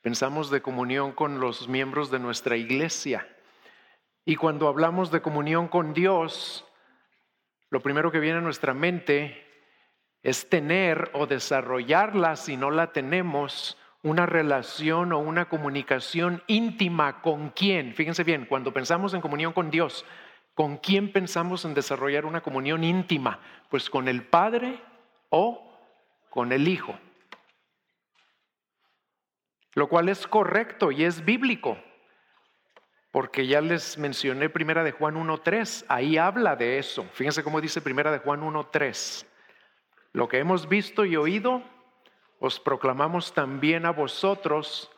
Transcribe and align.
Pensamos 0.02 0.50
de 0.50 0.62
comunión 0.62 1.12
con 1.12 1.42
los 1.42 1.68
miembros 1.68 2.10
de 2.10 2.20
nuestra 2.20 2.56
iglesia. 2.56 3.28
Y 4.24 4.38
cuando 4.38 4.70
hablamos 4.70 5.12
de 5.12 5.22
comunión 5.22 5.68
con 5.68 5.94
Dios, 5.94 6.66
lo 7.72 7.82
primero 7.82 8.12
que 8.12 8.20
viene 8.20 8.38
a 8.38 8.42
nuestra 8.42 8.74
mente 8.74 9.48
es 10.22 10.50
tener 10.50 11.10
o 11.14 11.26
desarrollarla, 11.26 12.36
si 12.36 12.58
no 12.58 12.70
la 12.70 12.92
tenemos, 12.92 13.78
una 14.04 14.26
relación 14.26 15.14
o 15.14 15.20
una 15.20 15.48
comunicación 15.48 16.44
íntima 16.48 17.22
con 17.22 17.50
quién. 17.52 17.96
Fíjense 17.96 18.26
bien, 18.26 18.46
cuando 18.46 18.74
pensamos 18.74 19.14
en 19.14 19.22
comunión 19.22 19.54
con 19.54 19.72
Dios, 19.72 20.06
¿con 20.54 20.78
quién 20.78 21.14
pensamos 21.14 21.64
en 21.64 21.74
desarrollar 21.74 22.26
una 22.26 22.42
comunión 22.42 22.84
íntima? 22.84 23.40
Pues 23.70 23.90
con 23.90 24.10
el 24.10 24.24
Padre 24.24 24.82
o 25.30 25.74
con 26.30 26.52
el 26.52 26.68
Hijo. 26.68 27.00
Lo 29.76 29.88
cual 29.88 30.10
es 30.10 30.28
correcto 30.28 30.92
y 30.92 31.06
es 31.06 31.24
bíblico 31.24 31.78
porque 33.12 33.46
ya 33.46 33.60
les 33.60 33.98
mencioné 33.98 34.50
Primera 34.50 34.84
de 34.84 34.92
Juan 34.92 35.16
1.3, 35.16 35.86
ahí 35.90 36.18
habla 36.18 36.56
de 36.56 36.80
eso. 36.80 37.06
Fíjense 37.14 37.44
cómo 37.44 37.60
dice 37.60 37.82
Primera 37.82 38.12
de 38.12 38.20
Juan 38.20 38.42
1.3. 38.42 39.26
Lo 40.14 40.30
que 40.30 40.40
hemos 40.40 40.68
visto 40.70 41.04
y 41.04 41.18
oído, 41.18 41.62
os 42.40 42.60
proclamamos 42.60 43.34
también 43.34 43.86
a 43.86 43.92
vosotros, 43.92 44.90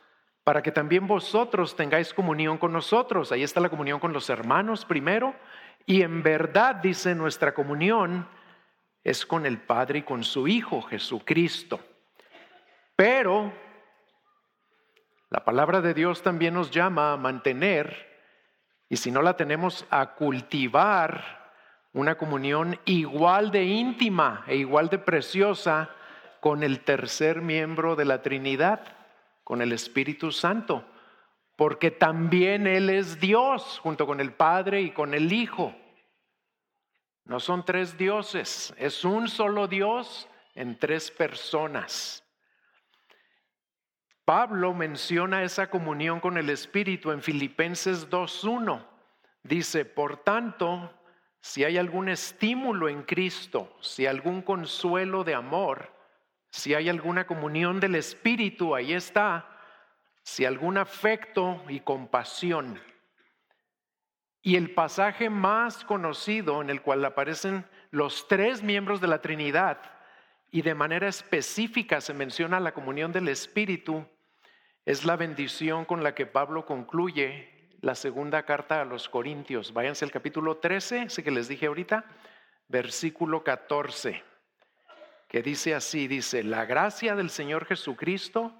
para 0.43 0.61
que 0.61 0.71
también 0.71 1.07
vosotros 1.07 1.75
tengáis 1.75 2.13
comunión 2.13 2.57
con 2.57 2.71
nosotros. 2.71 3.31
Ahí 3.31 3.43
está 3.43 3.59
la 3.59 3.69
comunión 3.69 3.99
con 3.99 4.13
los 4.13 4.29
hermanos 4.29 4.85
primero, 4.85 5.35
y 5.85 6.03
en 6.03 6.21
verdad, 6.21 6.75
dice 6.75 7.15
nuestra 7.15 7.53
comunión, 7.53 8.27
es 9.03 9.25
con 9.25 9.45
el 9.45 9.57
Padre 9.59 9.99
y 9.99 10.03
con 10.03 10.23
su 10.23 10.47
Hijo 10.47 10.81
Jesucristo. 10.83 11.79
Pero 12.95 13.51
la 15.33 15.43
palabra 15.43 15.81
de 15.81 15.95
Dios 15.95 16.21
también 16.21 16.53
nos 16.53 16.69
llama 16.69 17.11
a 17.11 17.17
mantener, 17.17 18.07
y 18.87 18.97
si 18.97 19.09
no 19.09 19.23
la 19.23 19.35
tenemos, 19.35 19.83
a 19.89 20.13
cultivar 20.13 21.49
una 21.91 22.19
comunión 22.19 22.79
igual 22.85 23.49
de 23.49 23.63
íntima 23.63 24.43
e 24.45 24.57
igual 24.57 24.89
de 24.89 24.99
preciosa 24.99 25.89
con 26.39 26.61
el 26.61 26.81
tercer 26.81 27.41
miembro 27.41 27.95
de 27.95 28.05
la 28.05 28.21
Trinidad, 28.21 28.81
con 29.43 29.63
el 29.63 29.71
Espíritu 29.71 30.31
Santo, 30.31 30.85
porque 31.55 31.89
también 31.89 32.67
Él 32.67 32.91
es 32.91 33.19
Dios 33.19 33.79
junto 33.79 34.05
con 34.05 34.19
el 34.19 34.33
Padre 34.33 34.83
y 34.83 34.91
con 34.91 35.15
el 35.15 35.33
Hijo. 35.33 35.73
No 37.25 37.39
son 37.39 37.65
tres 37.65 37.97
dioses, 37.97 38.71
es 38.77 39.03
un 39.03 39.27
solo 39.27 39.67
Dios 39.67 40.29
en 40.53 40.77
tres 40.77 41.09
personas. 41.09 42.22
Pablo 44.25 44.73
menciona 44.73 45.43
esa 45.43 45.69
comunión 45.69 46.19
con 46.21 46.37
el 46.37 46.49
Espíritu 46.49 47.11
en 47.11 47.21
Filipenses 47.21 48.09
2.1. 48.09 48.85
Dice, 49.43 49.83
por 49.83 50.17
tanto, 50.23 50.93
si 51.41 51.65
hay 51.65 51.77
algún 51.77 52.07
estímulo 52.07 52.87
en 52.87 53.03
Cristo, 53.03 53.75
si 53.81 54.05
algún 54.05 54.41
consuelo 54.41 55.25
de 55.25 55.35
amor, 55.35 55.91
si 56.49 56.73
hay 56.73 56.87
alguna 56.87 57.27
comunión 57.27 57.81
del 57.81 57.95
Espíritu, 57.95 58.75
ahí 58.75 58.93
está, 58.93 59.49
si 60.21 60.45
algún 60.45 60.77
afecto 60.77 61.61
y 61.67 61.81
compasión. 61.81 62.79
Y 64.41 64.55
el 64.55 64.73
pasaje 64.73 65.29
más 65.29 65.83
conocido 65.83 66.61
en 66.61 66.69
el 66.69 66.81
cual 66.81 67.03
aparecen 67.03 67.65
los 67.91 68.27
tres 68.29 68.63
miembros 68.63 69.01
de 69.01 69.07
la 69.07 69.21
Trinidad 69.21 69.79
y 70.49 70.61
de 70.61 70.75
manera 70.75 71.07
específica 71.07 71.99
se 71.99 72.13
menciona 72.13 72.59
la 72.59 72.73
comunión 72.73 73.11
del 73.11 73.27
Espíritu, 73.27 74.07
es 74.85 75.05
la 75.05 75.15
bendición 75.15 75.85
con 75.85 76.03
la 76.03 76.13
que 76.13 76.25
Pablo 76.25 76.65
concluye 76.65 77.69
la 77.81 77.95
segunda 77.95 78.43
carta 78.43 78.81
a 78.81 78.85
los 78.85 79.07
Corintios. 79.09 79.73
Váyanse 79.73 80.05
al 80.05 80.11
capítulo 80.11 80.57
13, 80.57 81.03
ese 81.03 81.23
que 81.23 81.31
les 81.31 81.47
dije 81.47 81.67
ahorita, 81.67 82.05
versículo 82.67 83.43
14, 83.43 84.23
que 85.27 85.41
dice 85.41 85.73
así, 85.75 86.07
dice, 86.07 86.43
la 86.43 86.65
gracia 86.65 87.15
del 87.15 87.29
Señor 87.29 87.65
Jesucristo, 87.65 88.53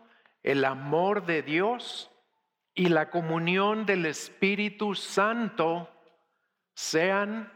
el 0.44 0.66
amor 0.66 1.26
de 1.26 1.42
Dios 1.42 2.10
y 2.74 2.88
la 2.88 3.10
comunión 3.10 3.86
del 3.86 4.06
Espíritu 4.06 4.96
Santo 4.96 5.90
sean 6.74 7.52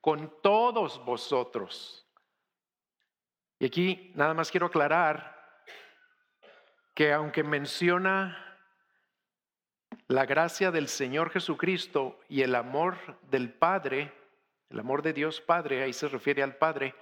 con 0.00 0.32
todos 0.42 1.04
vosotros. 1.04 2.06
Y 3.58 3.66
aquí 3.66 4.12
nada 4.14 4.34
más 4.34 4.50
quiero 4.50 4.66
aclarar 4.66 5.31
que 6.94 7.12
aunque 7.12 7.42
menciona 7.42 8.38
la 10.08 10.26
gracia 10.26 10.70
del 10.70 10.88
Señor 10.88 11.30
Jesucristo 11.30 12.18
y 12.28 12.42
el 12.42 12.54
amor 12.54 12.96
del 13.30 13.52
Padre, 13.52 14.12
el 14.70 14.80
amor 14.80 15.02
de 15.02 15.12
Dios 15.12 15.40
Padre, 15.40 15.82
ahí 15.82 15.92
se 15.92 16.08
refiere 16.08 16.42
al 16.42 16.56
Padre, 16.56 16.94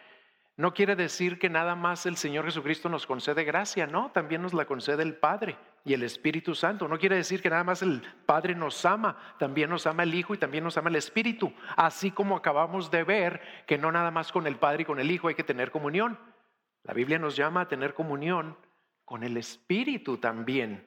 no 0.56 0.74
quiere 0.74 0.94
decir 0.94 1.38
que 1.38 1.48
nada 1.48 1.74
más 1.74 2.04
el 2.04 2.18
Señor 2.18 2.44
Jesucristo 2.44 2.90
nos 2.90 3.06
concede 3.06 3.44
gracia, 3.44 3.86
no, 3.86 4.10
también 4.12 4.42
nos 4.42 4.52
la 4.52 4.66
concede 4.66 5.02
el 5.02 5.16
Padre 5.16 5.56
y 5.86 5.94
el 5.94 6.02
Espíritu 6.02 6.54
Santo. 6.54 6.86
No 6.86 6.98
quiere 6.98 7.16
decir 7.16 7.40
que 7.40 7.48
nada 7.48 7.64
más 7.64 7.80
el 7.80 8.02
Padre 8.26 8.54
nos 8.54 8.84
ama, 8.84 9.16
también 9.38 9.70
nos 9.70 9.86
ama 9.86 10.02
el 10.02 10.14
Hijo 10.14 10.34
y 10.34 10.38
también 10.38 10.62
nos 10.62 10.76
ama 10.76 10.90
el 10.90 10.96
Espíritu. 10.96 11.50
Así 11.76 12.10
como 12.10 12.36
acabamos 12.36 12.90
de 12.90 13.04
ver 13.04 13.40
que 13.66 13.78
no 13.78 13.90
nada 13.90 14.10
más 14.10 14.32
con 14.32 14.46
el 14.46 14.56
Padre 14.56 14.82
y 14.82 14.84
con 14.84 15.00
el 15.00 15.10
Hijo 15.10 15.28
hay 15.28 15.34
que 15.34 15.44
tener 15.44 15.70
comunión, 15.70 16.18
la 16.82 16.92
Biblia 16.92 17.18
nos 17.18 17.36
llama 17.36 17.62
a 17.62 17.68
tener 17.68 17.94
comunión 17.94 18.54
con 19.10 19.25
el 19.25 19.37
Espíritu 19.37 20.19
también. 20.19 20.87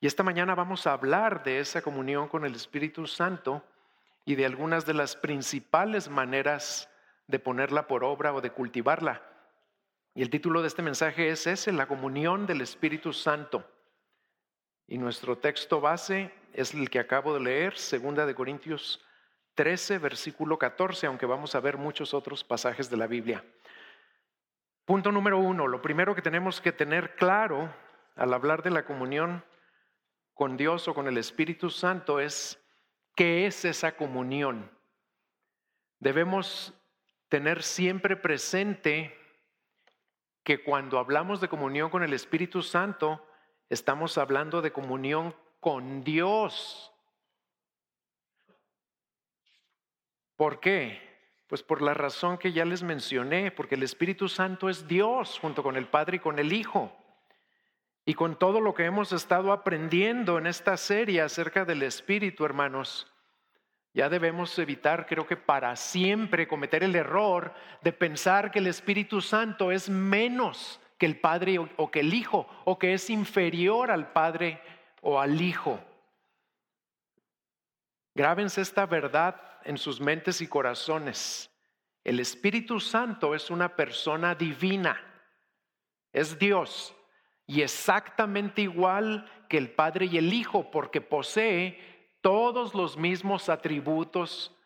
Y 0.00 0.06
esta 0.06 0.22
mañana 0.22 0.54
vamos 0.54 0.86
a 0.86 0.92
hablar 0.92 1.42
de 1.42 1.58
esa 1.58 1.82
comunión 1.82 2.28
con 2.28 2.44
el 2.44 2.54
Espíritu 2.54 3.08
Santo 3.08 3.64
y 4.24 4.36
de 4.36 4.46
algunas 4.46 4.86
de 4.86 4.94
las 4.94 5.16
principales 5.16 6.08
maneras 6.08 6.88
de 7.26 7.40
ponerla 7.40 7.88
por 7.88 8.04
obra 8.04 8.32
o 8.32 8.40
de 8.40 8.50
cultivarla. 8.50 9.20
Y 10.14 10.22
el 10.22 10.30
título 10.30 10.62
de 10.62 10.68
este 10.68 10.80
mensaje 10.80 11.28
es 11.28 11.48
ese, 11.48 11.72
la 11.72 11.88
comunión 11.88 12.46
del 12.46 12.60
Espíritu 12.60 13.12
Santo. 13.12 13.68
Y 14.86 14.98
nuestro 14.98 15.38
texto 15.38 15.80
base 15.80 16.32
es 16.52 16.72
el 16.72 16.88
que 16.88 17.00
acabo 17.00 17.34
de 17.34 17.40
leer, 17.40 17.76
segunda 17.76 18.26
de 18.26 18.36
Corintios 18.36 19.04
13, 19.56 19.98
versículo 19.98 20.56
14, 20.56 21.08
aunque 21.08 21.26
vamos 21.26 21.56
a 21.56 21.60
ver 21.60 21.78
muchos 21.78 22.14
otros 22.14 22.44
pasajes 22.44 22.88
de 22.88 22.96
la 22.96 23.08
Biblia. 23.08 23.44
Punto 24.86 25.10
número 25.10 25.40
uno, 25.40 25.66
lo 25.66 25.82
primero 25.82 26.14
que 26.14 26.22
tenemos 26.22 26.60
que 26.60 26.70
tener 26.70 27.16
claro 27.16 27.74
al 28.14 28.32
hablar 28.32 28.62
de 28.62 28.70
la 28.70 28.84
comunión 28.84 29.44
con 30.32 30.56
Dios 30.56 30.86
o 30.86 30.94
con 30.94 31.08
el 31.08 31.18
Espíritu 31.18 31.70
Santo 31.70 32.20
es 32.20 32.64
qué 33.16 33.46
es 33.46 33.64
esa 33.64 33.96
comunión. 33.96 34.70
Debemos 35.98 36.72
tener 37.28 37.64
siempre 37.64 38.14
presente 38.14 39.12
que 40.44 40.62
cuando 40.62 41.00
hablamos 41.00 41.40
de 41.40 41.48
comunión 41.48 41.90
con 41.90 42.04
el 42.04 42.12
Espíritu 42.12 42.62
Santo, 42.62 43.26
estamos 43.68 44.16
hablando 44.18 44.62
de 44.62 44.72
comunión 44.72 45.34
con 45.58 46.04
Dios. 46.04 46.92
¿Por 50.36 50.60
qué? 50.60 51.05
Pues 51.46 51.62
por 51.62 51.80
la 51.80 51.94
razón 51.94 52.38
que 52.38 52.52
ya 52.52 52.64
les 52.64 52.82
mencioné, 52.82 53.50
porque 53.50 53.76
el 53.76 53.82
Espíritu 53.84 54.28
Santo 54.28 54.68
es 54.68 54.88
Dios 54.88 55.38
junto 55.38 55.62
con 55.62 55.76
el 55.76 55.86
Padre 55.86 56.16
y 56.16 56.20
con 56.20 56.38
el 56.38 56.52
Hijo. 56.52 56.92
Y 58.04 58.14
con 58.14 58.38
todo 58.38 58.60
lo 58.60 58.74
que 58.74 58.84
hemos 58.84 59.12
estado 59.12 59.52
aprendiendo 59.52 60.38
en 60.38 60.46
esta 60.46 60.76
serie 60.76 61.20
acerca 61.20 61.64
del 61.64 61.82
Espíritu, 61.82 62.44
hermanos, 62.44 63.12
ya 63.94 64.08
debemos 64.08 64.58
evitar, 64.58 65.06
creo 65.06 65.26
que 65.26 65.36
para 65.36 65.74
siempre, 65.74 66.46
cometer 66.46 66.84
el 66.84 66.94
error 66.94 67.54
de 67.82 67.92
pensar 67.92 68.50
que 68.50 68.58
el 68.58 68.66
Espíritu 68.66 69.20
Santo 69.20 69.72
es 69.72 69.88
menos 69.88 70.80
que 70.98 71.06
el 71.06 71.18
Padre 71.18 71.58
o 71.58 71.90
que 71.90 72.00
el 72.00 72.12
Hijo, 72.12 72.46
o 72.64 72.78
que 72.78 72.92
es 72.92 73.08
inferior 73.08 73.90
al 73.90 74.12
Padre 74.12 74.60
o 75.00 75.20
al 75.20 75.40
Hijo. 75.40 75.80
Grábense 78.14 78.60
esta 78.60 78.86
verdad 78.86 79.45
en 79.66 79.78
sus 79.78 80.00
mentes 80.00 80.40
y 80.40 80.46
corazones. 80.46 81.50
El 82.04 82.20
Espíritu 82.20 82.78
Santo 82.80 83.34
es 83.34 83.50
una 83.50 83.74
persona 83.74 84.34
divina, 84.34 84.98
es 86.12 86.38
Dios 86.38 86.94
y 87.46 87.62
exactamente 87.62 88.62
igual 88.62 89.30
que 89.48 89.58
el 89.58 89.70
Padre 89.70 90.06
y 90.06 90.18
el 90.18 90.32
Hijo 90.32 90.70
porque 90.70 91.00
posee 91.00 91.78
todos 92.20 92.74
los 92.74 92.96
mismos 92.96 93.48
atributos 93.48 94.56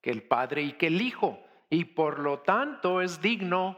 que 0.00 0.10
el 0.10 0.22
Padre 0.22 0.62
y 0.62 0.72
que 0.72 0.86
el 0.86 1.02
Hijo. 1.02 1.42
y 1.68 1.84
por 1.84 2.20
lo 2.20 2.38
tanto 2.38 3.00
es 3.02 3.20
digno 3.20 3.76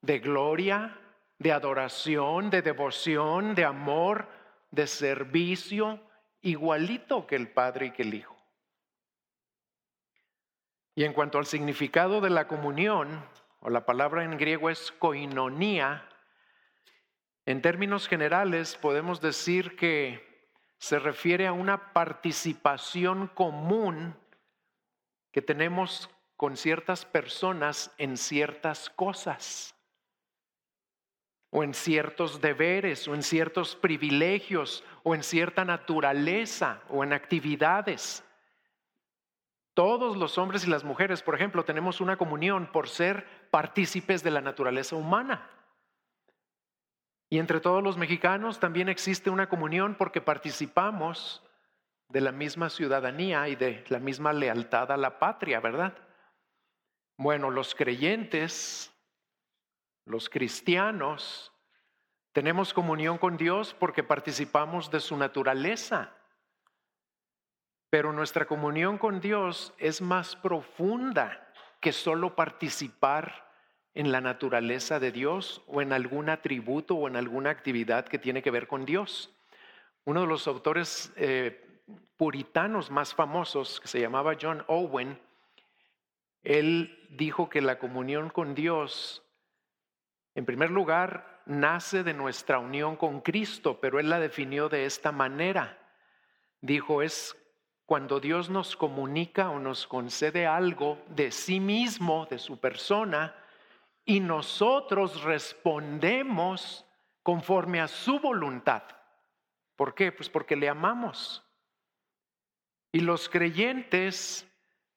de 0.00 0.18
gloria, 0.18 0.98
de 1.38 1.52
adoración, 1.52 2.50
de 2.50 2.60
devoción, 2.60 3.54
de 3.54 3.64
amor, 3.64 4.28
de 4.72 4.88
servicio, 4.88 6.00
igualito 6.42 7.28
que 7.28 7.36
el 7.36 7.48
Padre 7.48 7.86
y 7.86 7.90
que 7.92 8.02
el 8.02 8.14
Hijo. 8.14 8.39
Y 11.00 11.04
en 11.04 11.14
cuanto 11.14 11.38
al 11.38 11.46
significado 11.46 12.20
de 12.20 12.28
la 12.28 12.46
comunión, 12.46 13.24
o 13.60 13.70
la 13.70 13.86
palabra 13.86 14.22
en 14.22 14.36
griego 14.36 14.68
es 14.68 14.92
koinonía, 14.92 16.06
en 17.46 17.62
términos 17.62 18.06
generales 18.06 18.76
podemos 18.76 19.22
decir 19.22 19.76
que 19.76 20.52
se 20.76 20.98
refiere 20.98 21.46
a 21.46 21.54
una 21.54 21.94
participación 21.94 23.28
común 23.28 24.14
que 25.32 25.40
tenemos 25.40 26.10
con 26.36 26.58
ciertas 26.58 27.06
personas 27.06 27.94
en 27.96 28.18
ciertas 28.18 28.90
cosas, 28.90 29.74
o 31.48 31.64
en 31.64 31.72
ciertos 31.72 32.42
deberes, 32.42 33.08
o 33.08 33.14
en 33.14 33.22
ciertos 33.22 33.74
privilegios, 33.74 34.84
o 35.02 35.14
en 35.14 35.22
cierta 35.22 35.64
naturaleza, 35.64 36.82
o 36.90 37.02
en 37.02 37.14
actividades. 37.14 38.22
Todos 39.80 40.18
los 40.18 40.36
hombres 40.36 40.66
y 40.66 40.68
las 40.68 40.84
mujeres, 40.84 41.22
por 41.22 41.34
ejemplo, 41.34 41.64
tenemos 41.64 42.02
una 42.02 42.18
comunión 42.18 42.66
por 42.66 42.86
ser 42.86 43.26
partícipes 43.50 44.22
de 44.22 44.30
la 44.30 44.42
naturaleza 44.42 44.94
humana. 44.94 45.48
Y 47.30 47.38
entre 47.38 47.60
todos 47.60 47.82
los 47.82 47.96
mexicanos 47.96 48.60
también 48.60 48.90
existe 48.90 49.30
una 49.30 49.48
comunión 49.48 49.94
porque 49.94 50.20
participamos 50.20 51.42
de 52.10 52.20
la 52.20 52.30
misma 52.30 52.68
ciudadanía 52.68 53.48
y 53.48 53.56
de 53.56 53.82
la 53.88 53.98
misma 54.00 54.34
lealtad 54.34 54.92
a 54.92 54.98
la 54.98 55.18
patria, 55.18 55.60
¿verdad? 55.60 55.96
Bueno, 57.16 57.48
los 57.48 57.74
creyentes, 57.74 58.92
los 60.04 60.28
cristianos, 60.28 61.54
tenemos 62.32 62.74
comunión 62.74 63.16
con 63.16 63.38
Dios 63.38 63.74
porque 63.80 64.02
participamos 64.02 64.90
de 64.90 65.00
su 65.00 65.16
naturaleza. 65.16 66.19
Pero 67.90 68.12
nuestra 68.12 68.46
comunión 68.46 68.98
con 68.98 69.20
Dios 69.20 69.74
es 69.78 70.00
más 70.00 70.36
profunda 70.36 71.52
que 71.80 71.92
solo 71.92 72.36
participar 72.36 73.50
en 73.94 74.12
la 74.12 74.20
naturaleza 74.20 75.00
de 75.00 75.10
Dios 75.10 75.62
o 75.66 75.82
en 75.82 75.92
algún 75.92 76.28
atributo 76.28 76.94
o 76.94 77.08
en 77.08 77.16
alguna 77.16 77.50
actividad 77.50 78.06
que 78.06 78.18
tiene 78.18 78.42
que 78.42 78.52
ver 78.52 78.68
con 78.68 78.84
Dios. 78.84 79.34
Uno 80.04 80.20
de 80.20 80.26
los 80.28 80.46
autores 80.46 81.12
eh, 81.16 81.82
puritanos 82.16 82.90
más 82.90 83.14
famosos, 83.14 83.80
que 83.80 83.88
se 83.88 84.00
llamaba 84.00 84.36
John 84.40 84.64
Owen, 84.68 85.20
él 86.42 87.06
dijo 87.10 87.48
que 87.50 87.60
la 87.60 87.78
comunión 87.78 88.30
con 88.30 88.54
Dios, 88.54 89.22
en 90.34 90.46
primer 90.46 90.70
lugar, 90.70 91.42
nace 91.46 92.02
de 92.02 92.14
nuestra 92.14 92.58
unión 92.58 92.96
con 92.96 93.20
Cristo, 93.20 93.80
pero 93.80 93.98
él 93.98 94.08
la 94.08 94.20
definió 94.20 94.68
de 94.68 94.86
esta 94.86 95.12
manera. 95.12 95.78
Dijo, 96.60 97.02
es 97.02 97.36
cuando 97.90 98.20
Dios 98.20 98.48
nos 98.48 98.76
comunica 98.76 99.50
o 99.50 99.58
nos 99.58 99.84
concede 99.84 100.46
algo 100.46 101.02
de 101.08 101.32
sí 101.32 101.58
mismo, 101.58 102.24
de 102.30 102.38
su 102.38 102.60
persona, 102.60 103.34
y 104.04 104.20
nosotros 104.20 105.24
respondemos 105.24 106.86
conforme 107.24 107.80
a 107.80 107.88
su 107.88 108.20
voluntad. 108.20 108.84
¿Por 109.74 109.96
qué? 109.96 110.12
Pues 110.12 110.30
porque 110.30 110.54
le 110.54 110.68
amamos. 110.68 111.44
Y 112.92 113.00
los 113.00 113.28
creyentes 113.28 114.46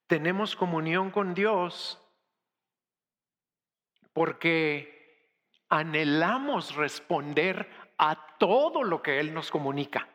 tenemos 0.05 0.55
comunión 0.55 1.09
con 1.09 1.33
Dios 1.33 1.99
porque 4.13 5.31
anhelamos 5.67 6.75
responder 6.75 7.67
a 7.97 8.37
todo 8.37 8.83
lo 8.83 9.01
que 9.01 9.19
Él 9.19 9.33
nos 9.33 9.49
comunica, 9.49 10.07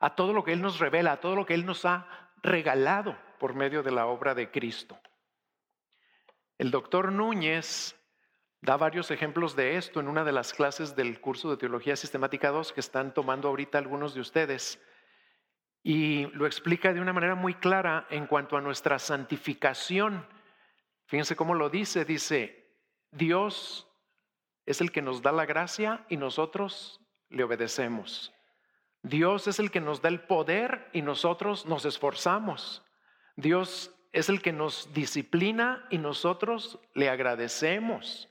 a 0.00 0.14
todo 0.16 0.32
lo 0.32 0.42
que 0.42 0.52
Él 0.52 0.60
nos 0.60 0.80
revela, 0.80 1.12
a 1.12 1.20
todo 1.20 1.36
lo 1.36 1.46
que 1.46 1.54
Él 1.54 1.64
nos 1.64 1.84
ha 1.84 2.32
regalado 2.42 3.16
por 3.38 3.54
medio 3.54 3.82
de 3.82 3.92
la 3.92 4.06
obra 4.06 4.34
de 4.34 4.50
Cristo. 4.50 4.98
El 6.58 6.70
doctor 6.70 7.12
Núñez 7.12 7.96
Da 8.62 8.76
varios 8.76 9.10
ejemplos 9.10 9.56
de 9.56 9.76
esto 9.76 10.00
en 10.00 10.08
una 10.08 10.22
de 10.22 10.32
las 10.32 10.52
clases 10.52 10.94
del 10.94 11.18
curso 11.20 11.50
de 11.50 11.56
Teología 11.56 11.96
Sistemática 11.96 12.50
2 12.50 12.74
que 12.74 12.80
están 12.80 13.14
tomando 13.14 13.48
ahorita 13.48 13.78
algunos 13.78 14.12
de 14.12 14.20
ustedes. 14.20 14.78
Y 15.82 16.26
lo 16.34 16.44
explica 16.44 16.92
de 16.92 17.00
una 17.00 17.14
manera 17.14 17.34
muy 17.34 17.54
clara 17.54 18.06
en 18.10 18.26
cuanto 18.26 18.58
a 18.58 18.60
nuestra 18.60 18.98
santificación. 18.98 20.26
Fíjense 21.06 21.36
cómo 21.36 21.54
lo 21.54 21.70
dice. 21.70 22.04
Dice, 22.04 22.76
Dios 23.10 23.88
es 24.66 24.82
el 24.82 24.92
que 24.92 25.00
nos 25.00 25.22
da 25.22 25.32
la 25.32 25.46
gracia 25.46 26.04
y 26.10 26.18
nosotros 26.18 27.00
le 27.30 27.44
obedecemos. 27.44 28.30
Dios 29.02 29.46
es 29.48 29.58
el 29.58 29.70
que 29.70 29.80
nos 29.80 30.02
da 30.02 30.08
el 30.08 30.20
poder 30.20 30.88
y 30.92 31.02
nosotros 31.02 31.66
nos 31.66 31.84
esforzamos. 31.84 32.84
Dios 33.36 33.94
es 34.12 34.28
el 34.28 34.42
que 34.42 34.52
nos 34.52 34.92
disciplina 34.92 35.86
y 35.90 35.98
nosotros 35.98 36.78
le 36.94 37.08
agradecemos. 37.08 38.28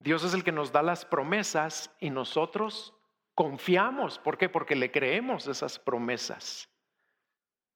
Dios 0.00 0.24
es 0.24 0.34
el 0.34 0.44
que 0.44 0.52
nos 0.52 0.72
da 0.72 0.82
las 0.82 1.04
promesas 1.04 1.90
y 2.00 2.10
nosotros 2.10 2.94
confiamos. 3.34 4.18
¿Por 4.18 4.36
qué? 4.36 4.48
Porque 4.48 4.76
le 4.76 4.90
creemos 4.90 5.46
esas 5.46 5.78
promesas. 5.78 6.68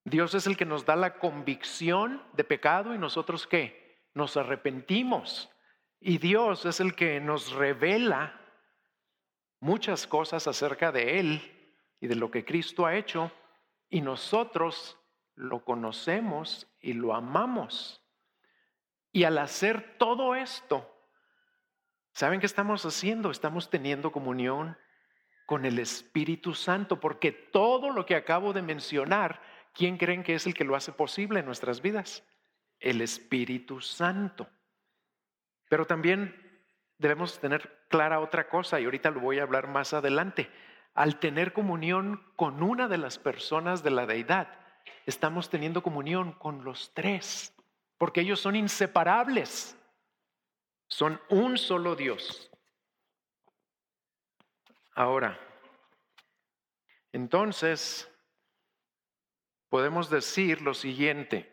Dios 0.04 0.34
es 0.34 0.46
el 0.46 0.56
que 0.56 0.64
nos 0.64 0.84
da 0.84 0.96
la 0.96 1.18
convicción 1.18 2.22
de 2.34 2.44
pecado 2.44 2.94
y 2.94 2.98
nosotros 2.98 3.46
qué? 3.46 4.02
Nos 4.14 4.36
arrepentimos. 4.36 5.48
Y 6.00 6.18
Dios 6.18 6.66
es 6.66 6.80
el 6.80 6.94
que 6.94 7.20
nos 7.20 7.52
revela 7.52 8.38
muchas 9.60 10.06
cosas 10.06 10.48
acerca 10.48 10.90
de 10.90 11.20
Él 11.20 11.61
y 12.02 12.06
de 12.06 12.16
lo 12.16 12.30
que 12.30 12.44
Cristo 12.44 12.84
ha 12.84 12.96
hecho 12.96 13.32
y 13.88 14.02
nosotros 14.02 14.98
lo 15.34 15.64
conocemos 15.64 16.70
y 16.80 16.92
lo 16.92 17.14
amamos. 17.14 18.04
Y 19.10 19.24
al 19.24 19.38
hacer 19.38 19.96
todo 19.96 20.34
esto, 20.34 20.92
¿Saben 22.12 22.40
qué 22.40 22.46
estamos 22.46 22.84
haciendo? 22.84 23.30
Estamos 23.30 23.70
teniendo 23.70 24.12
comunión 24.12 24.76
con 25.46 25.64
el 25.64 25.78
Espíritu 25.78 26.54
Santo, 26.54 27.00
porque 27.00 27.32
todo 27.32 27.90
lo 27.90 28.04
que 28.04 28.14
acabo 28.14 28.52
de 28.52 28.62
mencionar, 28.62 29.40
¿quién 29.72 29.96
creen 29.96 30.22
que 30.22 30.34
es 30.34 30.46
el 30.46 30.54
que 30.54 30.64
lo 30.64 30.76
hace 30.76 30.92
posible 30.92 31.40
en 31.40 31.46
nuestras 31.46 31.80
vidas? 31.80 32.22
El 32.78 33.00
Espíritu 33.00 33.80
Santo. 33.80 34.48
Pero 35.70 35.86
también 35.86 36.64
debemos 36.98 37.40
tener 37.40 37.86
clara 37.88 38.20
otra 38.20 38.48
cosa, 38.48 38.78
y 38.78 38.84
ahorita 38.84 39.10
lo 39.10 39.20
voy 39.20 39.38
a 39.38 39.44
hablar 39.44 39.66
más 39.68 39.94
adelante. 39.94 40.50
Al 40.94 41.18
tener 41.18 41.52
comunión 41.52 42.22
con 42.36 42.62
una 42.62 42.88
de 42.88 42.98
las 42.98 43.18
personas 43.18 43.82
de 43.82 43.90
la 43.90 44.06
deidad, 44.06 44.48
estamos 45.06 45.48
teniendo 45.48 45.82
comunión 45.82 46.32
con 46.32 46.64
los 46.64 46.92
tres, 46.94 47.54
porque 47.98 48.20
ellos 48.20 48.40
son 48.40 48.56
inseparables. 48.56 49.78
Son 50.88 51.18
un 51.30 51.56
solo 51.56 51.96
Dios. 51.96 52.50
Ahora, 54.94 55.38
entonces, 57.12 58.10
podemos 59.70 60.10
decir 60.10 60.60
lo 60.60 60.74
siguiente. 60.74 61.50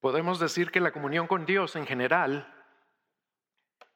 Podemos 0.00 0.38
decir 0.38 0.70
que 0.70 0.80
la 0.80 0.92
comunión 0.92 1.26
con 1.26 1.46
Dios 1.46 1.76
en 1.76 1.86
general 1.86 2.53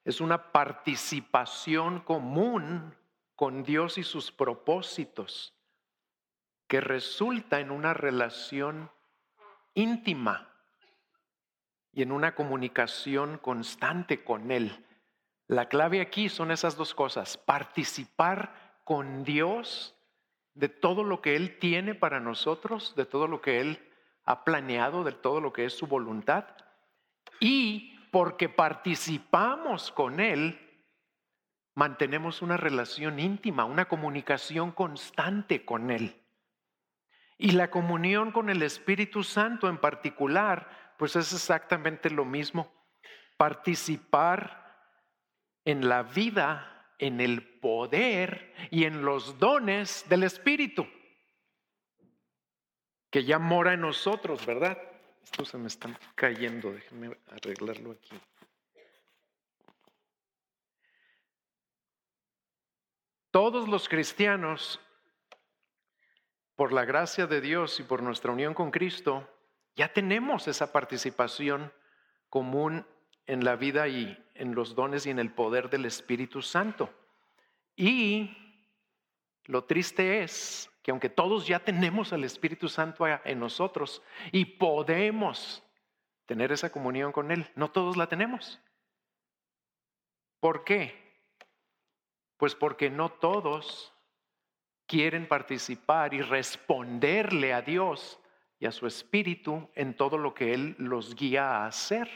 es 0.09 0.23
una 0.23 0.53
participación 0.53 2.01
común 2.01 2.97
con 3.37 3.63
Dios 3.63 3.99
y 3.99 4.03
sus 4.03 4.33
propósitos 4.33 5.53
que 6.67 6.81
resulta 6.81 7.61
en 7.61 7.71
una 7.71 7.93
relación 7.93 8.91
íntima 9.75 10.49
y 11.93 12.01
en 12.01 12.13
una 12.13 12.35
comunicación 12.35 13.37
constante 13.37 14.25
con 14.25 14.51
Él. 14.51 14.83
La 15.47 15.69
clave 15.69 16.01
aquí 16.01 16.31
son 16.31 16.53
esas 16.53 16.75
dos 16.79 16.95
cosas, 16.95 17.37
participar 17.37 18.81
con 18.85 19.25
Dios 19.25 19.95
de 20.55 20.71
todo 20.71 21.05
lo 21.05 21.21
que 21.21 21.37
Él 21.37 21.59
tiene 21.59 21.95
para 21.95 22.19
nosotros, 22.19 22.95
de 22.97 23.05
todo 23.05 23.27
lo 23.27 23.43
que 23.43 23.61
Él 23.61 23.87
ha 24.25 24.43
planeado, 24.43 25.05
de 25.05 25.13
todo 25.13 25.43
lo 25.43 25.53
que 25.53 25.67
es 25.67 25.75
su 25.75 25.87
voluntad, 25.87 26.47
y 27.41 27.98
porque 28.11 28.49
participamos 28.49 29.93
con 29.93 30.21
Él, 30.21 30.59
mantenemos 31.75 32.43
una 32.43 32.57
relación 32.57 33.19
íntima, 33.19 33.65
una 33.65 33.87
comunicación 33.87 34.73
constante 34.73 35.65
con 35.65 35.91
Él. 35.91 36.21
Y 37.37 37.53
la 37.53 37.71
comunión 37.71 38.33
con 38.33 38.51
el 38.51 38.63
Espíritu 38.63 39.23
Santo 39.23 39.69
en 39.69 39.79
particular, 39.79 40.95
pues 40.99 41.15
es 41.15 41.33
exactamente 41.33 42.11
lo 42.11 42.25
mismo. 42.25 42.73
Participar 43.37 44.77
en 45.65 45.89
la 45.89 46.03
vida, 46.03 46.95
en 46.99 47.21
el 47.21 47.61
poder 47.61 48.55
y 48.71 48.85
en 48.85 49.05
los 49.05 49.39
dones 49.39 50.05
del 50.09 50.25
Espíritu. 50.25 50.87
que 53.11 53.25
ya 53.25 53.39
mora 53.39 53.73
en 53.73 53.81
nosotros, 53.81 54.45
¿verdad? 54.45 54.77
Esto 55.31 55.45
se 55.45 55.59
me 55.59 55.69
está 55.69 55.91
cayendo, 56.15 56.73
déjenme 56.73 57.15
arreglarlo 57.29 57.93
aquí. 57.93 58.19
Todos 63.31 63.69
los 63.69 63.91
cristianos, 63.91 64.81
por 66.57 66.73
la 66.73 66.87
gracia 66.87 67.27
de 67.27 67.43
Dios 67.43 67.79
y 67.79 67.83
por 67.83 68.03
nuestra 68.03 68.33
unión 68.33 68.55
con 68.55 68.71
Cristo, 68.71 69.29
ya 69.77 69.93
tenemos 69.93 70.49
esa 70.49 70.73
participación 70.73 71.75
común 72.31 72.87
en 73.27 73.45
la 73.45 73.57
vida 73.57 73.87
y 73.87 74.19
en 74.35 74.55
los 74.55 74.75
dones 74.75 75.05
y 75.05 75.11
en 75.11 75.19
el 75.19 75.31
poder 75.31 75.69
del 75.69 75.85
Espíritu 75.85 76.41
Santo. 76.41 76.89
Y 77.77 78.35
lo 79.45 79.65
triste 79.65 80.23
es 80.23 80.71
que 80.89 80.93
aunque 80.93 81.11
todos 81.11 81.47
ya 81.47 81.59
tenemos 81.59 82.15
al 82.15 82.25
Espíritu 82.25 82.67
Santo 82.67 83.05
en 83.07 83.39
nosotros 83.39 84.03
y 84.33 84.47
podemos 84.47 85.63
tener 86.25 86.51
esa 86.51 86.73
comunión 86.73 87.13
con 87.13 87.31
Él, 87.31 87.47
no 87.57 87.71
todos 87.71 87.99
la 87.99 88.07
tenemos. 88.07 88.59
¿Por 90.41 90.65
qué? 90.65 90.95
Pues 92.39 92.55
porque 92.55 92.89
no 92.89 93.11
todos 93.11 93.93
quieren 94.87 95.29
participar 95.29 96.15
y 96.15 96.23
responderle 96.23 97.53
a 97.53 97.61
Dios 97.61 98.19
y 98.59 98.65
a 98.65 98.73
su 98.73 98.87
Espíritu 98.87 99.69
en 99.75 99.93
todo 99.93 100.17
lo 100.17 100.33
que 100.33 100.55
Él 100.55 100.75
los 100.79 101.15
guía 101.15 101.51
a 101.51 101.67
hacer, 101.67 102.09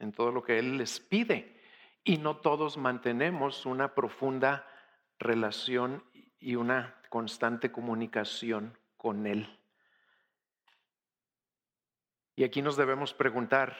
en 0.00 0.10
todo 0.10 0.32
lo 0.32 0.42
que 0.42 0.58
Él 0.58 0.78
les 0.78 0.98
pide. 0.98 1.62
Y 2.02 2.18
no 2.18 2.38
todos 2.38 2.76
mantenemos 2.76 3.66
una 3.66 3.94
profunda 3.94 4.66
relación 5.16 6.02
y 6.40 6.56
una 6.56 6.95
constante 7.08 7.72
comunicación 7.72 8.76
con 8.96 9.26
Él. 9.26 9.48
Y 12.34 12.44
aquí 12.44 12.60
nos 12.60 12.76
debemos 12.76 13.14
preguntar, 13.14 13.74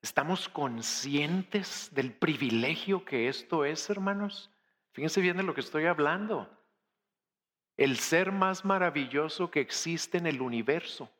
¿estamos 0.00 0.48
conscientes 0.48 1.90
del 1.92 2.12
privilegio 2.14 3.04
que 3.04 3.28
esto 3.28 3.64
es, 3.64 3.90
hermanos? 3.90 4.50
Fíjense 4.92 5.20
bien 5.20 5.36
de 5.36 5.42
lo 5.42 5.52
que 5.52 5.60
estoy 5.60 5.84
hablando. 5.84 6.50
El 7.76 7.98
ser 7.98 8.32
más 8.32 8.64
maravilloso 8.64 9.50
que 9.50 9.60
existe 9.60 10.16
en 10.16 10.26
el 10.26 10.40
universo, 10.40 11.10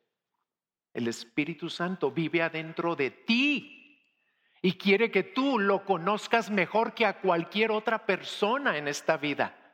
el 0.94 1.08
Espíritu 1.08 1.68
Santo, 1.68 2.10
vive 2.10 2.42
adentro 2.42 2.96
de 2.96 3.10
ti 3.10 4.00
y 4.62 4.78
quiere 4.78 5.10
que 5.10 5.22
tú 5.22 5.58
lo 5.58 5.84
conozcas 5.84 6.50
mejor 6.50 6.94
que 6.94 7.04
a 7.04 7.20
cualquier 7.20 7.70
otra 7.70 8.06
persona 8.06 8.78
en 8.78 8.88
esta 8.88 9.18
vida 9.18 9.65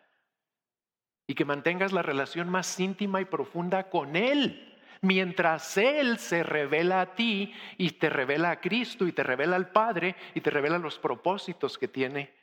y 1.33 1.35
que 1.35 1.47
mantengas 1.47 1.95
la 1.95 2.03
relación 2.03 2.51
más 2.51 2.79
íntima 2.79 3.23
y 3.23 3.25
profunda 3.25 3.89
con 3.89 4.17
Él. 4.17 4.79
Mientras 5.01 5.79
Él 5.79 6.19
se 6.19 6.43
revela 6.43 7.01
a 7.01 7.15
ti 7.15 7.55
y 7.79 7.93
te 7.93 8.11
revela 8.11 8.51
a 8.51 8.61
Cristo 8.61 9.07
y 9.07 9.13
te 9.13 9.23
revela 9.23 9.57
al 9.57 9.71
Padre 9.71 10.15
y 10.35 10.43
te 10.43 10.51
revela 10.51 10.77
los 10.77 10.99
propósitos 10.99 11.79
que 11.79 11.89
tiene 11.89 12.35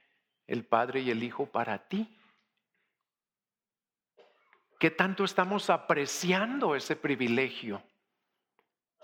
el 0.48 0.66
Padre 0.66 1.02
y 1.02 1.12
el 1.12 1.22
Hijo 1.22 1.46
para 1.46 1.78
ti. 1.88 2.18
¿Qué 4.80 4.90
tanto 4.90 5.24
estamos 5.24 5.70
apreciando 5.70 6.76
ese 6.76 6.96
privilegio? 6.96 7.84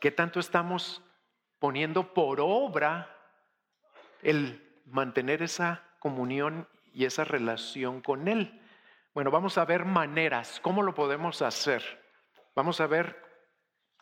¿Qué 0.01 0.10
tanto 0.10 0.39
estamos 0.39 1.04
poniendo 1.60 2.12
por 2.12 2.39
obra 2.42 3.15
el 4.24 4.68
mantener 4.88 5.44
esa 5.44 5.84
comunión 6.00 6.68
y 6.92 7.06
esa 7.06 7.24
relación 7.24 8.01
con 8.01 8.27
Él? 8.27 8.63
Bueno, 9.16 9.32
vamos 9.32 9.58
a 9.58 9.64
ver 9.64 9.86
maneras. 9.86 10.60
¿Cómo 10.62 10.84
lo 10.84 10.94
podemos 10.94 11.42
hacer? 11.42 11.82
Vamos 12.54 12.82
a 12.82 12.88
ver 12.88 13.16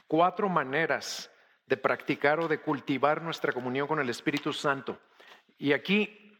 cuatro 0.08 0.50
maneras 0.50 1.32
de 1.67 1.77
practicar 1.77 2.39
o 2.39 2.48
de 2.48 2.60
cultivar 2.62 3.22
nuestra 3.22 3.53
comunión 3.53 3.88
con 3.88 4.00
el 4.00 4.10
Espíritu 4.10 4.51
Santo. 4.51 5.00
Y 5.60 5.74
aquí 5.74 6.36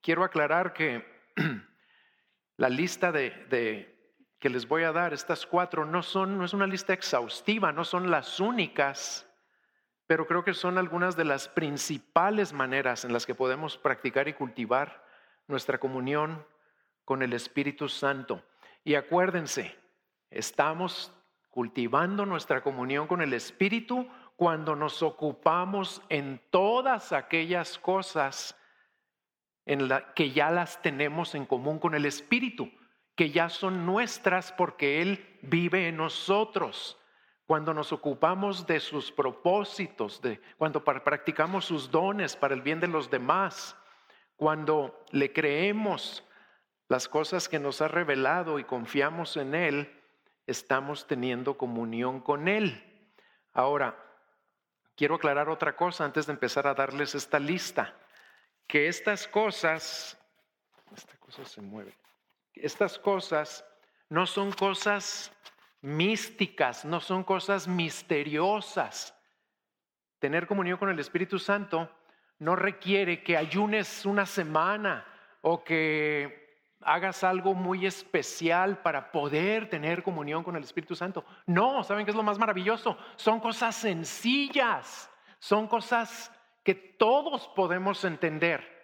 quiero 0.00 0.24
aclarar 0.24 0.72
que 0.72 1.04
la 2.56 2.70
lista 2.70 3.12
de, 3.12 3.94
que 4.40 4.48
les 4.48 4.66
voy 4.66 4.84
a 4.84 4.92
dar, 4.92 5.12
estas 5.12 5.44
cuatro, 5.44 5.84
no, 5.84 6.02
son, 6.02 6.38
no 6.38 6.46
es 6.46 6.54
una 6.54 6.66
lista 6.66 6.94
exhaustiva, 6.94 7.72
no 7.72 7.84
son 7.84 8.10
las 8.10 8.40
únicas, 8.40 9.28
pero 10.06 10.26
creo 10.26 10.44
que 10.44 10.54
son 10.54 10.78
algunas 10.78 11.14
de 11.14 11.26
las 11.26 11.46
principales 11.46 12.54
maneras 12.54 13.04
en 13.04 13.12
las 13.12 13.26
que 13.26 13.34
podemos 13.34 13.76
practicar 13.76 14.28
y 14.28 14.32
cultivar 14.32 15.04
nuestra 15.46 15.76
comunión 15.76 16.42
con 17.04 17.22
el 17.22 17.32
Espíritu 17.32 17.88
Santo. 17.88 18.42
Y 18.82 18.94
acuérdense, 18.94 19.76
estamos 20.30 21.12
cultivando 21.50 22.26
nuestra 22.26 22.62
comunión 22.62 23.06
con 23.06 23.22
el 23.22 23.32
Espíritu 23.32 24.08
cuando 24.36 24.74
nos 24.74 25.02
ocupamos 25.02 26.02
en 26.08 26.40
todas 26.50 27.12
aquellas 27.12 27.78
cosas 27.78 28.56
en 29.64 29.88
la, 29.88 30.12
que 30.14 30.32
ya 30.32 30.50
las 30.50 30.82
tenemos 30.82 31.34
en 31.34 31.46
común 31.46 31.78
con 31.78 31.94
el 31.94 32.06
Espíritu, 32.06 32.70
que 33.14 33.30
ya 33.30 33.48
son 33.48 33.86
nuestras 33.86 34.52
porque 34.52 35.00
Él 35.00 35.38
vive 35.42 35.88
en 35.88 35.96
nosotros. 35.96 36.98
Cuando 37.46 37.72
nos 37.72 37.92
ocupamos 37.92 38.66
de 38.66 38.80
sus 38.80 39.12
propósitos, 39.12 40.20
de, 40.20 40.40
cuando 40.58 40.82
practicamos 40.82 41.66
sus 41.66 41.90
dones 41.90 42.36
para 42.36 42.54
el 42.54 42.62
bien 42.62 42.80
de 42.80 42.88
los 42.88 43.10
demás, 43.10 43.76
cuando 44.36 45.04
le 45.12 45.32
creemos 45.32 46.24
las 46.94 47.08
cosas 47.08 47.48
que 47.48 47.58
nos 47.58 47.82
ha 47.82 47.88
revelado 47.88 48.60
y 48.60 48.62
confiamos 48.62 49.36
en 49.36 49.56
Él, 49.56 50.00
estamos 50.46 51.08
teniendo 51.08 51.58
comunión 51.58 52.20
con 52.20 52.46
Él. 52.46 53.10
Ahora, 53.52 53.96
quiero 54.94 55.16
aclarar 55.16 55.48
otra 55.48 55.74
cosa 55.74 56.04
antes 56.04 56.26
de 56.26 56.34
empezar 56.34 56.68
a 56.68 56.74
darles 56.74 57.16
esta 57.16 57.40
lista 57.40 57.96
que 58.68 58.86
estas 58.86 59.26
cosas, 59.26 60.16
esta 60.94 61.16
cosa 61.16 61.44
se 61.44 61.60
mueve, 61.60 61.98
estas 62.54 62.96
cosas 62.96 63.64
no 64.08 64.24
son 64.24 64.52
cosas 64.52 65.32
místicas, 65.80 66.84
no 66.84 67.00
son 67.00 67.24
cosas 67.24 67.66
misteriosas. 67.66 69.18
Tener 70.20 70.46
comunión 70.46 70.78
con 70.78 70.90
el 70.90 71.00
Espíritu 71.00 71.40
Santo 71.40 71.90
no 72.38 72.54
requiere 72.54 73.24
que 73.24 73.36
ayunes 73.36 74.06
una 74.06 74.26
semana 74.26 75.04
o 75.40 75.64
que 75.64 76.43
hagas 76.84 77.24
algo 77.24 77.54
muy 77.54 77.86
especial 77.86 78.78
para 78.78 79.10
poder 79.10 79.68
tener 79.68 80.02
comunión 80.02 80.42
con 80.42 80.56
el 80.56 80.64
Espíritu 80.64 80.94
Santo. 80.94 81.24
No, 81.46 81.82
¿saben 81.84 82.04
qué 82.04 82.10
es 82.10 82.16
lo 82.16 82.22
más 82.22 82.38
maravilloso? 82.38 82.96
Son 83.16 83.40
cosas 83.40 83.74
sencillas, 83.74 85.10
son 85.38 85.66
cosas 85.66 86.32
que 86.62 86.74
todos 86.74 87.48
podemos 87.48 88.04
entender. 88.04 88.74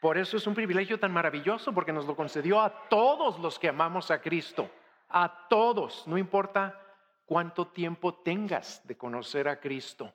Por 0.00 0.18
eso 0.18 0.36
es 0.36 0.46
un 0.46 0.54
privilegio 0.54 1.00
tan 1.00 1.12
maravilloso, 1.12 1.72
porque 1.72 1.92
nos 1.92 2.06
lo 2.06 2.16
concedió 2.16 2.60
a 2.60 2.88
todos 2.88 3.38
los 3.38 3.58
que 3.58 3.68
amamos 3.68 4.10
a 4.10 4.20
Cristo, 4.20 4.70
a 5.08 5.46
todos, 5.48 6.06
no 6.06 6.18
importa 6.18 6.80
cuánto 7.24 7.68
tiempo 7.68 8.14
tengas 8.14 8.86
de 8.86 8.96
conocer 8.96 9.48
a 9.48 9.58
Cristo. 9.58 10.12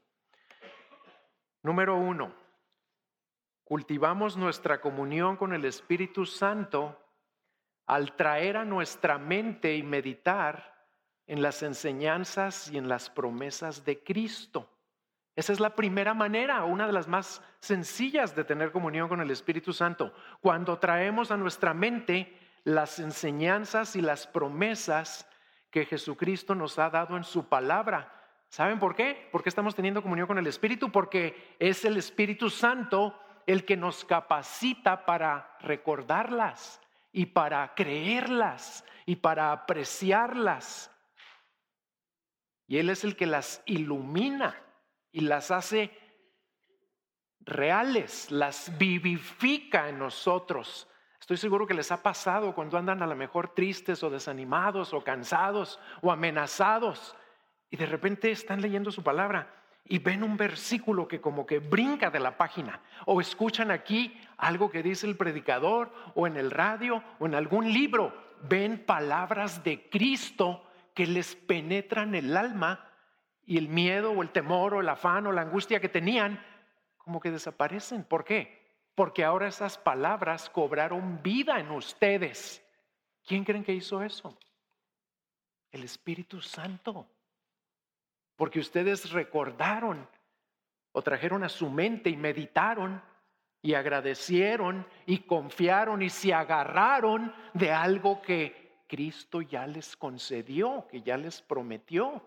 Número 1.64 1.96
uno, 1.96 2.34
cultivamos 3.72 4.36
nuestra 4.36 4.82
comunión 4.82 5.38
con 5.38 5.54
el 5.54 5.64
Espíritu 5.64 6.26
Santo 6.26 7.00
al 7.86 8.18
traer 8.18 8.58
a 8.58 8.66
nuestra 8.66 9.18
mente 9.18 9.78
y 9.78 9.82
meditar 9.82 10.76
en 11.26 11.42
las 11.42 11.64
enseñanzas 11.64 12.70
y 12.70 12.78
en 12.78 12.90
las 12.90 13.10
promesas 13.10 13.86
de 13.86 14.04
Cristo. 14.04 14.70
Esa 15.38 15.54
es 15.54 15.62
la 15.62 15.74
primera 15.74 16.14
manera, 16.14 16.66
una 16.66 16.86
de 16.86 16.92
las 16.92 17.08
más 17.08 17.42
sencillas 17.62 18.36
de 18.36 18.44
tener 18.44 18.74
comunión 18.74 19.08
con 19.08 19.22
el 19.22 19.32
Espíritu 19.32 19.72
Santo. 19.72 20.14
Cuando 20.42 20.78
traemos 20.78 21.32
a 21.32 21.38
nuestra 21.38 21.74
mente 21.74 22.38
las 22.66 23.00
enseñanzas 23.00 23.96
y 23.96 24.02
las 24.02 24.28
promesas 24.28 25.26
que 25.70 25.86
Jesucristo 25.86 26.56
nos 26.56 26.78
ha 26.78 26.90
dado 26.90 27.16
en 27.16 27.24
su 27.24 27.48
palabra. 27.48 28.22
¿Saben 28.50 28.80
por 28.80 28.96
qué? 28.96 29.30
Porque 29.32 29.48
estamos 29.48 29.76
teniendo 29.76 30.04
comunión 30.04 30.28
con 30.28 30.38
el 30.38 30.48
Espíritu, 30.48 30.92
porque 30.92 31.56
es 31.58 31.86
el 31.86 31.96
Espíritu 31.96 32.50
Santo 32.50 33.18
el 33.48 33.66
que 33.66 33.78
nos 33.78 34.06
capacita 34.06 35.06
para 35.06 35.58
recordarlas 35.62 36.82
y 37.12 37.28
para 37.28 37.74
creerlas 37.76 38.86
y 39.06 39.18
para 39.18 39.52
apreciarlas. 39.52 40.92
Y 42.68 42.78
Él 42.78 42.90
es 42.90 43.04
el 43.04 43.16
que 43.16 43.26
las 43.26 43.62
ilumina 43.66 44.56
y 45.12 45.22
las 45.22 45.52
hace 45.52 45.92
reales, 47.42 48.32
las 48.32 48.78
vivifica 48.78 49.90
en 49.90 50.00
nosotros. 50.00 50.88
Estoy 51.20 51.38
seguro 51.38 51.68
que 51.68 51.74
les 51.74 51.92
ha 51.92 52.02
pasado 52.02 52.56
cuando 52.56 52.78
andan 52.78 53.04
a 53.04 53.08
lo 53.08 53.16
mejor 53.16 53.54
tristes 53.54 54.04
o 54.04 54.10
desanimados 54.10 54.94
o 54.94 55.04
cansados 55.04 55.80
o 56.02 56.12
amenazados 56.12 57.16
y 57.70 57.78
de 57.78 57.86
repente 57.86 58.32
están 58.32 58.62
leyendo 58.62 58.92
su 58.92 59.04
palabra 59.04 59.61
y 59.86 60.00
ven 60.00 60.24
un 60.24 60.38
versículo 60.38 61.08
que 61.08 61.20
como 61.20 61.46
que 61.46 61.60
brinca 61.60 62.10
de 62.10 62.20
la 62.20 62.38
página 62.38 62.82
o 63.06 63.20
escuchan 63.20 63.72
aquí 63.72 64.20
algo 64.38 64.70
que 64.70 64.84
dice 64.84 65.08
el 65.08 65.18
predicador 65.18 65.92
o 66.16 66.28
en 66.28 66.38
el 66.38 66.52
radio 66.52 67.04
o 67.20 67.26
en 67.26 67.36
algún 67.36 67.72
libro, 67.74 68.14
ven 68.44 68.86
palabras 68.86 69.64
de 69.64 69.90
Cristo 69.90 70.64
que 70.94 71.08
les 71.08 71.36
penetran 71.36 72.16
el 72.16 72.36
alma 72.36 72.88
y 73.46 73.58
el 73.58 73.68
miedo 73.68 74.12
o 74.12 74.22
el 74.22 74.32
temor 74.32 74.76
o 74.76 74.82
el 74.82 74.90
afán 74.90 75.28
o 75.28 75.32
la 75.32 75.42
angustia 75.42 75.80
que 75.80 75.90
tenían, 75.90 76.44
como 76.98 77.20
que 77.20 77.32
desaparecen. 77.32 78.04
¿Por 78.04 78.24
qué? 78.24 78.62
Porque 78.96 79.24
ahora 79.24 79.48
esas 79.48 79.78
palabras 79.78 80.50
cobraron 80.50 81.22
vida 81.24 81.60
en 81.60 81.72
ustedes. 81.72 82.64
¿Quién 83.26 83.44
creen 83.44 83.64
que 83.64 83.74
hizo 83.74 84.02
eso? 84.02 84.38
El 85.72 85.84
Espíritu 85.84 86.42
Santo. 86.42 87.08
Porque 88.42 88.60
ustedes 88.60 89.12
recordaron 89.12 90.10
o 90.94 91.04
trajeron 91.04 91.44
a 91.44 91.48
su 91.48 91.70
mente 91.70 92.10
y 92.10 92.18
meditaron 92.18 93.00
y 93.62 93.76
agradecieron 93.76 94.84
y 95.06 95.20
confiaron 95.20 96.02
y 96.02 96.10
se 96.10 96.34
agarraron 96.34 97.32
de 97.54 97.72
algo 97.72 98.20
que 98.20 98.82
Cristo 98.88 99.44
ya 99.44 99.68
les 99.68 99.96
concedió, 99.96 100.88
que 100.90 101.04
ya 101.04 101.18
les 101.18 101.40
prometió. 101.40 102.20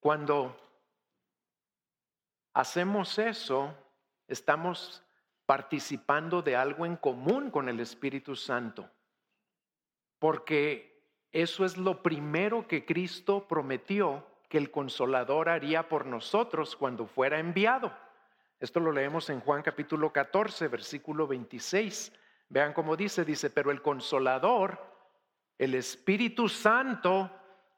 Cuando 0.00 0.56
hacemos 2.54 3.18
eso, 3.18 3.74
estamos 4.26 5.04
participando 5.44 6.40
de 6.40 6.56
algo 6.56 6.86
en 6.86 6.96
común 6.96 7.50
con 7.50 7.68
el 7.68 7.78
Espíritu 7.80 8.34
Santo, 8.34 8.90
porque 10.18 10.89
eso 11.32 11.64
es 11.64 11.76
lo 11.76 12.02
primero 12.02 12.66
que 12.66 12.84
Cristo 12.84 13.46
prometió 13.46 14.26
que 14.48 14.58
el 14.58 14.70
consolador 14.70 15.48
haría 15.48 15.88
por 15.88 16.06
nosotros 16.06 16.74
cuando 16.74 17.06
fuera 17.06 17.38
enviado. 17.38 17.92
Esto 18.58 18.80
lo 18.80 18.90
leemos 18.90 19.30
en 19.30 19.40
Juan 19.40 19.62
capítulo 19.62 20.12
14, 20.12 20.66
versículo 20.68 21.26
26. 21.28 22.12
Vean 22.48 22.72
cómo 22.72 22.96
dice, 22.96 23.24
dice, 23.24 23.48
pero 23.48 23.70
el 23.70 23.80
consolador, 23.80 24.78
el 25.56 25.74
Espíritu 25.74 26.48
Santo, 26.48 27.30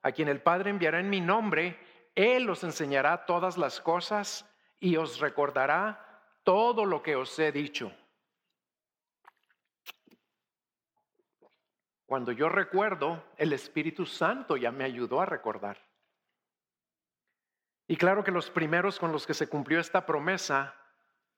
a 0.03 0.13
quien 0.13 0.29
el 0.29 0.41
Padre 0.41 0.71
enviará 0.71 0.99
en 0.99 1.11
mi 1.11 1.21
nombre, 1.21 1.79
Él 2.15 2.49
os 2.49 2.65
enseñará 2.65 3.27
todas 3.27 3.59
las 3.59 3.81
cosas 3.81 4.49
y 4.81 4.97
os 4.97 5.21
recordará 5.21 6.23
todo 6.43 6.87
lo 6.87 7.03
que 7.03 7.17
os 7.17 7.39
he 7.39 7.53
dicho. 7.53 7.93
Cuando 12.13 12.33
yo 12.33 12.51
recuerdo, 12.51 13.25
el 13.39 13.55
Espíritu 13.55 14.05
Santo 14.05 14.59
ya 14.59 14.71
me 14.71 14.85
ayudó 14.85 15.23
a 15.23 15.25
recordar. 15.25 15.79
Y 17.89 17.97
claro 17.97 18.23
que 18.23 18.31
los 18.31 18.51
primeros 18.51 18.99
con 18.99 19.13
los 19.13 19.27
que 19.27 19.33
se 19.33 19.49
cumplió 19.49 19.81
esta 19.81 20.05
promesa 20.05 20.75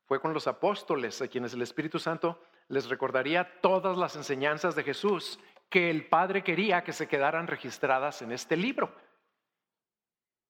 fue 0.06 0.20
con 0.20 0.34
los 0.34 0.48
apóstoles, 0.48 1.22
a 1.22 1.28
quienes 1.28 1.54
el 1.54 1.62
Espíritu 1.62 2.00
Santo 2.00 2.42
les 2.66 2.88
recordaría 2.88 3.60
todas 3.60 3.96
las 3.96 4.16
enseñanzas 4.16 4.74
de 4.74 4.82
Jesús 4.82 5.38
que 5.70 5.90
el 5.90 6.08
Padre 6.08 6.42
quería 6.42 6.82
que 6.82 6.92
se 6.92 7.06
quedaran 7.06 7.46
registradas 7.46 8.20
en 8.22 8.32
este 8.32 8.56
libro, 8.56 8.92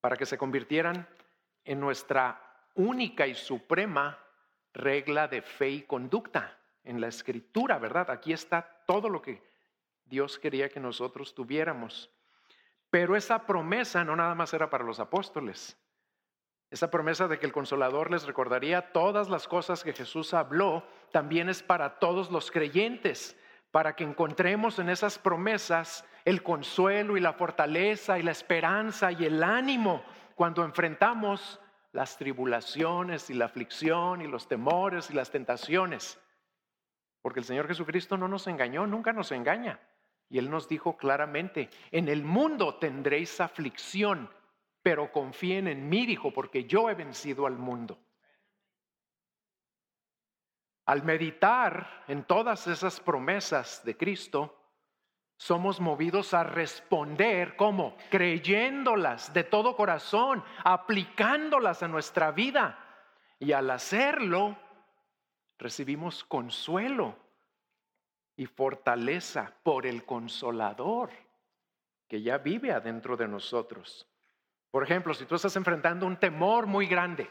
para 0.00 0.16
que 0.16 0.24
se 0.24 0.38
convirtieran 0.38 1.06
en 1.66 1.80
nuestra 1.80 2.40
única 2.76 3.26
y 3.26 3.34
suprema 3.34 4.18
regla 4.72 5.28
de 5.28 5.42
fe 5.42 5.68
y 5.68 5.82
conducta 5.82 6.58
en 6.82 6.98
la 6.98 7.08
escritura, 7.08 7.78
¿verdad? 7.78 8.10
Aquí 8.10 8.32
está 8.32 8.82
todo 8.86 9.10
lo 9.10 9.20
que 9.20 9.52
Dios 10.04 10.38
quería 10.38 10.68
que 10.68 10.80
nosotros 10.80 11.34
tuviéramos. 11.34 12.10
Pero 12.90 13.16
esa 13.16 13.46
promesa 13.46 14.04
no 14.04 14.14
nada 14.14 14.34
más 14.34 14.54
era 14.54 14.70
para 14.70 14.84
los 14.84 15.00
apóstoles, 15.00 15.76
esa 16.70 16.90
promesa 16.90 17.28
de 17.28 17.38
que 17.38 17.46
el 17.46 17.52
consolador 17.52 18.10
les 18.10 18.26
recordaría 18.26 18.92
todas 18.92 19.28
las 19.28 19.46
cosas 19.46 19.84
que 19.84 19.92
Jesús 19.92 20.34
habló 20.34 20.84
también 21.12 21.48
es 21.48 21.62
para 21.62 22.00
todos 22.00 22.32
los 22.32 22.50
creyentes, 22.50 23.36
para 23.70 23.94
que 23.94 24.02
encontremos 24.02 24.80
en 24.80 24.88
esas 24.88 25.18
promesas 25.18 26.04
el 26.24 26.42
consuelo 26.42 27.16
y 27.16 27.20
la 27.20 27.32
fortaleza 27.32 28.18
y 28.18 28.22
la 28.22 28.32
esperanza 28.32 29.12
y 29.12 29.24
el 29.24 29.44
ánimo 29.44 30.04
cuando 30.34 30.64
enfrentamos 30.64 31.60
las 31.92 32.16
tribulaciones 32.16 33.30
y 33.30 33.34
la 33.34 33.44
aflicción 33.44 34.20
y 34.20 34.26
los 34.26 34.48
temores 34.48 35.10
y 35.10 35.14
las 35.14 35.30
tentaciones. 35.30 36.18
Porque 37.22 37.38
el 37.38 37.46
Señor 37.46 37.68
Jesucristo 37.68 38.16
no 38.16 38.26
nos 38.26 38.48
engañó, 38.48 38.84
nunca 38.84 39.12
nos 39.12 39.30
engaña. 39.30 39.78
Y 40.28 40.38
Él 40.38 40.50
nos 40.50 40.68
dijo 40.68 40.96
claramente, 40.96 41.70
en 41.90 42.08
el 42.08 42.24
mundo 42.24 42.76
tendréis 42.76 43.40
aflicción, 43.40 44.30
pero 44.82 45.12
confíen 45.12 45.68
en 45.68 45.88
mí, 45.88 46.06
dijo, 46.06 46.32
porque 46.32 46.64
yo 46.64 46.90
he 46.90 46.94
vencido 46.94 47.46
al 47.46 47.56
mundo. 47.56 47.98
Al 50.86 51.02
meditar 51.02 52.04
en 52.08 52.24
todas 52.24 52.66
esas 52.66 53.00
promesas 53.00 53.82
de 53.84 53.96
Cristo, 53.96 54.58
somos 55.36 55.80
movidos 55.80 56.34
a 56.34 56.44
responder 56.44 57.56
como 57.56 57.96
creyéndolas 58.10 59.32
de 59.32 59.44
todo 59.44 59.76
corazón, 59.76 60.44
aplicándolas 60.62 61.82
a 61.82 61.88
nuestra 61.88 62.30
vida. 62.32 62.78
Y 63.38 63.52
al 63.52 63.70
hacerlo, 63.70 64.56
recibimos 65.58 66.24
consuelo 66.24 67.23
y 68.36 68.46
fortaleza 68.46 69.54
por 69.62 69.86
el 69.86 70.04
consolador 70.04 71.10
que 72.08 72.22
ya 72.22 72.38
vive 72.38 72.72
adentro 72.72 73.16
de 73.16 73.28
nosotros. 73.28 74.06
Por 74.70 74.82
ejemplo, 74.82 75.14
si 75.14 75.24
tú 75.24 75.36
estás 75.36 75.56
enfrentando 75.56 76.06
un 76.06 76.18
temor 76.18 76.66
muy 76.66 76.86
grande 76.86 77.28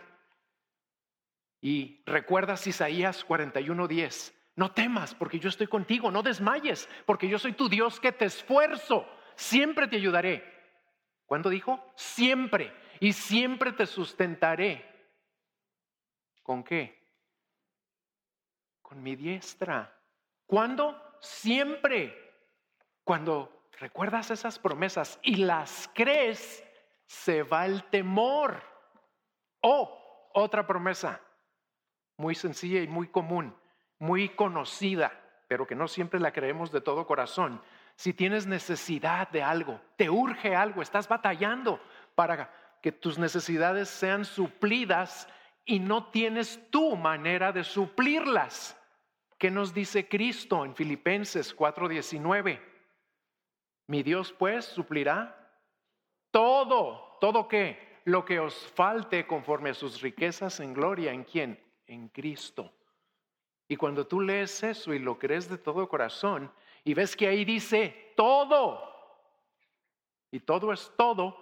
y 1.61 2.01
recuerdas 2.05 2.67
Isaías 2.67 3.25
41:10, 3.25 4.33
no 4.55 4.71
temas 4.71 5.15
porque 5.15 5.39
yo 5.39 5.49
estoy 5.49 5.67
contigo, 5.67 6.11
no 6.11 6.23
desmayes 6.23 6.87
porque 7.05 7.27
yo 7.27 7.39
soy 7.39 7.53
tu 7.53 7.67
Dios 7.67 7.99
que 7.99 8.11
te 8.11 8.25
esfuerzo, 8.25 9.05
siempre 9.35 9.87
te 9.87 9.97
ayudaré. 9.97 10.43
¿Cuándo 11.25 11.49
dijo? 11.49 11.83
Siempre 11.95 12.73
y 12.99 13.13
siempre 13.13 13.71
te 13.73 13.85
sustentaré. 13.85 14.89
¿Con 16.43 16.63
qué? 16.63 17.01
Con 18.81 19.01
mi 19.01 19.15
diestra. 19.15 20.02
¿Cuándo? 20.45 21.01
Siempre. 21.19 22.19
Cuando 23.03 23.67
recuerdas 23.79 24.31
esas 24.31 24.59
promesas 24.59 25.19
y 25.21 25.37
las 25.37 25.89
crees, 25.93 26.63
se 27.05 27.43
va 27.43 27.65
el 27.65 27.83
temor. 27.85 28.61
O 29.61 30.29
otra 30.33 30.65
promesa, 30.67 31.21
muy 32.17 32.35
sencilla 32.35 32.81
y 32.81 32.87
muy 32.87 33.07
común, 33.07 33.55
muy 33.99 34.29
conocida, 34.29 35.11
pero 35.47 35.65
que 35.67 35.75
no 35.75 35.87
siempre 35.87 36.19
la 36.19 36.33
creemos 36.33 36.71
de 36.71 36.81
todo 36.81 37.07
corazón. 37.07 37.61
Si 37.95 38.13
tienes 38.13 38.47
necesidad 38.47 39.29
de 39.29 39.43
algo, 39.43 39.79
te 39.95 40.09
urge 40.09 40.55
algo, 40.55 40.81
estás 40.81 41.07
batallando 41.07 41.79
para 42.15 42.51
que 42.81 42.91
tus 42.91 43.17
necesidades 43.17 43.87
sean 43.87 44.25
suplidas 44.25 45.27
y 45.65 45.79
no 45.79 46.07
tienes 46.07 46.59
tu 46.69 46.95
manera 46.97 47.51
de 47.51 47.63
suplirlas. 47.63 48.77
¿Qué 49.43 49.51
nos 49.51 49.73
dice 49.73 50.07
Cristo 50.07 50.63
en 50.63 50.73
Filipenses 50.73 51.53
4:19? 51.53 52.61
Mi 53.87 54.01
Dios 54.01 54.31
pues 54.31 54.63
suplirá 54.63 55.51
todo, 56.31 57.17
todo 57.19 57.49
qué, 57.49 57.99
lo 58.05 58.23
que 58.23 58.39
os 58.39 58.55
falte 58.67 59.27
conforme 59.27 59.71
a 59.71 59.73
sus 59.73 59.99
riquezas 59.99 60.61
en 60.61 60.73
gloria, 60.73 61.11
¿en 61.11 61.25
quién? 61.25 61.61
En 61.87 62.07
Cristo. 62.07 62.71
Y 63.67 63.75
cuando 63.75 64.07
tú 64.07 64.21
lees 64.21 64.63
eso 64.63 64.93
y 64.93 64.99
lo 64.99 65.19
crees 65.19 65.49
de 65.49 65.57
todo 65.57 65.89
corazón 65.89 66.49
y 66.85 66.93
ves 66.93 67.13
que 67.13 67.27
ahí 67.27 67.43
dice 67.43 68.13
todo, 68.15 68.81
y 70.31 70.39
todo 70.39 70.71
es 70.71 70.89
todo, 70.95 71.37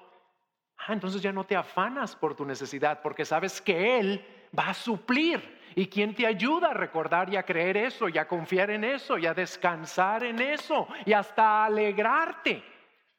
ah, 0.76 0.94
entonces 0.94 1.22
ya 1.22 1.32
no 1.32 1.44
te 1.44 1.56
afanas 1.56 2.16
por 2.16 2.34
tu 2.34 2.46
necesidad 2.46 3.00
porque 3.04 3.26
sabes 3.26 3.62
que 3.62 4.00
Él 4.00 4.26
va 4.58 4.70
a 4.70 4.74
suplir. 4.74 5.61
¿Y 5.76 5.88
quién 5.88 6.14
te 6.16 6.26
ayuda 6.26 6.70
a 6.70 6.74
recordar 6.74 7.32
y 7.32 7.38
a 7.38 7.44
creer 7.44 7.78
eso, 7.78 8.10
y 8.10 8.18
a 8.18 8.28
confiar 8.28 8.70
en 8.72 8.84
eso, 8.84 9.18
y 9.18 9.26
a 9.26 9.34
descansar 9.34 10.24
en 10.24 10.40
eso, 10.40 10.88
y 11.06 11.14
hasta 11.14 11.66
alegrarte? 11.66 12.64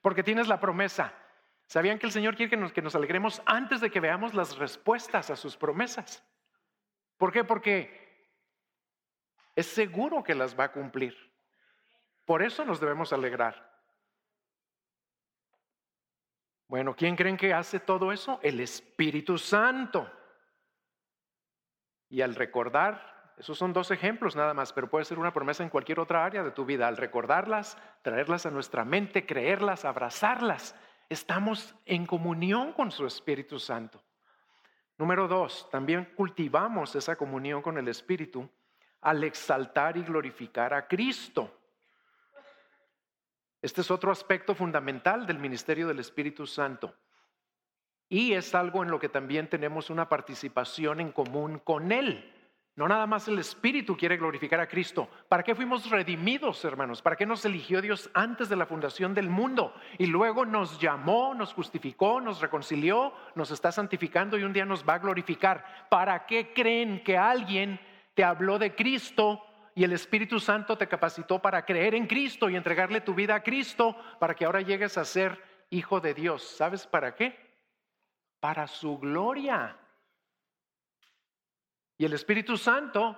Porque 0.00 0.22
tienes 0.22 0.48
la 0.48 0.60
promesa, 0.60 1.12
¿Sabían 1.72 1.98
que 1.98 2.04
el 2.04 2.12
Señor 2.12 2.36
quiere 2.36 2.50
que 2.50 2.56
nos, 2.58 2.70
que 2.70 2.82
nos 2.82 2.94
alegremos 2.94 3.40
antes 3.46 3.80
de 3.80 3.90
que 3.90 3.98
veamos 3.98 4.34
las 4.34 4.58
respuestas 4.58 5.30
a 5.30 5.36
sus 5.36 5.56
promesas? 5.56 6.22
¿Por 7.16 7.32
qué? 7.32 7.44
Porque 7.44 8.28
es 9.56 9.68
seguro 9.68 10.22
que 10.22 10.34
las 10.34 10.58
va 10.58 10.64
a 10.64 10.72
cumplir. 10.72 11.16
Por 12.26 12.42
eso 12.42 12.66
nos 12.66 12.78
debemos 12.78 13.14
alegrar. 13.14 13.72
Bueno, 16.68 16.94
¿quién 16.94 17.16
creen 17.16 17.38
que 17.38 17.54
hace 17.54 17.80
todo 17.80 18.12
eso? 18.12 18.38
El 18.42 18.60
Espíritu 18.60 19.38
Santo. 19.38 20.10
Y 22.12 22.20
al 22.20 22.34
recordar, 22.34 23.32
esos 23.38 23.56
son 23.56 23.72
dos 23.72 23.90
ejemplos 23.90 24.36
nada 24.36 24.52
más, 24.52 24.74
pero 24.74 24.90
puede 24.90 25.06
ser 25.06 25.18
una 25.18 25.32
promesa 25.32 25.62
en 25.62 25.70
cualquier 25.70 25.98
otra 25.98 26.26
área 26.26 26.42
de 26.42 26.50
tu 26.50 26.66
vida. 26.66 26.86
Al 26.86 26.98
recordarlas, 26.98 27.78
traerlas 28.02 28.44
a 28.44 28.50
nuestra 28.50 28.84
mente, 28.84 29.24
creerlas, 29.24 29.86
abrazarlas, 29.86 30.76
estamos 31.08 31.74
en 31.86 32.04
comunión 32.04 32.74
con 32.74 32.90
su 32.90 33.06
Espíritu 33.06 33.58
Santo. 33.58 34.04
Número 34.98 35.26
dos, 35.26 35.70
también 35.70 36.12
cultivamos 36.14 36.94
esa 36.94 37.16
comunión 37.16 37.62
con 37.62 37.78
el 37.78 37.88
Espíritu 37.88 38.46
al 39.00 39.24
exaltar 39.24 39.96
y 39.96 40.02
glorificar 40.02 40.74
a 40.74 40.86
Cristo. 40.86 41.50
Este 43.62 43.80
es 43.80 43.90
otro 43.90 44.12
aspecto 44.12 44.54
fundamental 44.54 45.26
del 45.26 45.38
ministerio 45.38 45.88
del 45.88 46.00
Espíritu 46.00 46.46
Santo. 46.46 46.94
Y 48.12 48.34
es 48.34 48.54
algo 48.54 48.82
en 48.82 48.90
lo 48.90 48.98
que 48.98 49.08
también 49.08 49.48
tenemos 49.48 49.88
una 49.88 50.06
participación 50.06 51.00
en 51.00 51.12
común 51.12 51.60
con 51.60 51.90
Él. 51.92 52.30
No 52.76 52.86
nada 52.86 53.06
más 53.06 53.26
el 53.26 53.38
Espíritu 53.38 53.96
quiere 53.96 54.18
glorificar 54.18 54.60
a 54.60 54.68
Cristo. 54.68 55.08
¿Para 55.30 55.42
qué 55.42 55.54
fuimos 55.54 55.88
redimidos, 55.88 56.62
hermanos? 56.66 57.00
¿Para 57.00 57.16
qué 57.16 57.24
nos 57.24 57.42
eligió 57.46 57.80
Dios 57.80 58.10
antes 58.12 58.50
de 58.50 58.56
la 58.56 58.66
fundación 58.66 59.14
del 59.14 59.30
mundo? 59.30 59.72
Y 59.96 60.04
luego 60.04 60.44
nos 60.44 60.78
llamó, 60.78 61.32
nos 61.32 61.54
justificó, 61.54 62.20
nos 62.20 62.42
reconcilió, 62.42 63.14
nos 63.34 63.50
está 63.50 63.72
santificando 63.72 64.36
y 64.36 64.42
un 64.42 64.52
día 64.52 64.66
nos 64.66 64.86
va 64.86 64.96
a 64.96 64.98
glorificar. 64.98 65.86
¿Para 65.88 66.26
qué 66.26 66.52
creen 66.52 67.02
que 67.02 67.16
alguien 67.16 67.80
te 68.12 68.24
habló 68.24 68.58
de 68.58 68.74
Cristo 68.74 69.42
y 69.74 69.84
el 69.84 69.92
Espíritu 69.94 70.38
Santo 70.38 70.76
te 70.76 70.86
capacitó 70.86 71.40
para 71.40 71.64
creer 71.64 71.94
en 71.94 72.06
Cristo 72.06 72.50
y 72.50 72.56
entregarle 72.56 73.00
tu 73.00 73.14
vida 73.14 73.36
a 73.36 73.42
Cristo 73.42 73.96
para 74.20 74.34
que 74.34 74.44
ahora 74.44 74.60
llegues 74.60 74.98
a 74.98 75.06
ser 75.06 75.42
hijo 75.70 75.98
de 75.98 76.12
Dios? 76.12 76.42
¿Sabes 76.42 76.86
para 76.86 77.14
qué? 77.14 77.51
Para 78.42 78.66
su 78.66 78.98
gloria. 78.98 79.78
Y 81.96 82.04
el 82.04 82.12
Espíritu 82.12 82.56
Santo, 82.56 83.16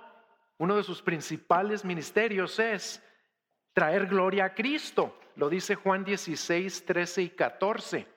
uno 0.59 0.75
de 0.75 0.83
sus 0.83 1.01
principales 1.01 1.83
ministerios 1.83 2.59
es 2.59 3.03
traer 3.73 4.05
gloria 4.05 4.45
a 4.45 4.53
Cristo. 4.53 5.17
Lo 5.35 5.49
dice 5.49 5.73
Juan 5.73 6.03
16, 6.03 6.85
13 6.85 7.21
y 7.23 7.29
14. 7.31 8.07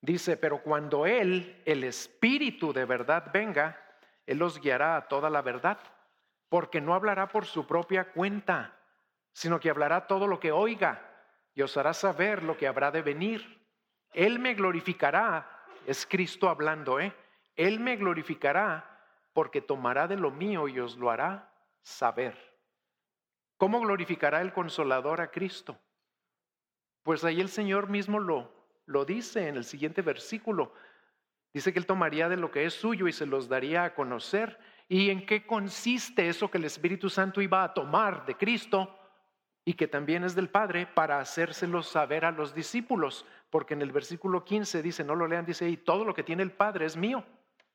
Dice, 0.00 0.36
pero 0.36 0.62
cuando 0.62 1.04
Él, 1.04 1.60
el 1.64 1.82
Espíritu 1.82 2.72
de 2.72 2.84
verdad 2.84 3.28
venga, 3.32 3.84
Él 4.24 4.38
los 4.38 4.60
guiará 4.60 4.96
a 4.96 5.08
toda 5.08 5.28
la 5.28 5.42
verdad, 5.42 5.80
porque 6.48 6.80
no 6.80 6.94
hablará 6.94 7.26
por 7.26 7.44
su 7.44 7.66
propia 7.66 8.12
cuenta, 8.12 8.78
sino 9.32 9.58
que 9.58 9.68
hablará 9.68 10.06
todo 10.06 10.28
lo 10.28 10.38
que 10.38 10.52
oiga 10.52 11.12
y 11.54 11.62
os 11.62 11.76
hará 11.76 11.92
saber 11.92 12.44
lo 12.44 12.56
que 12.56 12.68
habrá 12.68 12.92
de 12.92 13.02
venir. 13.02 13.66
Él 14.12 14.38
me 14.38 14.54
glorificará, 14.54 15.55
es 15.86 16.06
Cristo 16.06 16.48
hablando, 16.48 17.00
¿eh? 17.00 17.14
Él 17.54 17.80
me 17.80 17.96
glorificará 17.96 18.96
porque 19.32 19.60
tomará 19.60 20.06
de 20.08 20.16
lo 20.16 20.30
mío 20.30 20.68
y 20.68 20.78
os 20.80 20.96
lo 20.96 21.10
hará 21.10 21.52
saber. 21.82 22.36
¿Cómo 23.56 23.80
glorificará 23.80 24.40
el 24.40 24.52
consolador 24.52 25.20
a 25.20 25.30
Cristo? 25.30 25.78
Pues 27.02 27.24
ahí 27.24 27.40
el 27.40 27.48
Señor 27.48 27.88
mismo 27.88 28.18
lo, 28.18 28.52
lo 28.84 29.04
dice 29.04 29.48
en 29.48 29.56
el 29.56 29.64
siguiente 29.64 30.02
versículo. 30.02 30.74
Dice 31.54 31.72
que 31.72 31.78
Él 31.78 31.86
tomaría 31.86 32.28
de 32.28 32.36
lo 32.36 32.50
que 32.50 32.64
es 32.64 32.74
suyo 32.74 33.08
y 33.08 33.12
se 33.12 33.24
los 33.24 33.48
daría 33.48 33.84
a 33.84 33.94
conocer. 33.94 34.58
¿Y 34.88 35.10
en 35.10 35.24
qué 35.24 35.46
consiste 35.46 36.28
eso 36.28 36.50
que 36.50 36.58
el 36.58 36.64
Espíritu 36.64 37.08
Santo 37.08 37.40
iba 37.40 37.62
a 37.62 37.72
tomar 37.72 38.26
de 38.26 38.36
Cristo 38.36 38.95
y 39.68 39.74
que 39.74 39.88
también 39.88 40.22
es 40.22 40.36
del 40.36 40.48
Padre 40.48 40.86
para 40.86 41.18
hacérselo 41.18 41.82
saber 41.82 42.24
a 42.24 42.30
los 42.30 42.54
discípulos? 42.54 43.26
Porque 43.50 43.74
en 43.74 43.82
el 43.82 43.90
versículo 43.90 44.44
15 44.44 44.80
dice, 44.80 45.02
no 45.02 45.16
lo 45.16 45.26
lean, 45.26 45.44
dice, 45.44 45.68
y 45.68 45.76
todo 45.76 46.04
lo 46.04 46.14
que 46.14 46.22
tiene 46.22 46.44
el 46.44 46.52
Padre 46.52 46.86
es 46.86 46.96
mío. 46.96 47.24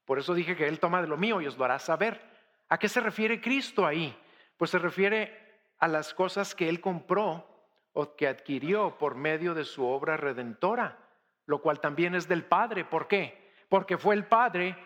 Por 0.05 0.17
eso 0.17 0.33
dije 0.33 0.55
que 0.55 0.69
Él 0.69 0.79
toma 0.79 1.01
de 1.01 1.09
lo 1.09 1.17
mío 1.17 1.41
y 1.41 1.47
os 1.47 1.57
lo 1.57 1.65
hará 1.65 1.79
saber. 1.79 2.21
¿A 2.69 2.79
qué 2.79 2.87
se 2.87 3.01
refiere 3.01 3.41
Cristo 3.41 3.85
ahí? 3.85 4.17
Pues 4.55 4.71
se 4.71 4.79
refiere 4.79 5.37
a 5.79 5.89
las 5.89 6.13
cosas 6.13 6.55
que 6.55 6.69
Él 6.69 6.79
compró 6.79 7.45
o 7.91 8.15
que 8.15 8.29
adquirió 8.29 8.97
por 8.97 9.15
medio 9.15 9.53
de 9.53 9.65
su 9.65 9.85
obra 9.85 10.15
redentora, 10.15 10.97
lo 11.45 11.61
cual 11.61 11.81
también 11.81 12.15
es 12.15 12.25
del 12.25 12.45
Padre. 12.45 12.85
¿Por 12.85 13.09
qué? 13.09 13.51
Porque 13.67 13.97
fue 13.97 14.15
el 14.15 14.23
Padre 14.23 14.77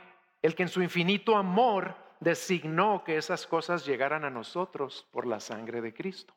el 0.42 0.56
que 0.56 0.64
en 0.64 0.70
su 0.70 0.82
infinito 0.82 1.38
amor 1.38 1.96
designó 2.20 3.04
que 3.04 3.18
esas 3.18 3.46
cosas 3.46 3.86
llegaran 3.86 4.26
a 4.26 4.32
nosotros 4.32 5.08
por 5.12 5.28
la 5.28 5.40
sangre 5.40 5.82
de 5.82 5.94
Cristo. 5.94 6.34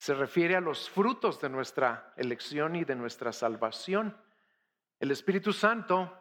Se 0.00 0.14
refiere 0.14 0.56
a 0.56 0.62
los 0.62 0.88
frutos 0.88 1.38
de 1.42 1.50
nuestra 1.50 2.14
elección 2.16 2.74
y 2.74 2.84
de 2.84 2.94
nuestra 2.96 3.34
salvación. 3.34 4.16
El 4.98 5.10
Espíritu 5.10 5.52
Santo 5.52 6.16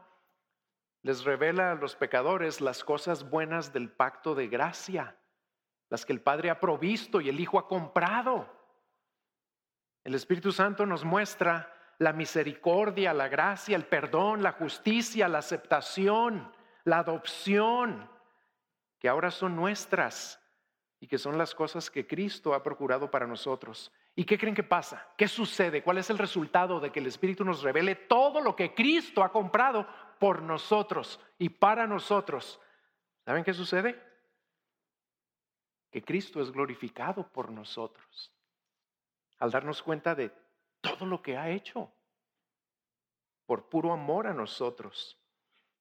les 1.02 1.24
revela 1.24 1.72
a 1.72 1.76
los 1.76 1.96
pecadores 1.96 2.60
las 2.60 2.84
cosas 2.84 3.30
buenas 3.30 3.72
del 3.72 3.90
pacto 3.90 4.36
de 4.36 4.50
gracia, 4.50 5.16
las 5.88 6.06
que 6.06 6.12
el 6.12 6.20
Padre 6.20 6.50
ha 6.50 6.60
provisto 6.60 7.22
y 7.22 7.30
el 7.30 7.40
Hijo 7.40 7.58
ha 7.58 7.70
comprado. 7.70 8.54
El 10.04 10.14
Espíritu 10.14 10.52
Santo 10.52 10.86
nos 10.86 11.06
muestra 11.06 11.74
la 12.00 12.12
misericordia, 12.12 13.14
la 13.14 13.30
gracia, 13.30 13.78
el 13.78 13.86
perdón, 13.86 14.44
la 14.44 14.52
justicia, 14.52 15.30
la 15.30 15.38
aceptación, 15.38 16.52
la 16.84 17.00
adopción, 17.00 18.12
que 19.00 19.08
ahora 19.08 19.32
son 19.32 19.56
nuestras 19.56 20.38
y 21.00 21.08
que 21.08 21.18
son 21.18 21.38
las 21.38 21.56
cosas 21.56 21.90
que 21.90 22.06
Cristo 22.06 22.54
ha 22.54 22.62
procurado 22.62 23.10
para 23.10 23.26
nosotros. 23.26 23.92
¿Y 24.16 24.26
qué 24.26 24.38
creen 24.38 24.56
que 24.56 24.64
pasa? 24.64 25.08
¿Qué 25.18 25.28
sucede? 25.28 25.82
¿Cuál 25.82 25.98
es 25.98 26.10
el 26.10 26.18
resultado 26.18 26.80
de 26.80 26.92
que 26.92 27.00
el 27.00 27.08
Espíritu 27.08 27.46
nos 27.46 27.62
revele 27.62 27.96
todo 27.96 28.42
lo 28.42 28.56
que 28.56 28.74
Cristo 28.74 29.24
ha 29.24 29.32
comprado 29.32 29.88
por 30.20 30.42
nosotros 30.42 31.20
y 31.38 31.50
para 31.50 31.88
nosotros? 31.88 32.60
¿Saben 33.24 33.44
qué 33.44 33.54
sucede? 33.54 34.02
Que 35.90 36.04
Cristo 36.04 36.42
es 36.42 36.52
glorificado 36.52 37.28
por 37.32 37.50
nosotros 37.50 38.34
al 39.40 39.52
darnos 39.52 39.82
cuenta 39.82 40.14
de 40.16 40.32
todo 40.82 41.06
lo 41.06 41.22
que 41.22 41.38
ha 41.38 41.50
hecho 41.50 41.92
por 43.46 43.70
puro 43.70 43.92
amor 43.92 44.28
a 44.28 44.34
nosotros. 44.34 45.18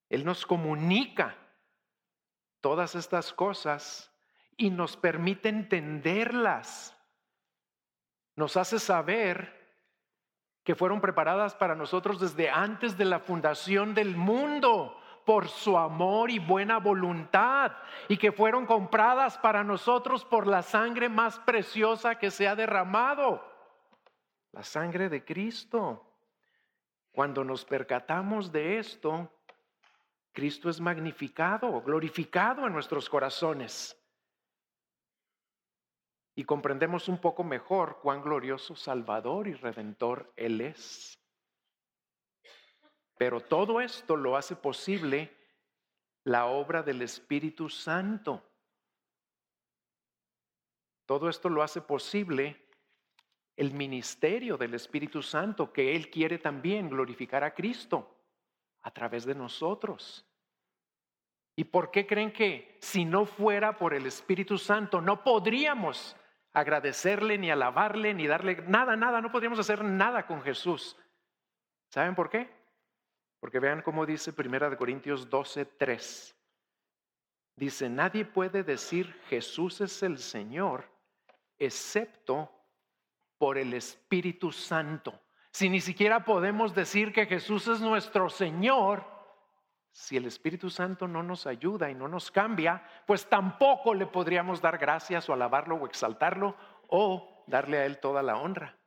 Él 0.09 0.25
nos 0.25 0.47
comunica 0.47 1.37
todas 2.61 2.95
estas 2.95 3.33
cosas 3.33 4.11
y 4.59 4.69
nos 4.69 4.99
permite 4.99 5.49
entenderlas 5.49 6.95
nos 8.39 8.57
hace 8.57 8.79
saber 8.79 9.53
que 10.63 10.77
fueron 10.77 11.01
preparadas 11.01 11.57
para 11.57 11.75
nosotros 11.75 12.21
desde 12.21 12.49
antes 12.49 12.97
de 12.97 13.05
la 13.05 13.19
fundación 13.19 13.95
del 13.95 14.17
mundo 14.17 14.97
por 15.27 15.49
su 15.49 15.77
amor 15.77 16.31
y 16.31 16.39
buena 16.39 16.79
voluntad 16.79 17.73
y 18.07 18.17
que 18.17 18.31
fueron 18.31 18.65
compradas 18.65 19.37
para 19.39 19.65
nosotros 19.65 20.25
por 20.25 20.47
la 20.47 20.63
sangre 20.63 21.09
más 21.09 21.41
preciosa 21.41 22.15
que 22.17 22.31
se 22.31 22.47
ha 22.47 22.55
derramado, 22.55 23.45
la 24.53 24.63
sangre 24.63 25.09
de 25.09 25.25
Cristo. 25.25 26.05
Cuando 27.11 27.43
nos 27.43 27.65
percatamos 27.65 28.53
de 28.53 28.79
esto, 28.79 29.33
Cristo 30.31 30.71
es 30.71 30.81
magnificado, 30.81 31.83
glorificado 31.83 32.69
en 32.69 32.73
nuestros 32.73 33.09
corazones 33.11 33.97
y 36.39 36.45
comprendemos 36.45 37.09
un 37.09 37.19
poco 37.19 37.43
mejor 37.43 37.99
cuán 38.01 38.23
glorioso 38.23 38.77
Salvador 38.77 39.49
y 39.49 39.55
Redentor 39.55 40.33
Él 40.37 40.61
es. 40.61 41.19
Pero 43.19 43.41
todo 43.41 43.81
esto 43.81 44.15
lo 44.17 44.37
hace 44.37 44.55
posible 44.55 45.37
la 46.23 46.47
obra 46.47 46.85
del 46.85 47.03
Espíritu 47.03 47.69
Santo. 47.69 48.41
Todo 51.07 51.29
esto 51.29 51.49
lo 51.49 51.61
hace 51.61 51.81
posible 51.81 52.69
el 53.57 53.73
ministerio 53.73 54.57
del 54.57 54.75
Espíritu 54.75 55.21
Santo, 55.25 55.73
que 55.73 55.97
Él 55.97 56.09
quiere 56.09 56.39
también 56.39 56.89
glorificar 56.89 57.43
a 57.43 57.53
Cristo 57.53 58.17
a 58.83 58.93
través 58.93 59.27
de 59.27 59.35
nosotros. 59.35 60.25
¿Y 61.57 61.65
por 61.65 61.91
qué 61.91 62.07
creen 62.07 62.33
que 62.33 62.79
si 62.81 63.05
no 63.05 63.27
fuera 63.27 63.77
por 63.77 63.93
el 63.93 64.07
Espíritu 64.07 64.57
Santo 64.57 65.01
no 65.01 65.25
podríamos 65.25 66.15
agradecerle, 66.53 67.39
ni 67.39 67.51
alabarle, 67.51 68.15
ni 68.15 68.27
darle 68.27 68.63
nada, 68.67 68.97
nada. 68.97 69.21
No 69.21 69.31
podríamos 69.31 69.59
hacer 69.59 69.85
nada 69.85 70.27
con 70.27 70.43
Jesús. 70.43 70.97
¿Saben 71.89 72.15
por 72.15 72.31
qué? 72.31 72.49
Porque 73.41 73.61
vean 73.61 73.83
cómo 73.83 74.05
dice 74.07 74.33
Primera 74.33 74.69
de 74.69 74.77
Corintios 74.77 75.29
12, 75.29 75.65
3. 75.65 76.37
Dice, 77.57 77.89
nadie 77.89 78.25
puede 78.25 78.63
decir 78.63 79.13
Jesús 79.29 79.81
es 79.81 80.03
el 80.03 80.19
Señor 80.19 80.85
excepto 81.59 82.51
por 83.37 83.59
el 83.59 83.75
Espíritu 83.75 84.53
Santo. 84.53 85.21
Si 85.51 85.69
ni 85.69 85.81
siquiera 85.81 86.25
podemos 86.25 86.75
decir 86.75 87.13
que 87.13 87.27
Jesús 87.27 87.67
es 87.69 87.81
nuestro 87.81 88.29
Señor, 88.29 89.05
si 89.99 90.17
el 90.17 90.27
Espíritu 90.27 90.71
Santo 90.71 91.09
no 91.09 91.25
nos 91.25 91.45
ayuda 91.49 91.91
y 91.91 91.95
no 91.95 92.07
nos 92.07 92.31
cambia, 92.31 92.85
pues 93.05 93.29
tampoco 93.29 93.95
le 93.95 94.07
podríamos 94.07 94.61
dar 94.61 94.79
gracias 94.79 95.29
o 95.29 95.33
alabarlo 95.33 95.75
o 95.75 95.87
exaltarlo 95.87 96.57
o 96.87 97.45
darle 97.49 97.79
a 97.79 97.85
Él 97.85 97.99
toda 97.99 98.23
la 98.23 98.37
honra. 98.37 98.79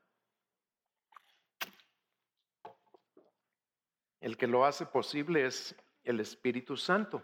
El 4.22 4.38
que 4.38 4.48
lo 4.48 4.66
hace 4.66 4.86
posible 4.86 5.46
es 5.46 5.76
el 6.06 6.22
Espíritu 6.22 6.78
Santo. 6.78 7.22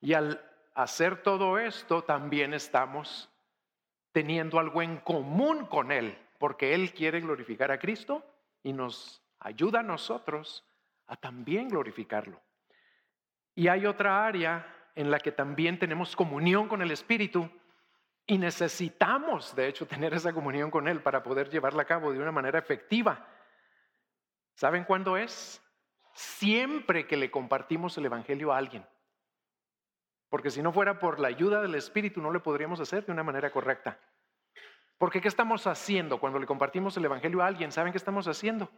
Y 0.00 0.14
al 0.14 0.42
hacer 0.74 1.22
todo 1.22 1.58
esto, 1.58 2.02
también 2.02 2.54
estamos 2.54 3.28
teniendo 4.10 4.58
algo 4.58 4.80
en 4.80 4.96
común 4.96 5.66
con 5.66 5.92
Él, 5.92 6.18
porque 6.38 6.74
Él 6.74 6.94
quiere 6.94 7.20
glorificar 7.20 7.70
a 7.70 7.78
Cristo 7.78 8.24
y 8.62 8.72
nos 8.72 9.22
ayuda 9.38 9.80
a 9.80 9.82
nosotros 9.82 10.64
a 11.08 11.16
también 11.16 11.68
glorificarlo. 11.68 12.40
Y 13.54 13.68
hay 13.68 13.86
otra 13.86 14.24
área 14.24 14.66
en 14.94 15.10
la 15.10 15.18
que 15.18 15.32
también 15.32 15.78
tenemos 15.78 16.14
comunión 16.14 16.68
con 16.68 16.82
el 16.82 16.90
Espíritu 16.90 17.50
Y 18.30 18.36
necesitamos, 18.36 19.56
de 19.56 19.68
hecho, 19.68 19.86
tener 19.94 20.12
esa 20.12 20.32
comunión 20.32 20.70
con 20.70 20.86
Él 20.86 21.00
para 21.00 21.22
poder 21.22 21.48
llevarla 21.48 21.82
a 21.82 21.86
cabo 21.86 22.12
de 22.12 22.20
una 22.20 22.30
manera 22.30 22.58
efectiva. 22.58 23.26
¿Saben 24.54 24.84
cuándo 24.84 25.16
es? 25.16 25.62
Siempre 26.12 27.06
que 27.06 27.16
le 27.16 27.30
compartimos 27.30 27.96
el 27.96 28.04
Evangelio 28.04 28.52
a 28.52 28.58
alguien. 28.58 28.84
Porque 30.28 30.50
si 30.50 30.62
no 30.62 30.72
fuera 30.72 30.98
por 30.98 31.20
la 31.20 31.28
ayuda 31.28 31.62
del 31.62 31.74
Espíritu, 31.74 32.20
no 32.20 32.30
le 32.30 32.40
podríamos 32.40 32.80
hacer 32.80 33.06
de 33.06 33.12
una 33.12 33.22
manera 33.22 33.50
correcta. 33.50 33.98
Porque 34.98 35.20
¿qué 35.22 35.28
estamos 35.28 35.66
haciendo 35.66 36.20
cuando 36.20 36.38
le 36.38 36.46
compartimos 36.46 36.96
el 36.96 37.06
Evangelio 37.06 37.40
a 37.40 37.46
alguien? 37.46 37.72
¿Saben 37.72 37.92
qué 37.92 37.98
estamos 37.98 38.28
haciendo? 38.28 38.68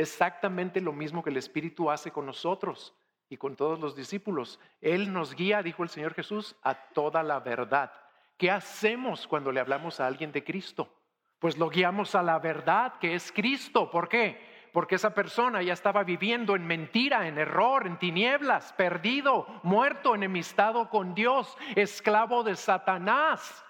Exactamente 0.00 0.80
lo 0.80 0.94
mismo 0.94 1.22
que 1.22 1.28
el 1.28 1.36
Espíritu 1.36 1.90
hace 1.90 2.10
con 2.10 2.24
nosotros 2.24 2.94
y 3.28 3.36
con 3.36 3.54
todos 3.54 3.78
los 3.78 3.94
discípulos. 3.94 4.58
Él 4.80 5.12
nos 5.12 5.34
guía, 5.34 5.62
dijo 5.62 5.82
el 5.82 5.90
Señor 5.90 6.14
Jesús, 6.14 6.56
a 6.62 6.74
toda 6.74 7.22
la 7.22 7.38
verdad. 7.40 7.92
¿Qué 8.38 8.50
hacemos 8.50 9.26
cuando 9.26 9.52
le 9.52 9.60
hablamos 9.60 10.00
a 10.00 10.06
alguien 10.06 10.32
de 10.32 10.42
Cristo? 10.42 10.90
Pues 11.38 11.58
lo 11.58 11.68
guiamos 11.68 12.14
a 12.14 12.22
la 12.22 12.38
verdad 12.38 12.94
que 12.98 13.14
es 13.14 13.30
Cristo. 13.30 13.90
¿Por 13.90 14.08
qué? 14.08 14.40
Porque 14.72 14.94
esa 14.94 15.12
persona 15.12 15.60
ya 15.60 15.74
estaba 15.74 16.02
viviendo 16.02 16.56
en 16.56 16.66
mentira, 16.66 17.28
en 17.28 17.36
error, 17.36 17.86
en 17.86 17.98
tinieblas, 17.98 18.72
perdido, 18.72 19.46
muerto, 19.64 20.14
enemistado 20.14 20.88
con 20.88 21.14
Dios, 21.14 21.58
esclavo 21.76 22.42
de 22.42 22.56
Satanás. 22.56 23.62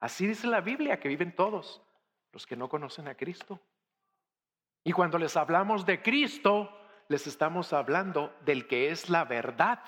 Así 0.00 0.26
dice 0.26 0.46
la 0.46 0.62
Biblia 0.62 0.98
que 0.98 1.08
viven 1.08 1.36
todos 1.36 1.82
los 2.32 2.46
que 2.46 2.56
no 2.56 2.70
conocen 2.70 3.06
a 3.08 3.14
Cristo. 3.14 3.60
Y 4.86 4.92
cuando 4.92 5.18
les 5.18 5.36
hablamos 5.36 5.84
de 5.84 6.00
Cristo, 6.00 6.70
les 7.08 7.26
estamos 7.26 7.72
hablando 7.72 8.32
del 8.44 8.68
que 8.68 8.90
es 8.92 9.10
la 9.10 9.24
verdad, 9.24 9.80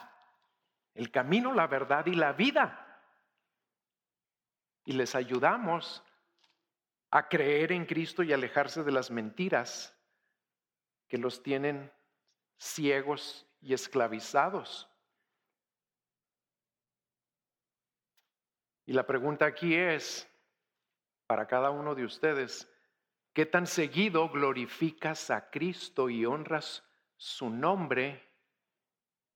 el 0.92 1.12
camino, 1.12 1.54
la 1.54 1.68
verdad 1.68 2.04
y 2.06 2.16
la 2.16 2.32
vida 2.32 2.84
y 4.84 4.94
les 4.94 5.14
ayudamos 5.14 6.02
a 7.12 7.28
creer 7.28 7.70
en 7.70 7.86
Cristo 7.86 8.24
y 8.24 8.32
alejarse 8.32 8.82
de 8.82 8.90
las 8.90 9.12
mentiras 9.12 9.96
que 11.06 11.16
los 11.16 11.44
tienen 11.44 11.92
ciegos 12.56 13.46
y 13.60 13.74
esclavizados. 13.74 14.90
Y 18.84 18.94
la 18.94 19.06
pregunta 19.06 19.46
aquí 19.46 19.76
es, 19.76 20.28
para 21.28 21.46
cada 21.46 21.70
uno 21.70 21.94
de 21.94 22.04
ustedes, 22.04 22.68
¿qué 23.38 23.46
tan 23.46 23.68
seguido 23.68 24.28
glorificas 24.30 25.30
a 25.30 25.48
Cristo 25.48 26.10
y 26.10 26.26
honras 26.26 26.82
su 27.16 27.48
nombre 27.48 28.20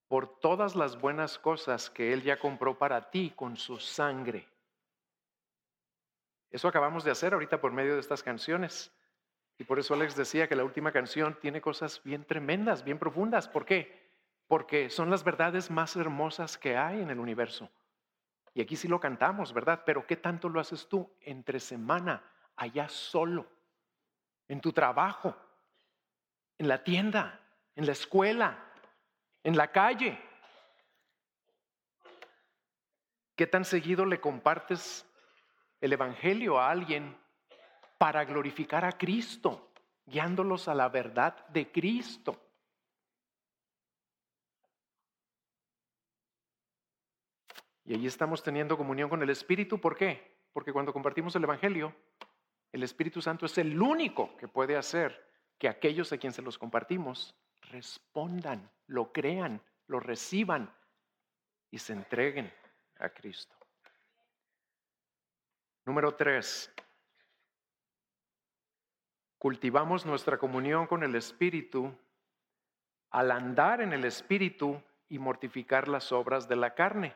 por 0.08 0.40
todas 0.40 0.74
las 0.74 1.00
buenas 1.00 1.38
cosas 1.38 1.88
que 1.88 2.12
Él 2.12 2.20
ya 2.24 2.40
compró 2.40 2.76
para 2.76 3.12
ti 3.12 3.32
con 3.36 3.56
su 3.56 3.78
sangre? 3.78 4.48
Eso 6.50 6.66
acabamos 6.66 7.04
de 7.04 7.12
hacer 7.12 7.32
ahorita 7.32 7.60
por 7.60 7.70
medio 7.70 7.94
de 7.94 8.00
estas 8.00 8.24
canciones. 8.24 8.92
Y 9.56 9.62
por 9.62 9.78
eso 9.78 9.94
Alex 9.94 10.16
decía 10.16 10.48
que 10.48 10.56
la 10.56 10.64
última 10.64 10.90
canción 10.90 11.38
tiene 11.40 11.60
cosas 11.60 12.02
bien 12.02 12.24
tremendas, 12.24 12.82
bien 12.82 12.98
profundas. 12.98 13.46
¿Por 13.46 13.64
qué? 13.64 14.10
Porque 14.48 14.90
son 14.90 15.10
las 15.10 15.22
verdades 15.22 15.70
más 15.70 15.94
hermosas 15.94 16.58
que 16.58 16.76
hay 16.76 17.00
en 17.00 17.10
el 17.10 17.20
universo. 17.20 17.70
Y 18.52 18.62
aquí 18.62 18.74
sí 18.74 18.88
lo 18.88 18.98
cantamos, 18.98 19.52
¿verdad? 19.52 19.84
Pero 19.86 20.08
¿qué 20.08 20.16
tanto 20.16 20.48
lo 20.48 20.58
haces 20.58 20.88
tú 20.88 21.08
entre 21.20 21.60
semana, 21.60 22.28
allá 22.56 22.88
solo, 22.88 23.46
en 24.48 24.60
tu 24.60 24.72
trabajo, 24.72 25.36
en 26.58 26.68
la 26.68 26.82
tienda, 26.84 27.40
en 27.74 27.86
la 27.86 27.92
escuela, 27.92 28.58
en 29.42 29.56
la 29.56 29.72
calle? 29.72 30.18
¿Qué 33.36 33.46
tan 33.46 33.64
seguido 33.64 34.04
le 34.04 34.20
compartes 34.20 35.06
el 35.82 35.92
Evangelio 35.92 36.58
a 36.58 36.70
alguien 36.70 37.20
para 37.98 38.24
glorificar 38.24 38.84
a 38.84 38.92
Cristo, 38.98 39.72
guiándolos 40.06 40.68
a 40.68 40.74
la 40.74 40.88
verdad 40.88 41.46
de 41.48 41.70
Cristo. 41.70 42.36
Y 47.84 47.94
allí 47.94 48.06
estamos 48.06 48.42
teniendo 48.42 48.76
comunión 48.76 49.08
con 49.08 49.22
el 49.22 49.30
Espíritu. 49.30 49.80
¿Por 49.80 49.96
qué? 49.96 50.36
Porque 50.52 50.72
cuando 50.72 50.92
compartimos 50.92 51.34
el 51.34 51.44
Evangelio, 51.44 51.94
el 52.72 52.82
Espíritu 52.82 53.20
Santo 53.20 53.46
es 53.46 53.56
el 53.58 53.80
único 53.80 54.36
que 54.36 54.48
puede 54.48 54.76
hacer 54.76 55.30
que 55.58 55.68
aquellos 55.68 56.12
a 56.12 56.18
quien 56.18 56.32
se 56.32 56.42
los 56.42 56.58
compartimos 56.58 57.34
respondan, 57.70 58.70
lo 58.86 59.12
crean, 59.12 59.62
lo 59.86 60.00
reciban 60.00 60.74
y 61.70 61.78
se 61.78 61.92
entreguen 61.92 62.52
a 62.98 63.10
Cristo. 63.10 63.54
Número 65.84 66.14
tres, 66.14 66.72
cultivamos 69.38 70.06
nuestra 70.06 70.38
comunión 70.38 70.86
con 70.86 71.02
el 71.02 71.14
Espíritu 71.14 71.94
al 73.10 73.30
andar 73.30 73.82
en 73.82 73.92
el 73.92 74.04
Espíritu 74.04 74.82
y 75.08 75.18
mortificar 75.18 75.88
las 75.88 76.10
obras 76.12 76.48
de 76.48 76.56
la 76.56 76.74
carne. 76.74 77.14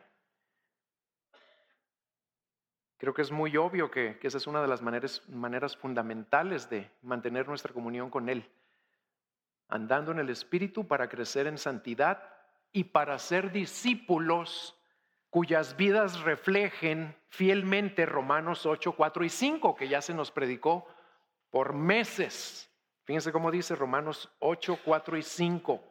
Creo 2.98 3.12
que 3.12 3.22
es 3.22 3.30
muy 3.30 3.56
obvio 3.56 3.90
que, 3.90 4.18
esa 4.22 4.38
es 4.38 4.46
una 4.46 4.62
de 4.62 4.68
las 4.68 4.80
maneras, 4.80 5.22
maneras 5.28 5.76
fundamentales 5.76 6.70
de 6.70 6.90
mantener 7.02 7.46
nuestra 7.46 7.72
comunión 7.72 8.09
con 8.09 8.28
Él. 8.28 8.50
Andando 9.68 10.12
en 10.12 10.18
el 10.18 10.30
Espíritu 10.30 10.87
para 10.87 11.09
crecer 11.09 11.46
en 11.46 11.59
santidad 11.59 12.22
y 12.72 12.85
para 12.85 13.18
ser 13.18 13.52
discípulos 13.52 14.78
cuyas 15.28 15.76
vidas 15.76 16.20
reflejen 16.20 17.14
fielmente 17.28 18.06
Romanos 18.06 18.64
8, 18.64 18.92
4 18.92 19.24
y 19.24 19.28
5, 19.28 19.76
que 19.76 19.88
ya 19.88 20.00
se 20.00 20.14
nos 20.14 20.30
predicó 20.30 20.87
por 21.50 21.74
meses. 21.74 22.70
Fíjense 23.04 23.32
cómo 23.32 23.50
dice 23.50 23.74
Romanos 23.74 24.30
8, 24.38 24.80
4 24.82 25.18
y 25.18 25.22
5, 25.22 25.85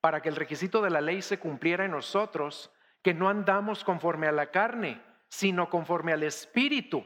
para 0.00 0.22
que 0.22 0.30
el 0.30 0.36
requisito 0.36 0.80
de 0.80 0.90
la 0.90 1.02
ley 1.02 1.20
se 1.20 1.38
cumpliera 1.38 1.84
en 1.84 1.90
nosotros, 1.90 2.72
que 3.02 3.12
no 3.12 3.28
andamos 3.28 3.84
conforme 3.84 4.26
a 4.26 4.32
la 4.32 4.50
carne, 4.50 5.02
sino 5.28 5.68
conforme 5.70 6.12
al 6.12 6.22
Espíritu, 6.22 7.04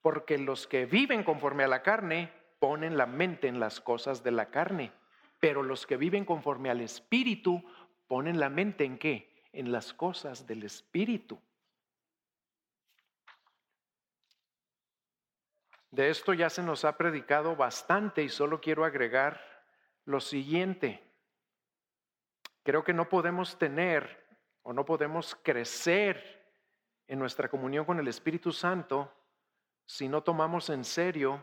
porque 0.00 0.38
los 0.38 0.66
que 0.66 0.86
viven 0.86 1.24
conforme 1.24 1.64
a 1.64 1.68
la 1.68 1.82
carne 1.82 2.32
ponen 2.58 2.96
la 2.96 3.06
mente 3.06 3.48
en 3.48 3.60
las 3.60 3.80
cosas 3.80 4.22
de 4.22 4.30
la 4.30 4.50
carne, 4.50 4.92
pero 5.40 5.62
los 5.62 5.86
que 5.86 5.96
viven 5.96 6.24
conforme 6.24 6.70
al 6.70 6.80
Espíritu 6.80 7.62
ponen 8.06 8.38
la 8.38 8.48
mente 8.48 8.84
en 8.84 8.98
qué? 8.98 9.32
en 9.52 9.70
las 9.70 9.92
cosas 9.92 10.46
del 10.46 10.64
Espíritu. 10.64 11.40
De 15.90 16.08
esto 16.08 16.32
ya 16.32 16.48
se 16.48 16.62
nos 16.62 16.86
ha 16.86 16.96
predicado 16.96 17.54
bastante 17.54 18.22
y 18.22 18.30
solo 18.30 18.60
quiero 18.60 18.84
agregar 18.84 19.40
lo 20.06 20.20
siguiente. 20.20 21.02
Creo 22.62 22.82
que 22.82 22.94
no 22.94 23.08
podemos 23.10 23.58
tener 23.58 24.24
o 24.62 24.72
no 24.72 24.86
podemos 24.86 25.34
crecer 25.34 26.41
en 27.08 27.18
nuestra 27.18 27.48
comunión 27.48 27.84
con 27.84 27.98
el 27.98 28.08
Espíritu 28.08 28.52
Santo 28.52 29.12
si 29.86 30.08
no 30.08 30.22
tomamos 30.22 30.70
en 30.70 30.84
serio 30.84 31.40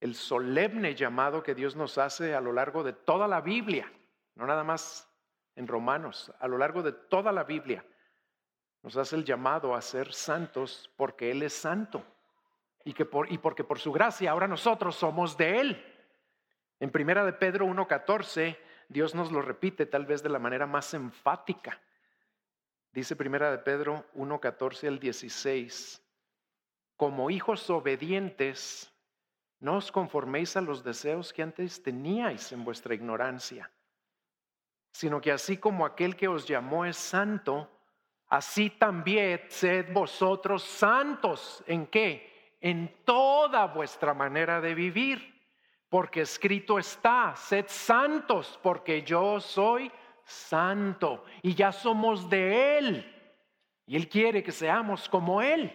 el 0.00 0.14
solemne 0.14 0.94
llamado 0.94 1.42
que 1.42 1.54
Dios 1.54 1.76
nos 1.76 1.96
hace 1.96 2.34
a 2.34 2.40
lo 2.40 2.52
largo 2.52 2.82
de 2.82 2.92
toda 2.92 3.26
la 3.26 3.40
Biblia, 3.40 3.90
no 4.34 4.46
nada 4.46 4.64
más 4.64 5.08
en 5.56 5.66
Romanos, 5.66 6.32
a 6.38 6.48
lo 6.48 6.58
largo 6.58 6.82
de 6.82 6.92
toda 6.92 7.32
la 7.32 7.44
Biblia, 7.44 7.84
nos 8.82 8.96
hace 8.96 9.16
el 9.16 9.24
llamado 9.24 9.74
a 9.74 9.80
ser 9.80 10.12
santos 10.12 10.90
porque 10.96 11.30
Él 11.30 11.42
es 11.42 11.54
santo 11.54 12.04
y, 12.84 12.92
que 12.92 13.06
por, 13.06 13.32
y 13.32 13.38
porque 13.38 13.64
por 13.64 13.78
su 13.78 13.92
gracia 13.92 14.30
ahora 14.30 14.46
nosotros 14.46 14.94
somos 14.96 15.38
de 15.38 15.60
Él. 15.60 15.94
En 16.80 16.90
primera 16.90 17.24
de 17.24 17.32
Pedro 17.32 17.66
1.14, 17.66 18.58
Dios 18.90 19.14
nos 19.14 19.32
lo 19.32 19.40
repite 19.40 19.86
tal 19.86 20.04
vez 20.04 20.22
de 20.22 20.28
la 20.28 20.38
manera 20.38 20.66
más 20.66 20.92
enfática. 20.92 21.80
Dice 22.94 23.16
primera 23.16 23.50
de 23.50 23.58
Pedro 23.58 24.06
1.14 24.14 24.88
al 24.88 24.98
16, 24.98 26.00
como 26.96 27.28
hijos 27.28 27.68
obedientes, 27.68 28.90
no 29.60 29.76
os 29.76 29.90
conforméis 29.90 30.56
a 30.56 30.60
los 30.62 30.82
deseos 30.82 31.32
que 31.32 31.42
antes 31.42 31.82
teníais 31.82 32.52
en 32.52 32.64
vuestra 32.64 32.94
ignorancia 32.94 33.70
sino 34.94 35.20
que 35.20 35.32
así 35.32 35.56
como 35.56 35.84
aquel 35.84 36.14
que 36.14 36.28
os 36.28 36.46
llamó 36.46 36.84
es 36.84 36.96
santo, 36.96 37.68
así 38.28 38.70
también 38.70 39.42
sed 39.48 39.92
vosotros 39.92 40.62
santos. 40.62 41.64
¿En 41.66 41.88
qué? 41.88 42.56
En 42.60 43.02
toda 43.04 43.66
vuestra 43.66 44.14
manera 44.14 44.60
de 44.60 44.72
vivir. 44.72 45.34
Porque 45.88 46.20
escrito 46.20 46.78
está, 46.78 47.34
sed 47.34 47.64
santos, 47.66 48.58
porque 48.62 49.02
yo 49.02 49.40
soy 49.40 49.90
y 51.42 51.54
ya 51.54 51.72
somos 51.72 52.28
de 52.28 52.78
Él. 52.78 53.10
Y 53.86 53.96
Él 53.96 54.08
quiere 54.08 54.42
que 54.42 54.52
seamos 54.52 55.08
como 55.08 55.42
Él. 55.42 55.72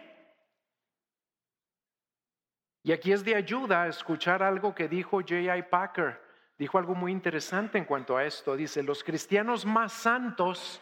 Y 2.83 2.91
aquí 2.91 3.11
es 3.11 3.23
de 3.23 3.35
ayuda 3.35 3.87
escuchar 3.87 4.41
algo 4.41 4.73
que 4.73 4.87
dijo 4.87 5.17
J.I. 5.17 5.63
Packer 5.69 6.19
dijo 6.57 6.77
algo 6.77 6.95
muy 6.95 7.11
interesante 7.11 7.77
en 7.77 7.85
cuanto 7.85 8.17
a 8.17 8.25
esto. 8.25 8.55
Dice, 8.55 8.83
los 8.83 9.03
cristianos 9.03 9.65
más 9.65 9.93
santos 9.93 10.81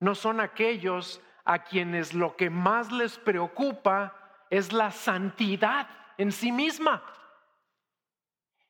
no 0.00 0.14
son 0.14 0.40
aquellos 0.40 1.20
a 1.44 1.64
quienes 1.64 2.14
lo 2.14 2.36
que 2.36 2.50
más 2.50 2.90
les 2.92 3.18
preocupa 3.18 4.14
es 4.50 4.72
la 4.72 4.90
santidad 4.90 5.88
en 6.18 6.32
sí 6.32 6.52
misma. 6.52 7.02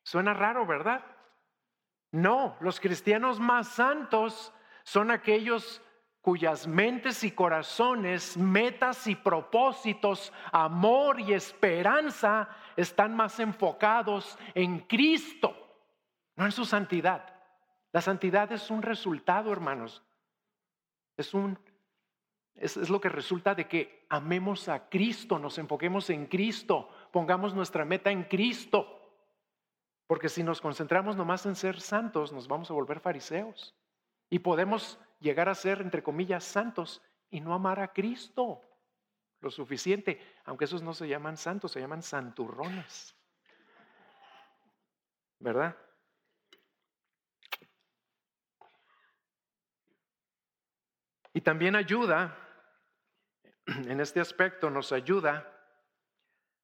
Suena 0.03 0.33
raro, 0.33 0.67
¿verdad? 0.67 1.05
No, 2.11 2.57
los 2.61 2.81
cristianos 2.81 3.39
más 3.39 3.69
santos 3.69 4.53
son 4.83 5.11
aquellos 5.11 5.83
cuyas 6.21 6.67
mentes 6.67 7.25
y 7.25 7.31
corazones, 7.31 8.37
metas 8.37 9.07
y 9.07 9.15
propósitos, 9.15 10.33
amor 10.53 11.21
y 11.21 11.33
esperanza 11.33 12.49
están 12.77 13.15
más 13.15 13.39
enfocados 13.41 14.39
en 14.55 14.81
Cristo, 14.81 15.55
no 16.37 16.45
en 16.45 16.53
su 16.53 16.65
santidad. 16.65 17.35
La 17.93 18.01
santidad 18.01 18.51
es 18.53 18.71
un 18.71 18.83
resultado, 18.83 19.53
hermanos. 19.53 20.03
Es 21.17 21.35
un 21.35 21.59
es, 22.61 22.91
lo 22.91 23.01
que 23.01 23.09
resulta 23.09 23.55
de 23.55 23.67
que 23.67 24.07
amemos 24.09 24.69
a 24.69 24.89
Cristo, 24.89 25.39
nos 25.39 25.59
enfoquemos 25.59 26.11
en 26.11 26.27
Cristo, 26.27 26.89
pongamos 27.13 27.55
nuestra 27.55 27.85
meta 27.85 28.11
en 28.11 28.25
Cristo. 28.25 28.98
Porque 30.09 30.31
si 30.31 30.43
nos 30.43 30.61
concentramos 30.61 31.17
nomás 31.17 31.45
en 31.47 31.55
ser 31.55 31.81
santos, 31.81 32.33
nos 32.33 32.49
vamos 32.49 32.71
a 32.71 32.75
volver 32.75 32.99
fariseos. 32.99 33.77
Y 34.31 34.41
podemos 34.41 34.99
llegar 35.21 35.49
a 35.51 35.55
ser, 35.55 35.83
entre 35.83 36.03
comillas, 36.03 36.43
santos 36.43 37.03
y 37.31 37.41
no 37.41 37.53
amar 37.53 37.79
a 37.79 37.93
Cristo 37.93 38.63
lo 39.41 39.51
suficiente, 39.51 40.21
aunque 40.45 40.65
esos 40.65 40.83
no 40.83 40.95
se 40.95 41.07
llaman 41.07 41.37
santos, 41.37 41.73
se 41.73 41.81
llaman 41.81 42.03
santurrones. 42.03 43.15
¿Verdad? 45.39 45.77
Y 51.35 51.41
también 51.43 51.77
ayuda, 51.77 52.37
en 53.67 54.01
este 54.01 54.21
aspecto 54.21 54.71
nos 54.71 54.91
ayuda 54.91 55.55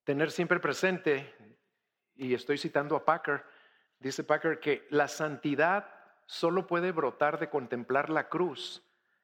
tener 0.03 0.31
siempre 0.31 0.59
presente, 0.59 1.54
y 2.17 2.35
estoy 2.35 2.59
citando 2.59 2.97
a 2.97 3.05
Packer, 3.05 3.45
dice 3.99 4.25
Packer 4.25 4.61
que 4.61 4.87
la 4.91 5.09
santidad 5.09 5.89
solo 6.27 6.67
puede 6.67 6.93
brotar 6.93 7.39
de 7.39 7.51
contemplar 7.51 8.11
la 8.11 8.29
cruz 8.29 8.83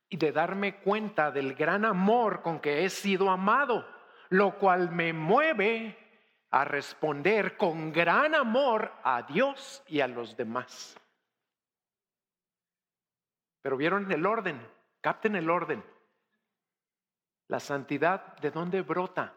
y 0.08 0.16
de 0.16 0.32
darme 0.32 0.80
cuenta 0.80 1.30
del 1.30 1.54
gran 1.54 1.84
amor 1.84 2.42
con 2.42 2.60
que 2.60 2.84
he 2.84 2.90
sido 2.90 3.30
amado, 3.30 3.86
lo 4.28 4.58
cual 4.58 4.90
me 4.90 5.12
mueve 5.12 5.96
a 6.50 6.64
responder 6.64 7.56
con 7.56 7.92
gran 7.92 8.34
amor 8.34 8.92
a 9.04 9.22
Dios 9.22 9.82
y 9.86 10.00
a 10.00 10.08
los 10.08 10.36
demás. 10.36 10.98
Pero 13.62 13.76
vieron 13.76 14.10
el 14.10 14.26
orden, 14.26 14.60
capten 15.00 15.36
el 15.36 15.48
orden. 15.48 15.84
La 17.46 17.60
santidad, 17.60 18.36
¿de 18.38 18.50
dónde 18.50 18.82
brota? 18.82 19.34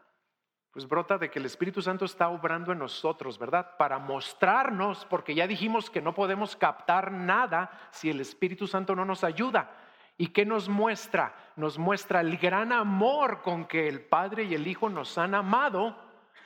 Pues 0.73 0.87
brota 0.87 1.19
de 1.19 1.29
que 1.29 1.37
el 1.37 1.45
Espíritu 1.45 1.83
Santo 1.83 2.03
está 2.03 2.29
obrando 2.29 2.71
en 2.71 2.79
nosotros, 2.79 3.37
¿verdad? 3.37 3.77
Para 3.77 3.99
mostrarnos, 3.99 5.05
porque 5.05 5.35
ya 5.35 5.45
dijimos 5.45 5.91
que 5.91 6.01
no 6.01 6.15
podemos 6.15 6.55
captar 6.55 7.11
nada 7.11 7.69
si 7.91 8.09
el 8.09 8.19
Espíritu 8.19 8.65
Santo 8.65 8.95
no 8.95 9.05
nos 9.05 9.23
ayuda. 9.23 9.69
¿Y 10.17 10.29
qué 10.29 10.45
nos 10.45 10.67
muestra? 10.67 11.35
Nos 11.55 11.77
muestra 11.77 12.21
el 12.21 12.37
gran 12.37 12.71
amor 12.71 13.43
con 13.43 13.65
que 13.65 13.87
el 13.87 14.01
Padre 14.01 14.45
y 14.45 14.55
el 14.55 14.65
Hijo 14.65 14.89
nos 14.89 15.15
han 15.19 15.35
amado 15.35 15.95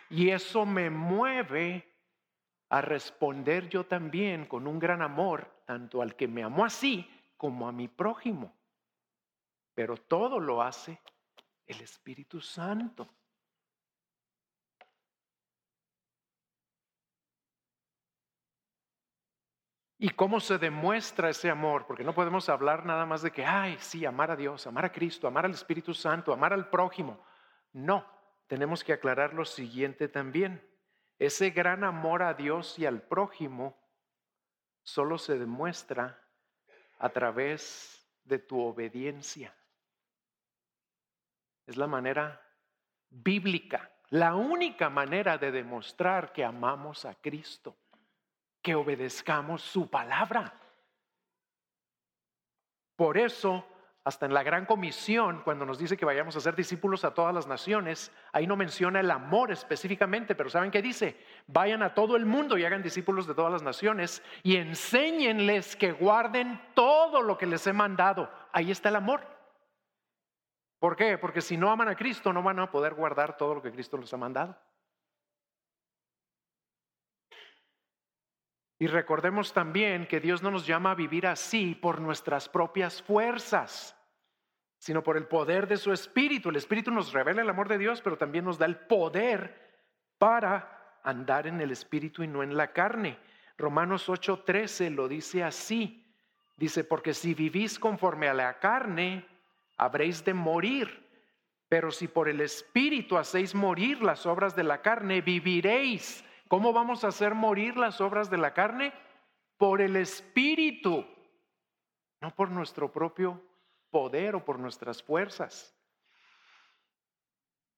y 0.09 0.29
eso 0.29 0.65
me 0.65 0.89
mueve 0.89 1.89
a 2.67 2.81
responder 2.81 3.69
yo 3.69 3.85
también 3.85 4.45
con 4.45 4.67
un 4.67 4.77
gran 4.77 5.01
amor, 5.01 5.63
tanto 5.65 6.01
al 6.01 6.17
que 6.17 6.27
me 6.27 6.43
amó 6.43 6.65
así 6.65 7.09
como 7.37 7.65
a 7.65 7.71
mi 7.71 7.87
prójimo. 7.87 8.53
Pero 9.73 9.95
todo 9.95 10.37
lo 10.37 10.61
hace 10.61 10.99
el 11.65 11.79
Espíritu 11.79 12.41
Santo. 12.41 13.07
¿Y 19.99 20.09
cómo 20.11 20.39
se 20.39 20.59
demuestra 20.59 21.29
ese 21.29 21.49
amor? 21.49 21.87
Porque 21.87 22.03
no 22.03 22.13
podemos 22.13 22.49
hablar 22.49 22.85
nada 22.85 23.05
más 23.05 23.23
de 23.23 23.31
que, 23.31 23.43
ay, 23.43 23.77
sí, 23.79 24.05
amar 24.05 24.29
a 24.29 24.35
Dios, 24.35 24.67
amar 24.67 24.85
a 24.85 24.91
Cristo, 24.91 25.27
amar 25.27 25.45
al 25.45 25.51
Espíritu 25.51 25.93
Santo, 25.93 26.31
amar 26.31 26.53
al 26.53 26.69
prójimo. 26.69 27.19
No, 27.73 28.05
tenemos 28.45 28.83
que 28.83 28.93
aclarar 28.93 29.33
lo 29.33 29.43
siguiente 29.43 30.07
también. 30.07 30.63
Ese 31.17 31.49
gran 31.49 31.83
amor 31.83 32.21
a 32.21 32.35
Dios 32.35 32.77
y 32.77 32.85
al 32.85 33.01
prójimo 33.01 33.75
solo 34.83 35.17
se 35.17 35.39
demuestra 35.39 36.23
a 36.99 37.09
través 37.09 38.07
de 38.23 38.37
tu 38.37 38.61
obediencia. 38.61 39.55
Es 41.65 41.75
la 41.75 41.87
manera 41.87 42.39
bíblica, 43.09 43.91
la 44.09 44.35
única 44.35 44.91
manera 44.91 45.39
de 45.39 45.51
demostrar 45.51 46.33
que 46.33 46.45
amamos 46.45 47.03
a 47.03 47.15
Cristo 47.15 47.75
que 48.67 48.75
obedezcamos 48.75 49.61
su 49.61 49.89
palabra. 49.89 50.53
Por 52.97 53.17
eso, 53.17 53.65
hasta 54.03 54.25
en 54.25 54.33
la 54.33 54.43
gran 54.43 54.65
comisión, 54.65 55.41
cuando 55.45 55.65
nos 55.65 55.79
dice 55.79 55.95
que 55.95 56.03
vayamos 56.03 56.35
a 56.35 56.41
ser 56.41 56.53
discípulos 56.53 57.05
a 57.05 57.13
todas 57.13 57.33
las 57.33 57.47
naciones, 57.47 58.11
ahí 58.33 58.45
no 58.45 58.57
menciona 58.57 58.99
el 58.99 59.09
amor 59.09 59.53
específicamente, 59.53 60.35
pero 60.35 60.49
¿saben 60.49 60.69
qué 60.69 60.81
dice? 60.81 61.17
Vayan 61.47 61.81
a 61.81 61.93
todo 61.93 62.17
el 62.17 62.25
mundo 62.25 62.57
y 62.57 62.65
hagan 62.65 62.83
discípulos 62.83 63.25
de 63.25 63.35
todas 63.35 63.53
las 63.53 63.63
naciones 63.63 64.21
y 64.43 64.57
enséñenles 64.57 65.77
que 65.77 65.93
guarden 65.93 66.59
todo 66.73 67.21
lo 67.21 67.37
que 67.37 67.45
les 67.45 67.65
he 67.67 67.71
mandado. 67.71 68.29
Ahí 68.51 68.69
está 68.69 68.89
el 68.89 68.97
amor. 68.97 69.21
¿Por 70.77 70.97
qué? 70.97 71.17
Porque 71.17 71.39
si 71.39 71.55
no 71.55 71.71
aman 71.71 71.87
a 71.87 71.95
Cristo, 71.95 72.33
no 72.33 72.43
van 72.43 72.59
a 72.59 72.69
poder 72.69 72.95
guardar 72.95 73.37
todo 73.37 73.55
lo 73.55 73.61
que 73.61 73.71
Cristo 73.71 73.95
les 73.95 74.13
ha 74.13 74.17
mandado. 74.17 74.57
Y 78.79 78.87
recordemos 78.87 79.53
también 79.53 80.05
que 80.05 80.19
Dios 80.19 80.43
no 80.43 80.51
nos 80.51 80.67
llama 80.67 80.91
a 80.91 80.95
vivir 80.95 81.25
así 81.25 81.73
por 81.73 81.99
nuestras 81.99 82.47
propias 82.47 83.01
fuerzas, 83.01 83.95
sino 84.77 85.01
por 85.01 85.17
el 85.17 85.25
poder 85.25 85.67
de 85.67 85.77
su 85.77 85.91
Espíritu. 85.91 86.49
El 86.49 86.57
Espíritu 86.57 86.91
nos 86.91 87.11
revela 87.11 87.41
el 87.41 87.49
amor 87.49 87.67
de 87.67 87.79
Dios, 87.79 88.01
pero 88.01 88.17
también 88.17 88.45
nos 88.45 88.59
da 88.59 88.67
el 88.67 88.77
poder 88.77 89.81
para 90.19 90.99
andar 91.03 91.47
en 91.47 91.59
el 91.59 91.71
Espíritu 91.71 92.21
y 92.21 92.27
no 92.27 92.43
en 92.43 92.55
la 92.55 92.71
carne. 92.71 93.17
Romanos 93.57 94.07
8:13 94.09 94.93
lo 94.93 95.07
dice 95.07 95.43
así. 95.43 96.03
Dice, 96.55 96.83
porque 96.83 97.13
si 97.13 97.33
vivís 97.33 97.77
conforme 97.77 98.27
a 98.27 98.33
la 98.33 98.59
carne, 98.59 99.25
habréis 99.77 100.23
de 100.25 100.33
morir. 100.33 101.05
Pero 101.69 101.91
si 101.91 102.07
por 102.07 102.29
el 102.29 102.41
Espíritu 102.41 103.17
hacéis 103.17 103.53
morir 103.53 104.01
las 104.01 104.25
obras 104.25 104.55
de 104.55 104.63
la 104.63 104.81
carne, 104.81 105.21
viviréis. 105.21 106.23
¿Cómo 106.47 106.71
vamos 106.71 107.03
a 107.03 107.09
hacer 107.09 107.35
morir 107.35 107.77
las 107.77 107.99
obras 107.99 108.29
de 108.29 108.37
la 108.37 108.53
carne? 108.53 108.93
Por 109.57 109.81
el 109.81 109.95
Espíritu, 109.95 111.05
no 112.21 112.35
por 112.35 112.49
nuestro 112.49 112.91
propio 112.91 113.41
poder 113.89 114.35
o 114.35 114.45
por 114.45 114.59
nuestras 114.59 115.03
fuerzas. 115.03 115.75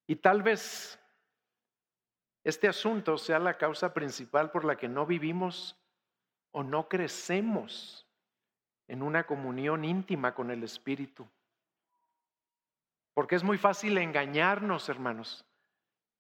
Y 0.07 0.17
tal 0.17 0.43
vez 0.43 0.99
este 2.43 2.67
asunto 2.67 3.17
sea 3.17 3.39
la 3.39 3.57
causa 3.57 3.93
principal 3.93 4.51
por 4.51 4.65
la 4.65 4.75
que 4.75 4.87
no 4.87 5.05
vivimos 5.05 5.75
o 6.51 6.63
no 6.63 6.87
crecemos 6.87 8.07
en 8.87 9.03
una 9.03 9.25
comunión 9.25 9.85
íntima 9.85 10.33
con 10.33 10.51
el 10.51 10.63
Espíritu. 10.63 11.27
Porque 13.13 13.35
es 13.35 13.43
muy 13.43 13.57
fácil 13.57 13.97
engañarnos, 13.97 14.89
hermanos 14.89 15.45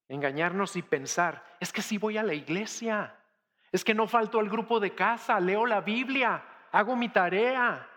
engañarnos 0.09 0.75
y 0.75 0.81
pensar, 0.81 1.45
es 1.59 1.71
que 1.71 1.83
sí 1.83 1.97
voy 1.97 2.17
a 2.17 2.23
la 2.23 2.33
iglesia, 2.33 3.15
es 3.71 3.85
que 3.85 3.93
no 3.93 4.07
falto 4.07 4.39
al 4.39 4.49
grupo 4.49 4.79
de 4.79 4.95
casa, 4.95 5.39
leo 5.39 5.65
la 5.65 5.81
Biblia, 5.81 6.43
hago 6.71 6.95
mi 6.95 7.09
tarea, 7.09 7.87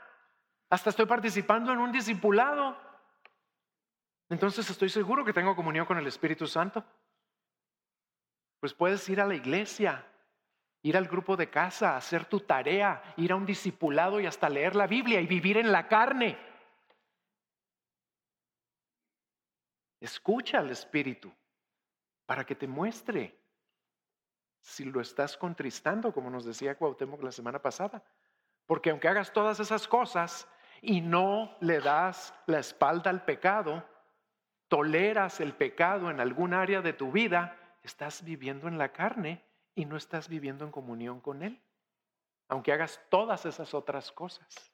hasta 0.69 0.91
estoy 0.91 1.07
participando 1.07 1.73
en 1.73 1.79
un 1.79 1.91
discipulado. 1.91 2.77
Entonces 4.29 4.69
estoy 4.71 4.91
seguro 4.91 5.25
que 5.25 5.33
tengo 5.33 5.57
comunión 5.57 5.87
con 5.87 5.99
el 5.99 6.07
Espíritu 6.07 6.47
Santo. 6.47 6.85
Pues 8.61 8.73
puedes 8.75 9.07
ir 9.09 9.21
a 9.21 9.27
la 9.27 9.35
iglesia, 9.35 10.07
ir 10.83 10.97
al 10.97 11.09
grupo 11.09 11.37
de 11.37 11.51
casa, 11.51 11.97
hacer 11.97 12.27
tu 12.27 12.41
tarea, 12.41 13.03
ir 13.17 13.33
a 13.33 13.37
un 13.37 13.47
discipulado 13.47 14.21
y 14.21 14.27
hasta 14.27 14.49
leer 14.49 14.77
la 14.77 14.87
Biblia 14.87 15.21
y 15.21 15.27
vivir 15.27 15.57
en 15.57 15.73
la 15.73 15.89
carne. 15.89 16.39
Escucha 20.01 20.59
al 20.59 20.71
Espíritu 20.71 21.33
para 22.33 22.47
que 22.47 22.55
te 22.55 22.67
muestre 22.67 23.39
si 24.63 24.87
lo 24.87 25.03
estás 25.03 25.37
contristando, 25.37 26.15
como 26.15 26.31
nos 26.31 26.47
decía 26.47 26.79
Cuauhtémoc 26.79 27.23
la 27.23 27.31
semana 27.31 27.61
pasada. 27.61 28.03
Porque 28.65 28.89
aunque 28.89 29.09
hagas 29.09 29.35
todas 29.35 29.61
esas 29.61 29.87
cosas 29.87 30.49
y 30.81 31.03
no 31.03 31.55
le 31.61 31.81
das 31.81 32.33
la 32.47 32.59
espalda 32.59 33.11
al 33.11 33.27
pecado, 33.27 33.87
toleras 34.69 35.41
el 35.41 35.53
pecado 35.53 36.11
en 36.11 36.21
algún 36.21 36.55
área 36.55 36.81
de 36.81 36.95
tu 36.95 37.13
vida, 37.13 37.55
estás 37.83 38.25
viviendo 38.25 38.67
en 38.67 38.79
la 38.79 38.93
carne 38.93 39.45
y 39.75 39.85
no 39.85 39.99
estás 39.99 40.27
viviendo 40.27 40.65
en 40.65 40.71
comunión 40.71 41.21
con 41.21 41.43
Él. 41.43 41.61
Aunque 42.49 42.73
hagas 42.73 42.99
todas 43.11 43.45
esas 43.45 43.75
otras 43.75 44.11
cosas. 44.11 44.73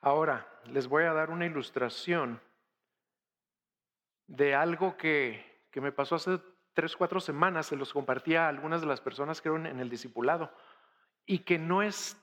Ahora, 0.00 0.44
les 0.64 0.88
voy 0.88 1.04
a 1.04 1.12
dar 1.12 1.30
una 1.30 1.46
ilustración 1.46 2.40
de 4.26 4.54
algo 4.54 4.96
que, 4.96 5.66
que 5.70 5.80
me 5.80 5.92
pasó 5.92 6.16
hace 6.16 6.40
tres, 6.72 6.96
cuatro 6.96 7.20
semanas, 7.20 7.66
se 7.66 7.76
los 7.76 7.92
compartía 7.92 8.46
a 8.46 8.48
algunas 8.48 8.80
de 8.80 8.86
las 8.86 9.00
personas 9.00 9.40
que 9.40 9.48
eran 9.48 9.66
en 9.66 9.80
el 9.80 9.88
discipulado, 9.88 10.52
y 11.24 11.40
que 11.40 11.58
no 11.58 11.82
es 11.82 12.16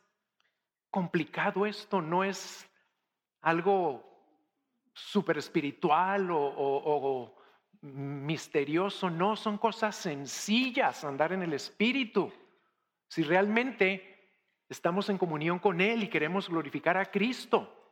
complicado 0.89 1.65
esto, 1.65 2.01
no 2.01 2.23
es 2.23 2.69
algo 3.41 4.13
súper 4.93 5.37
espiritual 5.37 6.29
o, 6.31 7.35
misterioso, 7.81 9.09
no, 9.09 9.35
son 9.35 9.57
cosas 9.57 9.95
sencillas 9.95 11.03
andar 11.03 11.33
en 11.33 11.41
el 11.41 11.53
espíritu. 11.53 12.31
Si 13.09 13.23
realmente 13.23 14.29
estamos 14.69 15.09
en 15.09 15.17
comunión 15.17 15.59
con 15.59 15.81
Él 15.81 16.03
y 16.03 16.09
queremos 16.09 16.47
glorificar 16.47 16.95
a 16.95 17.11
Cristo. 17.11 17.91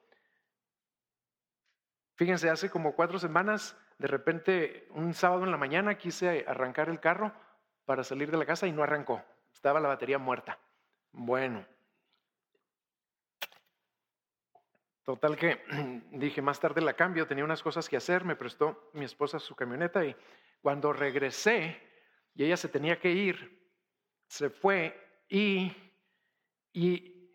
Fíjense, 2.15 2.49
hace 2.49 2.69
como 2.69 2.95
cuatro 2.95 3.19
semanas, 3.19 3.75
de 4.01 4.07
repente, 4.07 4.87
un 4.95 5.13
sábado 5.13 5.43
en 5.43 5.51
la 5.51 5.57
mañana 5.57 5.95
quise 5.95 6.43
arrancar 6.47 6.89
el 6.89 6.99
carro 6.99 7.31
para 7.85 8.03
salir 8.03 8.31
de 8.31 8.37
la 8.37 8.47
casa 8.47 8.65
y 8.65 8.71
no 8.71 8.81
arrancó. 8.81 9.23
Estaba 9.53 9.79
la 9.79 9.89
batería 9.89 10.17
muerta. 10.17 10.57
Bueno, 11.11 11.63
Total 15.03 15.35
que 15.35 15.61
dije, 16.11 16.41
más 16.41 16.59
tarde 16.59 16.81
la 16.81 16.93
cambio, 16.93 17.27
tenía 17.27 17.43
unas 17.43 17.61
cosas 17.61 17.87
que 17.87 17.97
hacer, 17.97 18.25
me 18.25 18.35
prestó 18.35 18.89
mi 18.93 19.05
esposa 19.05 19.39
su 19.39 19.55
camioneta 19.55 20.03
y 20.03 20.15
cuando 20.61 20.93
regresé 20.93 21.79
y 22.33 22.43
ella 22.43 22.57
se 22.57 22.69
tenía 22.69 22.99
que 22.99 23.11
ir, 23.11 23.69
se 24.27 24.49
fue 24.49 25.23
y, 25.27 25.71
y 26.73 27.31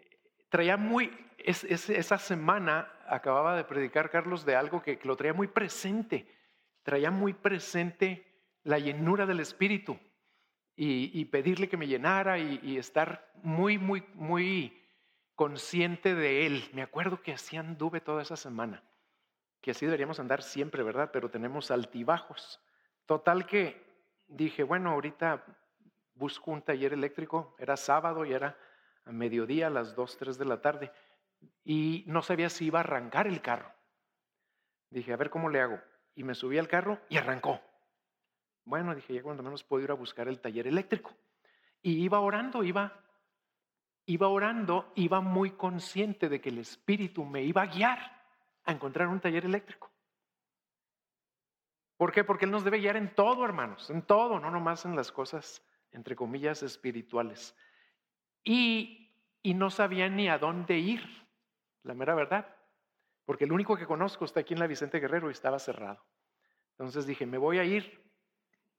traía 0.48 0.76
muy, 0.76 1.12
esa 1.38 2.18
semana 2.18 2.92
acababa 3.06 3.56
de 3.56 3.64
predicar 3.64 4.10
Carlos 4.10 4.44
de 4.44 4.56
algo 4.56 4.82
que, 4.82 4.98
lo 5.04 5.16
traía 5.16 5.34
muy 5.34 5.48
presente, 5.48 6.26
traía 6.86 7.10
muy 7.10 7.32
presente 7.32 8.24
la 8.62 8.78
llenura 8.78 9.26
del 9.26 9.40
Espíritu 9.40 9.98
y, 10.76 11.24
pedirle 11.24 11.68
que 11.68 11.76
me 11.76 11.88
llenara 11.88 12.38
y, 12.38 12.60
y 12.62 12.78
estar 12.78 13.28
muy, 13.42 13.76
muy, 13.76 14.04
muy 14.14 14.80
consciente 15.34 16.14
de 16.14 16.46
Él. 16.46 16.70
Me 16.74 16.82
acuerdo 16.82 17.20
que 17.22 17.32
así 17.32 17.56
anduve 17.56 18.00
toda 18.00 18.22
esa 18.22 18.36
semana, 18.36 18.84
que 19.60 19.72
así 19.72 19.84
deberíamos 19.84 20.20
andar 20.20 20.44
siempre, 20.44 20.84
¿verdad? 20.84 21.10
Pero 21.12 21.28
tenemos 21.28 21.72
altibajos. 21.72 22.60
Total 23.04 23.46
que 23.46 23.84
dije, 24.28 24.62
bueno, 24.62 24.92
ahorita 24.92 25.44
busco 26.14 26.52
un 26.52 26.62
taller 26.62 26.92
eléctrico, 26.92 27.56
era 27.58 27.76
sábado 27.76 28.24
y 28.24 28.32
era 28.32 28.56
a 29.06 29.10
mediodía, 29.10 29.66
a 29.66 29.70
las 29.70 29.96
2, 29.96 30.18
3 30.18 30.38
de 30.38 30.44
la 30.44 30.60
tarde, 30.60 30.92
y 31.64 32.04
no 32.06 32.22
sabía 32.22 32.48
si 32.48 32.66
iba 32.66 32.78
a 32.78 32.84
arrancar 32.84 33.26
el 33.26 33.42
carro. 33.42 33.72
Dije, 34.90 35.12
a 35.12 35.16
ver 35.16 35.30
cómo 35.30 35.48
le 35.48 35.60
hago. 35.60 35.80
Y 36.16 36.24
me 36.24 36.34
subí 36.34 36.58
al 36.58 36.66
carro 36.66 36.98
y 37.08 37.16
arrancó. 37.16 37.60
Bueno, 38.64 38.94
dije, 38.94 39.14
ya 39.14 39.22
cuando 39.22 39.44
menos 39.44 39.62
puedo 39.62 39.84
ir 39.84 39.90
a 39.92 39.94
buscar 39.94 40.26
el 40.26 40.40
taller 40.40 40.66
eléctrico. 40.66 41.14
Y 41.82 42.02
iba 42.02 42.18
orando, 42.18 42.64
iba 42.64 43.06
iba 44.06 44.28
orando, 44.28 44.92
iba 44.94 45.20
muy 45.20 45.50
consciente 45.52 46.28
de 46.28 46.40
que 46.40 46.48
el 46.48 46.58
Espíritu 46.58 47.24
me 47.24 47.42
iba 47.42 47.62
a 47.62 47.66
guiar 47.66 47.98
a 48.64 48.72
encontrar 48.72 49.08
un 49.08 49.20
taller 49.20 49.44
eléctrico. 49.44 49.90
¿Por 51.96 52.12
qué? 52.12 52.24
Porque 52.24 52.44
Él 52.44 52.50
nos 52.50 52.64
debe 52.64 52.78
guiar 52.78 52.96
en 52.96 53.14
todo, 53.14 53.44
hermanos, 53.44 53.90
en 53.90 54.02
todo, 54.02 54.38
no 54.38 54.50
nomás 54.50 54.84
en 54.84 54.94
las 54.94 55.10
cosas, 55.10 55.64
entre 55.92 56.14
comillas, 56.14 56.62
espirituales. 56.62 57.56
Y, 58.44 59.12
y 59.42 59.54
no 59.54 59.70
sabía 59.70 60.08
ni 60.08 60.28
a 60.28 60.38
dónde 60.38 60.78
ir, 60.78 61.02
la 61.82 61.94
mera 61.94 62.14
verdad, 62.14 62.55
porque 63.26 63.44
el 63.44 63.52
único 63.52 63.76
que 63.76 63.86
conozco 63.86 64.24
está 64.24 64.40
aquí 64.40 64.54
en 64.54 64.60
la 64.60 64.66
Vicente 64.66 65.00
Guerrero 65.00 65.28
y 65.28 65.32
estaba 65.32 65.58
cerrado. 65.58 66.02
Entonces 66.70 67.06
dije, 67.06 67.26
me 67.26 67.36
voy 67.36 67.58
a 67.58 67.64
ir 67.64 68.02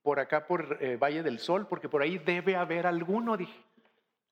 por 0.02 0.18
acá, 0.18 0.46
por 0.46 0.78
eh, 0.80 0.96
Valle 0.96 1.22
del 1.22 1.38
Sol, 1.38 1.68
porque 1.68 1.88
por 1.88 2.02
ahí 2.02 2.18
debe 2.18 2.56
haber 2.56 2.86
alguno, 2.86 3.36
dije. 3.36 3.62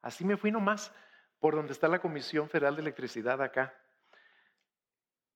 Así 0.02 0.24
me 0.24 0.36
fui 0.36 0.50
nomás 0.50 0.92
por 1.38 1.54
donde 1.54 1.72
está 1.72 1.86
la 1.86 1.98
Comisión 1.98 2.48
Federal 2.48 2.76
de 2.76 2.82
Electricidad 2.82 3.42
acá. 3.42 3.74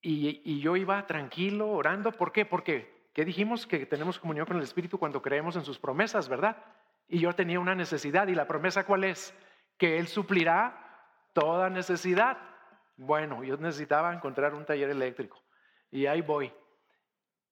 Y, 0.03 0.61
yo 0.61 0.76
iba 0.76 1.07
tranquilo, 1.07 1.68
orando. 1.68 2.12
¿Por 2.12 2.33
qué? 2.33 2.47
Porque, 2.47 3.09
¿qué 3.12 3.24
dijimos? 3.24 3.66
Que 3.66 3.85
tenemos 3.85 4.18
comunión 4.18 4.47
con 4.47 4.57
el 4.57 4.62
Espíritu 4.62 4.99
cuando 4.99 5.20
creemos 5.20 5.57
en 5.57 5.64
sus 5.64 5.78
promesas, 5.78 6.28
¿verdad? 6.28 6.57
Y 7.07 7.18
yo 7.18 7.35
tenía 7.35 7.61
una 7.61 7.74
necesidad. 7.74 8.28
¿Y 8.28 8.35
la 8.35 8.47
promesa 8.47 8.87
cuál 8.87 9.05
es? 9.05 9.35
Que 9.76 9.99
Él 9.99 10.09
suplirá 10.09 11.05
toda 11.35 11.68
necesidad. 11.68 12.39
Bueno, 13.01 13.43
yo 13.43 13.57
necesitaba 13.57 14.13
encontrar 14.13 14.55
un 14.55 14.67
taller 14.67 14.91
eléctrico. 14.91 15.43
Y 15.91 16.05
ahí 16.05 16.21
voy. 16.21 16.53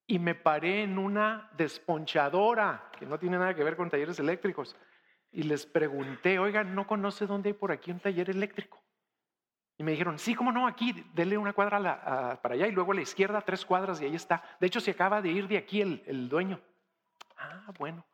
Y 0.06 0.18
me 0.18 0.34
paré 0.34 0.82
en 0.82 0.98
una 0.98 1.50
desponchadora, 1.56 2.90
que 2.98 3.06
no 3.06 3.18
tiene 3.18 3.38
nada 3.38 3.54
que 3.54 3.64
ver 3.64 3.74
con 3.74 3.88
talleres 3.88 4.18
eléctricos 4.18 4.76
y 5.32 5.44
les 5.44 5.64
pregunté, 5.64 6.38
oigan, 6.38 6.74
¿no 6.74 6.86
conoce 6.86 7.26
dónde 7.26 7.48
hay 7.48 7.52
por 7.54 7.72
aquí 7.72 7.90
un 7.90 7.98
taller 7.98 8.28
eléctrico? 8.28 8.78
Y 9.78 9.84
me 9.84 9.92
dijeron, 9.92 10.18
sí, 10.18 10.34
cómo 10.34 10.52
no, 10.52 10.66
aquí, 10.66 10.92
dele 11.14 11.38
una 11.38 11.54
cuadra 11.54 12.40
para 12.42 12.54
allá 12.54 12.66
y 12.66 12.72
luego 12.72 12.92
a 12.92 12.96
la 12.96 13.00
izquierda 13.00 13.40
tres 13.40 13.64
cuadras 13.64 14.02
y 14.02 14.04
ahí 14.04 14.16
está. 14.16 14.42
De 14.60 14.66
hecho, 14.66 14.80
se 14.80 14.90
acaba 14.90 15.22
de 15.22 15.30
ir 15.30 15.48
de 15.48 15.56
aquí 15.56 15.80
el, 15.80 16.28
dueño. 16.28 16.60
Ah, 17.38 17.72
bueno. 17.78 18.04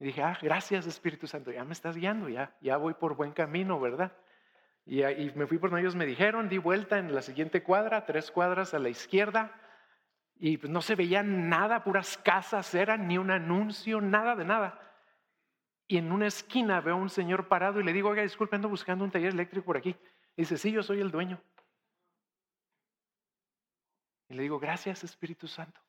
Y 0.00 0.06
dije, 0.06 0.24
ah, 0.24 0.36
gracias 0.42 0.88
Espíritu 0.88 1.28
Santo, 1.28 1.52
ya 1.52 1.64
me 1.64 1.72
estás 1.72 1.96
guiando, 1.96 2.28
ya, 2.28 2.52
ya 2.60 2.78
voy 2.78 2.94
por 2.94 3.14
buen 3.14 3.30
camino, 3.30 3.78
¿verdad? 3.78 4.10
Y, 4.86 5.02
me 5.34 5.46
fui 5.46 5.58
por 5.58 5.70
donde 5.70 5.82
ellos 5.82 5.96
me 5.96 6.06
dijeron, 6.06 6.48
di 6.48 6.58
vuelta 6.58 6.98
en 6.98 7.14
la 7.14 7.22
siguiente 7.22 7.62
cuadra, 7.62 8.04
tres 8.04 8.30
cuadras 8.30 8.74
a 8.74 8.78
la 8.78 8.90
izquierda, 8.90 9.58
y 10.36 10.58
pues 10.58 10.70
no 10.70 10.82
se 10.82 10.94
veía 10.94 11.22
nada, 11.22 11.84
puras 11.84 12.18
casas 12.18 12.74
eran, 12.74 13.08
ni 13.08 13.16
un 13.16 13.30
anuncio, 13.30 14.00
nada 14.00 14.36
de 14.36 14.44
nada 14.44 14.84
y 15.86 15.98
en 15.98 16.12
una 16.12 16.26
esquina 16.26 16.80
veo 16.80 16.94
a 16.94 16.98
un 16.98 17.10
señor 17.10 17.48
parado 17.48 17.80
y 17.80 17.84
le 17.84 17.92
digo, 17.92 18.08
oiga, 18.08 18.22
disculpe, 18.22 18.56
ando 18.56 18.68
buscando 18.68 19.04
un 19.04 19.10
taller 19.10 19.32
eléctrico 19.32 19.66
por 19.66 19.76
aquí. 19.76 19.94
Dice, 20.36 20.56
sí, 20.56 20.72
yo 20.72 20.82
soy 20.82 21.00
el 21.00 21.10
dueño. 21.10 21.40
Y 24.28 24.34
le 24.34 24.42
digo, 24.42 24.58
gracias 24.58 25.04
Espíritu 25.04 25.46
Santo. 25.46 25.80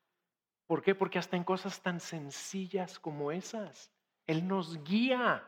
¿Por 0.67 0.81
qué? 0.81 0.95
Porque 0.95 1.19
hasta 1.19 1.37
en 1.37 1.43
cosas 1.43 1.81
tan 1.81 1.99
sencillas 1.99 2.99
como 2.99 3.31
esas, 3.31 3.91
Él 4.27 4.47
nos 4.47 4.83
guía, 4.83 5.47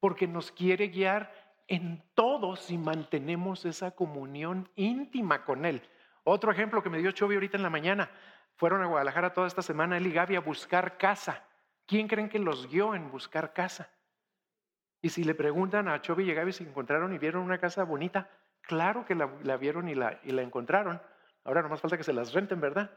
porque 0.00 0.26
nos 0.26 0.52
quiere 0.52 0.88
guiar 0.88 1.32
en 1.68 2.02
todo 2.14 2.56
si 2.56 2.78
mantenemos 2.78 3.64
esa 3.64 3.90
comunión 3.90 4.68
íntima 4.76 5.44
con 5.44 5.64
Él. 5.64 5.82
Otro 6.24 6.50
ejemplo 6.50 6.82
que 6.82 6.90
me 6.90 6.98
dio 6.98 7.12
Chovy 7.12 7.34
ahorita 7.34 7.56
en 7.56 7.62
la 7.62 7.70
mañana, 7.70 8.10
fueron 8.56 8.82
a 8.82 8.86
Guadalajara 8.86 9.32
toda 9.32 9.46
esta 9.46 9.62
semana, 9.62 9.96
él 9.96 10.06
y 10.06 10.12
Gaby, 10.12 10.36
a 10.36 10.40
buscar 10.40 10.96
casa. 10.96 11.44
¿Quién 11.86 12.08
creen 12.08 12.28
que 12.28 12.38
los 12.38 12.68
guió 12.68 12.94
en 12.94 13.10
buscar 13.10 13.52
casa? 13.52 13.90
Y 15.02 15.10
si 15.10 15.24
le 15.24 15.34
preguntan 15.34 15.88
a 15.88 16.00
Chobi 16.00 16.24
y 16.24 16.30
a 16.30 16.34
Gaby 16.34 16.52
si 16.52 16.64
encontraron 16.64 17.14
y 17.14 17.18
vieron 17.18 17.42
una 17.42 17.58
casa 17.58 17.84
bonita, 17.84 18.28
claro 18.62 19.04
que 19.04 19.14
la, 19.14 19.56
vieron 19.56 19.88
y 19.88 19.94
la, 19.94 20.18
encontraron. 20.24 21.00
Ahora 21.44 21.62
nomás 21.62 21.80
falta 21.80 21.96
que 21.96 22.02
se 22.02 22.12
las 22.12 22.32
renten, 22.32 22.60
¿verdad? 22.60 22.90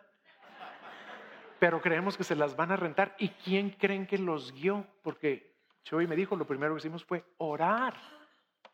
Pero 1.59 1.81
creemos 1.81 2.17
que 2.17 2.23
se 2.23 2.35
las 2.35 2.55
van 2.55 2.71
a 2.71 2.77
rentar. 2.77 3.15
¿Y 3.19 3.29
quién 3.29 3.71
creen 3.71 4.07
que 4.07 4.17
los 4.17 4.53
guió? 4.53 4.87
Porque 5.03 5.55
Chobi 5.83 6.07
me 6.07 6.15
dijo, 6.15 6.35
lo 6.35 6.47
primero 6.47 6.73
que 6.73 6.79
hicimos 6.79 7.03
fue 7.03 7.25
orar 7.37 8.18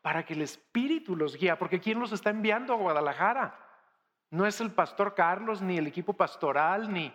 para 0.06 0.24
que 0.24 0.34
el 0.34 0.42
Espíritu 0.42 1.16
los 1.16 1.36
guíe. 1.36 1.56
Porque 1.56 1.80
¿quién 1.80 1.98
los 1.98 2.12
está 2.12 2.30
enviando 2.30 2.72
a 2.72 2.76
Guadalajara? 2.76 3.58
No 4.30 4.46
es 4.46 4.60
el 4.60 4.70
pastor 4.70 5.16
Carlos, 5.16 5.60
ni 5.60 5.78
el 5.78 5.88
equipo 5.88 6.12
pastoral, 6.12 6.92
ni, 6.92 7.12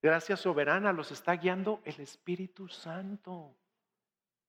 Gracia 0.00 0.34
soberana 0.34 0.90
los 0.94 1.12
está 1.12 1.34
guiando 1.34 1.82
el 1.84 2.00
Espíritu 2.00 2.66
Santo. 2.66 3.54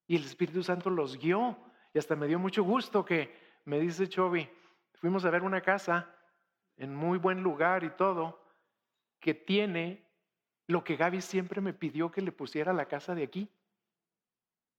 Y 0.07 0.16
el 0.16 0.24
Espíritu 0.24 0.64
Santo 0.64 0.89
los 0.89 1.18
guió. 1.18 1.60
Y 1.93 1.99
hasta 1.99 2.16
me 2.16 2.28
dio 2.28 2.39
mucho 2.39 2.64
gusto 2.64 3.03
que 3.03 3.38
me 3.66 3.78
dice 3.78 4.07
Chobi, 4.07 4.49
fuimos 4.93 5.26
a 5.26 5.30
ver 5.30 5.43
una 5.43 5.60
casa 5.60 6.16
en 6.78 6.95
muy 6.95 7.18
buen 7.18 7.43
lugar 7.43 7.84
y 7.84 7.89
todo, 7.89 8.41
que 9.20 9.34
tiene 9.34 10.07
lo 10.68 10.86
que 10.86 10.95
Gaby 10.95 11.20
siempre 11.20 11.60
me 11.60 11.74
pidió 11.74 12.10
que 12.10 12.22
le 12.22 12.32
pusiera 12.32 12.72
a 12.72 12.74
la 12.74 12.86
casa 12.86 13.16
de 13.16 13.24
aquí. 13.24 13.49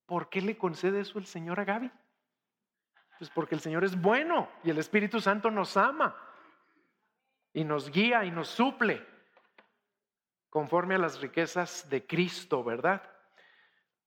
¿Por 0.07 0.31
qué 0.31 0.41
le 0.41 0.57
concede 0.57 1.01
eso 1.01 1.19
el 1.19 1.27
Señor 1.27 1.61
a 1.61 1.65
Gaby? 1.65 1.91
Pues 3.21 3.29
porque 3.29 3.55
el 3.55 3.61
Señor 3.61 3.85
es 3.85 4.01
bueno 4.01 4.49
y 4.65 4.71
el 4.71 4.79
Espíritu 4.79 5.21
Santo 5.21 5.51
nos 5.51 5.77
ama 5.77 6.17
y 7.53 7.65
nos 7.65 7.91
guía 7.91 8.25
y 8.25 8.31
nos 8.31 8.49
suple 8.49 9.07
conforme 10.49 10.95
a 10.95 10.99
las 10.99 11.21
riquezas 11.21 11.87
de 11.91 12.07
Cristo, 12.07 12.65
¿verdad? 12.65 13.03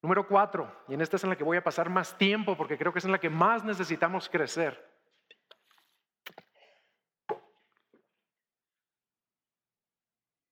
Número 0.01 0.27
cuatro, 0.27 0.83
y 0.87 0.95
en 0.95 1.01
esta 1.01 1.17
es 1.17 1.23
en 1.23 1.29
la 1.29 1.35
que 1.35 1.43
voy 1.43 1.57
a 1.57 1.63
pasar 1.63 1.91
más 1.91 2.17
tiempo 2.17 2.57
porque 2.57 2.75
creo 2.75 2.91
que 2.91 2.97
es 2.97 3.05
en 3.05 3.11
la 3.11 3.19
que 3.19 3.29
más 3.29 3.63
necesitamos 3.63 4.27
crecer. 4.29 4.83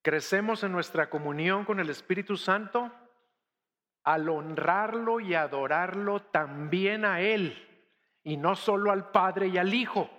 Crecemos 0.04 0.64
en 0.64 0.72
nuestra 0.72 1.10
comunión 1.10 1.66
con 1.66 1.80
el 1.80 1.90
Espíritu 1.90 2.38
Santo 2.38 2.92
al 4.04 4.30
honrarlo 4.30 5.20
y 5.20 5.34
adorarlo 5.34 6.22
también 6.22 7.06
a 7.06 7.22
Él 7.22 7.68
y 8.24 8.38
no 8.38 8.56
solo 8.56 8.92
al 8.92 9.12
Padre 9.12 9.48
y 9.48 9.58
al 9.58 9.74
Hijo. 9.74 10.10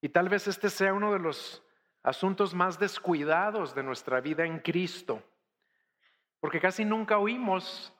Y 0.00 0.08
tal 0.10 0.28
vez 0.28 0.46
este 0.46 0.70
sea 0.70 0.92
uno 0.92 1.12
de 1.12 1.18
los 1.18 1.62
asuntos 2.02 2.54
más 2.54 2.78
descuidados 2.78 3.74
de 3.74 3.82
nuestra 3.82 4.20
vida 4.20 4.44
en 4.44 4.60
Cristo, 4.60 5.22
porque 6.40 6.60
casi 6.60 6.84
nunca 6.84 7.18
oímos 7.18 7.92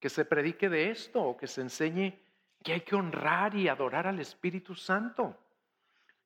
que 0.00 0.08
se 0.08 0.24
predique 0.24 0.68
de 0.68 0.90
esto 0.90 1.22
o 1.22 1.36
que 1.36 1.46
se 1.46 1.60
enseñe 1.60 2.18
que 2.62 2.72
hay 2.72 2.80
que 2.80 2.96
honrar 2.96 3.54
y 3.54 3.68
adorar 3.68 4.06
al 4.06 4.18
Espíritu 4.18 4.74
Santo. 4.74 5.36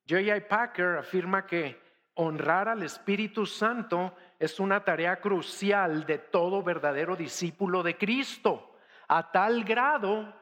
J.I. 0.08 0.40
Packer 0.48 0.98
afirma 0.98 1.46
que 1.46 1.80
honrar 2.14 2.68
al 2.68 2.82
Espíritu 2.82 3.46
Santo 3.46 4.14
es 4.38 4.58
una 4.60 4.82
tarea 4.84 5.20
crucial 5.20 6.06
de 6.06 6.18
todo 6.18 6.62
verdadero 6.62 7.16
discípulo 7.16 7.82
de 7.82 7.96
Cristo, 7.96 8.69
a 9.12 9.32
tal 9.32 9.64
grado 9.64 10.32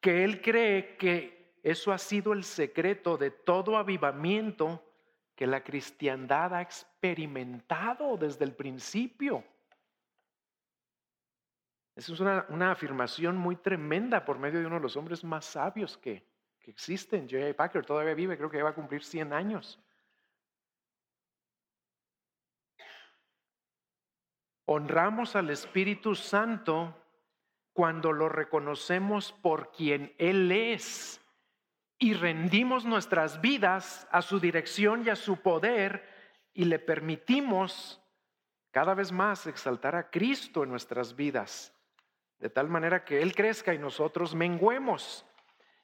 que 0.00 0.22
él 0.22 0.40
cree 0.40 0.96
que 0.96 1.58
eso 1.64 1.90
ha 1.90 1.98
sido 1.98 2.32
el 2.32 2.44
secreto 2.44 3.16
de 3.16 3.32
todo 3.32 3.76
avivamiento 3.76 4.84
que 5.34 5.48
la 5.48 5.64
cristiandad 5.64 6.54
ha 6.54 6.62
experimentado 6.62 8.16
desde 8.16 8.44
el 8.44 8.54
principio. 8.54 9.44
Esa 11.96 12.12
es 12.12 12.20
una, 12.20 12.70
afirmación 12.70 13.36
muy 13.36 13.56
tremenda 13.56 14.24
por 14.24 14.38
medio 14.38 14.60
de 14.60 14.66
uno 14.66 14.76
de 14.76 14.82
los 14.82 14.96
hombres 14.96 15.24
más 15.24 15.44
sabios 15.44 15.98
que, 15.98 16.24
que 16.60 16.70
existen. 16.70 17.28
J.I. 17.28 17.52
Packer 17.54 17.84
todavía 17.84 18.14
vive, 18.14 18.36
creo 18.36 18.50
que 18.50 18.62
va 18.62 18.70
a 18.70 18.74
cumplir 18.74 19.02
100 19.02 19.32
años. 19.32 19.80
Honramos 24.66 25.34
al 25.34 25.50
Espíritu 25.50 26.14
Santo 26.14 27.00
cuando 27.74 28.12
lo 28.12 28.30
reconocemos 28.30 29.32
por 29.32 29.70
quien 29.70 30.14
Él 30.16 30.50
es 30.50 31.20
y 31.98 32.14
rendimos 32.14 32.86
nuestras 32.86 33.42
vidas 33.42 34.08
a 34.10 34.22
su 34.22 34.40
dirección 34.40 35.04
y 35.04 35.10
a 35.10 35.16
su 35.16 35.42
poder 35.42 36.08
y 36.54 36.64
le 36.64 36.78
permitimos 36.78 38.00
cada 38.70 38.94
vez 38.94 39.12
más 39.12 39.46
exaltar 39.46 39.94
a 39.94 40.08
Cristo 40.10 40.62
en 40.62 40.70
nuestras 40.70 41.14
vidas 41.14 41.74
de 42.44 42.50
tal 42.50 42.68
manera 42.68 43.04
que 43.04 43.22
Él 43.22 43.34
crezca 43.34 43.72
y 43.74 43.78
nosotros 43.78 44.34
menguemos. 44.34 45.24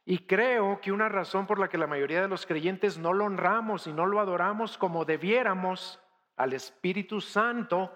Y 0.04 0.26
creo 0.26 0.80
que 0.80 0.92
una 0.92 1.08
razón 1.08 1.46
por 1.46 1.58
la 1.58 1.68
que 1.68 1.78
la 1.78 1.86
mayoría 1.86 2.20
de 2.20 2.28
los 2.28 2.46
creyentes 2.46 2.98
no 2.98 3.12
lo 3.12 3.24
honramos 3.24 3.86
y 3.86 3.92
no 3.92 4.06
lo 4.06 4.20
adoramos 4.20 4.76
como 4.76 5.04
debiéramos 5.04 6.00
al 6.36 6.52
Espíritu 6.52 7.20
Santo 7.20 7.94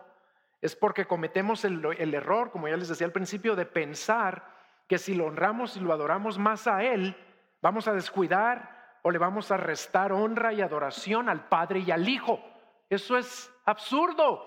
es 0.65 0.75
porque 0.75 1.07
cometemos 1.07 1.62
el, 1.67 2.15
error, 2.15 2.51
como 2.51 2.69
ya 2.69 2.79
les 2.79 2.89
decía 2.89 3.07
al 3.07 3.12
principio, 3.12 3.55
de 3.55 3.67
pensar 3.67 4.51
que 4.89 4.97
si 4.97 5.15
lo 5.15 5.27
honramos 5.27 5.77
y 5.77 5.81
lo 5.81 5.93
adoramos 5.93 6.39
más 6.39 6.67
a 6.67 6.83
Él, 6.83 7.15
vamos 7.61 7.87
a 7.87 7.93
descuidar 7.93 8.99
o 9.03 9.11
le 9.11 9.19
vamos 9.19 9.51
a 9.51 9.59
restar 9.59 10.11
honra 10.11 10.55
y 10.55 10.62
adoración 10.62 11.29
al 11.29 11.51
Padre 11.51 11.81
y 11.81 11.91
al 11.91 12.09
Hijo. 12.09 12.41
Eso 12.89 13.19
es 13.19 13.53
absurdo. 13.67 14.43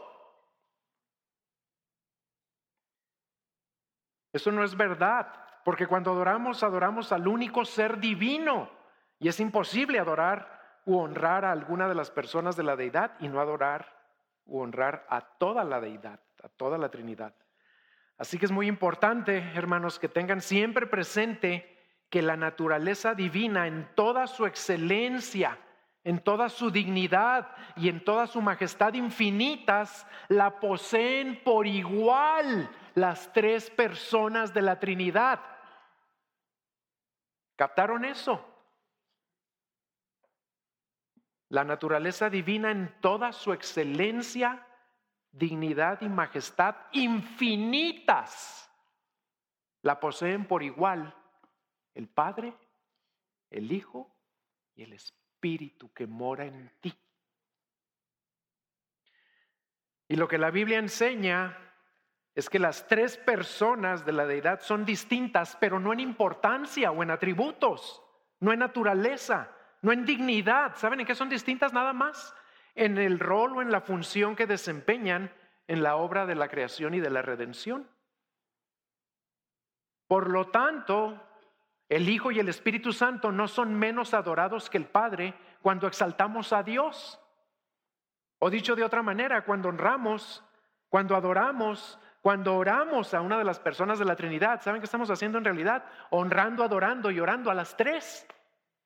Eso 4.34 4.52
no 4.52 4.64
es 4.64 4.76
verdad, 4.76 5.32
porque 5.64 5.86
cuando 5.86 6.14
adoramos, 6.14 6.64
adoramos 6.64 7.12
al 7.12 7.28
único 7.28 7.64
ser 7.64 8.00
divino. 8.00 8.72
Y 9.20 9.28
es 9.28 9.40
imposible 9.40 10.00
adorar 10.00 10.82
u 10.88 10.98
honrar 10.98 11.46
a 11.46 11.52
alguna 11.52 11.88
de 11.88 11.94
las 11.94 12.10
personas 12.10 12.56
de 12.56 12.64
la 12.64 12.76
deidad 12.76 13.12
y 13.20 13.28
no 13.28 13.40
adorar 13.40 13.97
u 14.48 14.60
honrar 14.60 15.06
a 15.10 15.22
toda 15.22 15.64
la 15.64 15.80
deidad, 15.80 16.20
a 16.44 16.50
toda 16.50 16.78
la 16.78 16.90
Trinidad. 16.90 17.34
Así 18.18 18.40
que 18.40 18.46
es 18.46 18.52
muy 18.52 18.68
importante, 18.68 19.38
hermanos, 19.54 20.00
que 20.00 20.10
tengan 20.10 20.42
siempre 20.42 20.88
presente 20.88 21.78
que 22.10 22.22
la 22.22 22.36
naturaleza 22.36 23.14
divina 23.14 23.68
en 23.68 23.88
toda 23.96 24.28
su 24.28 24.46
excelencia, 24.46 25.60
en 26.04 26.20
toda 26.20 26.50
su 26.50 26.72
dignidad 26.72 27.50
y 27.76 27.90
en 27.90 28.04
toda 28.04 28.28
su 28.28 28.42
majestad 28.42 28.94
infinitas, 28.94 30.08
la 30.30 30.60
poseen 30.60 31.44
por 31.44 31.68
igual 31.68 32.70
las 32.96 33.32
tres 33.34 33.70
personas 33.70 34.54
de 34.54 34.62
la 34.62 34.80
Trinidad. 34.80 35.40
¿Captaron 37.56 38.06
eso? 38.06 38.57
La 41.50 41.64
naturaleza 41.64 42.30
divina 42.30 42.72
en 42.72 43.00
toda 43.00 43.32
su 43.32 43.54
excelencia, 43.54 44.68
dignidad 45.32 46.02
y 46.02 46.10
majestad 46.10 46.76
infinitas 46.92 48.70
la 49.82 50.00
poseen 50.00 50.46
por 50.46 50.64
igual 50.64 51.16
el 51.94 52.10
Padre, 52.10 52.54
el 53.50 53.72
Hijo 53.72 54.14
y 54.76 54.84
el 54.84 54.94
Espíritu 54.94 55.94
que 55.94 56.06
mora 56.06 56.46
en 56.46 56.72
ti. 56.82 56.94
Y 60.10 60.16
lo 60.16 60.28
que 60.28 60.38
la 60.38 60.52
Biblia 60.52 60.80
enseña 60.80 61.58
es 62.36 62.50
que 62.50 62.60
las 62.60 62.88
tres 62.88 63.18
personas 63.18 64.06
de 64.06 64.12
la 64.12 64.26
deidad 64.26 64.62
son 64.62 64.86
distintas, 64.86 65.58
pero 65.60 65.80
no 65.80 65.92
en 65.92 66.00
importancia 66.00 66.92
o 66.92 67.02
en 67.02 67.12
atributos, 67.12 68.04
no 68.40 68.54
en 68.54 68.60
naturaleza, 68.60 69.57
no 69.82 69.92
en 69.92 70.06
dignidad. 70.06 70.76
¿Saben 70.76 71.00
en 71.00 71.06
qué 71.06 71.16
son 71.16 71.30
distintas 71.30 71.74
nada 71.74 71.94
más? 71.94 72.36
En 72.76 72.98
el 72.98 73.20
rol 73.20 73.58
o 73.58 73.62
en 73.62 73.72
la 73.72 73.82
función 73.82 74.36
que 74.36 74.48
desempeñan 74.48 75.32
en 75.68 75.84
la 75.84 75.96
obra 75.96 76.26
de 76.26 76.36
la 76.36 76.48
creación 76.48 76.94
y 76.94 77.00
de 77.00 77.10
la 77.10 77.22
redención. 77.22 77.88
Por 80.08 80.30
lo 80.30 80.48
tanto, 80.48 81.22
el 81.90 82.10
Hijo 82.10 82.32
y 82.32 82.40
el 82.40 82.50
Espíritu 82.50 82.94
Santo 82.94 83.32
no 83.32 83.48
son 83.48 83.74
menos 83.74 84.14
adorados 84.14 84.70
que 84.70 84.78
el 84.78 84.86
Padre 84.86 85.34
cuando 85.62 85.88
exaltamos 85.88 86.54
a 86.54 86.64
Dios. 86.64 87.20
O 88.40 88.50
dicho 88.50 88.76
de 88.76 88.84
otra 88.84 89.02
manera, 89.02 89.44
cuando 89.44 89.70
honramos, 89.70 90.44
cuando 90.90 91.16
adoramos, 91.16 92.00
cuando 92.22 92.56
oramos 92.56 93.14
a 93.14 93.22
una 93.22 93.38
de 93.38 93.44
las 93.44 93.60
personas 93.60 94.00
de 94.00 94.06
la 94.06 94.16
Trinidad, 94.16 94.62
¿saben 94.62 94.82
qué 94.82 94.86
estamos 94.86 95.10
haciendo 95.10 95.38
en 95.38 95.46
realidad? 95.46 95.86
Honrando, 96.10 96.64
adorando 96.64 97.12
y 97.12 97.20
orando 97.20 97.52
a 97.52 97.56
las 97.56 97.76
tres, 97.76 98.28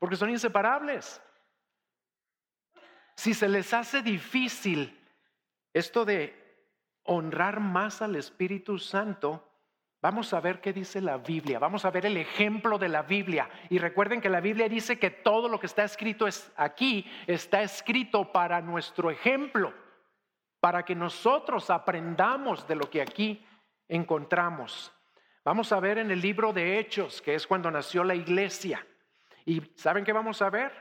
porque 0.01 0.15
son 0.15 0.31
inseparables. 0.31 1.21
Si 3.15 3.35
se 3.35 3.47
les 3.47 3.71
hace 3.71 4.01
difícil 4.01 4.99
esto 5.73 6.05
de 6.05 6.35
honrar 7.03 7.59
más 7.59 8.01
al 8.01 8.15
Espíritu 8.15 8.79
Santo, 8.79 9.47
vamos 10.01 10.33
a 10.33 10.39
ver 10.39 10.59
qué 10.59 10.73
dice 10.73 11.01
la 11.01 11.19
Biblia, 11.19 11.59
vamos 11.59 11.85
a 11.85 11.91
ver 11.91 12.07
el 12.07 12.17
ejemplo 12.17 12.79
de 12.79 12.89
la 12.89 13.03
Biblia. 13.03 13.47
Y 13.69 13.77
recuerden 13.77 14.21
que 14.21 14.29
la 14.29 14.41
Biblia 14.41 14.67
dice 14.67 14.97
que 14.97 15.11
todo 15.11 15.47
lo 15.47 15.59
que 15.59 15.67
está 15.67 15.83
escrito 15.83 16.25
es 16.25 16.51
aquí, 16.55 17.05
está 17.27 17.61
escrito 17.61 18.31
para 18.31 18.59
nuestro 18.59 19.11
ejemplo 19.11 19.71
para 20.59 20.83
que 20.83 20.95
nosotros 20.95 21.69
aprendamos 21.69 22.67
de 22.67 22.75
lo 22.75 22.89
que 22.89 23.03
aquí 23.03 23.45
encontramos. 23.87 24.91
Vamos 25.45 25.71
a 25.71 25.79
ver 25.79 25.99
en 25.99 26.09
el 26.09 26.21
libro 26.21 26.53
de 26.53 26.79
Hechos, 26.79 27.21
que 27.21 27.35
es 27.35 27.45
cuando 27.45 27.69
nació 27.69 28.03
la 28.03 28.15
iglesia. 28.15 28.83
¿Y 29.45 29.61
saben 29.75 30.03
qué 30.03 30.13
vamos 30.13 30.41
a 30.41 30.49
ver? 30.49 30.71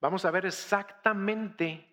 Vamos 0.00 0.24
a 0.24 0.30
ver 0.30 0.46
exactamente 0.46 1.88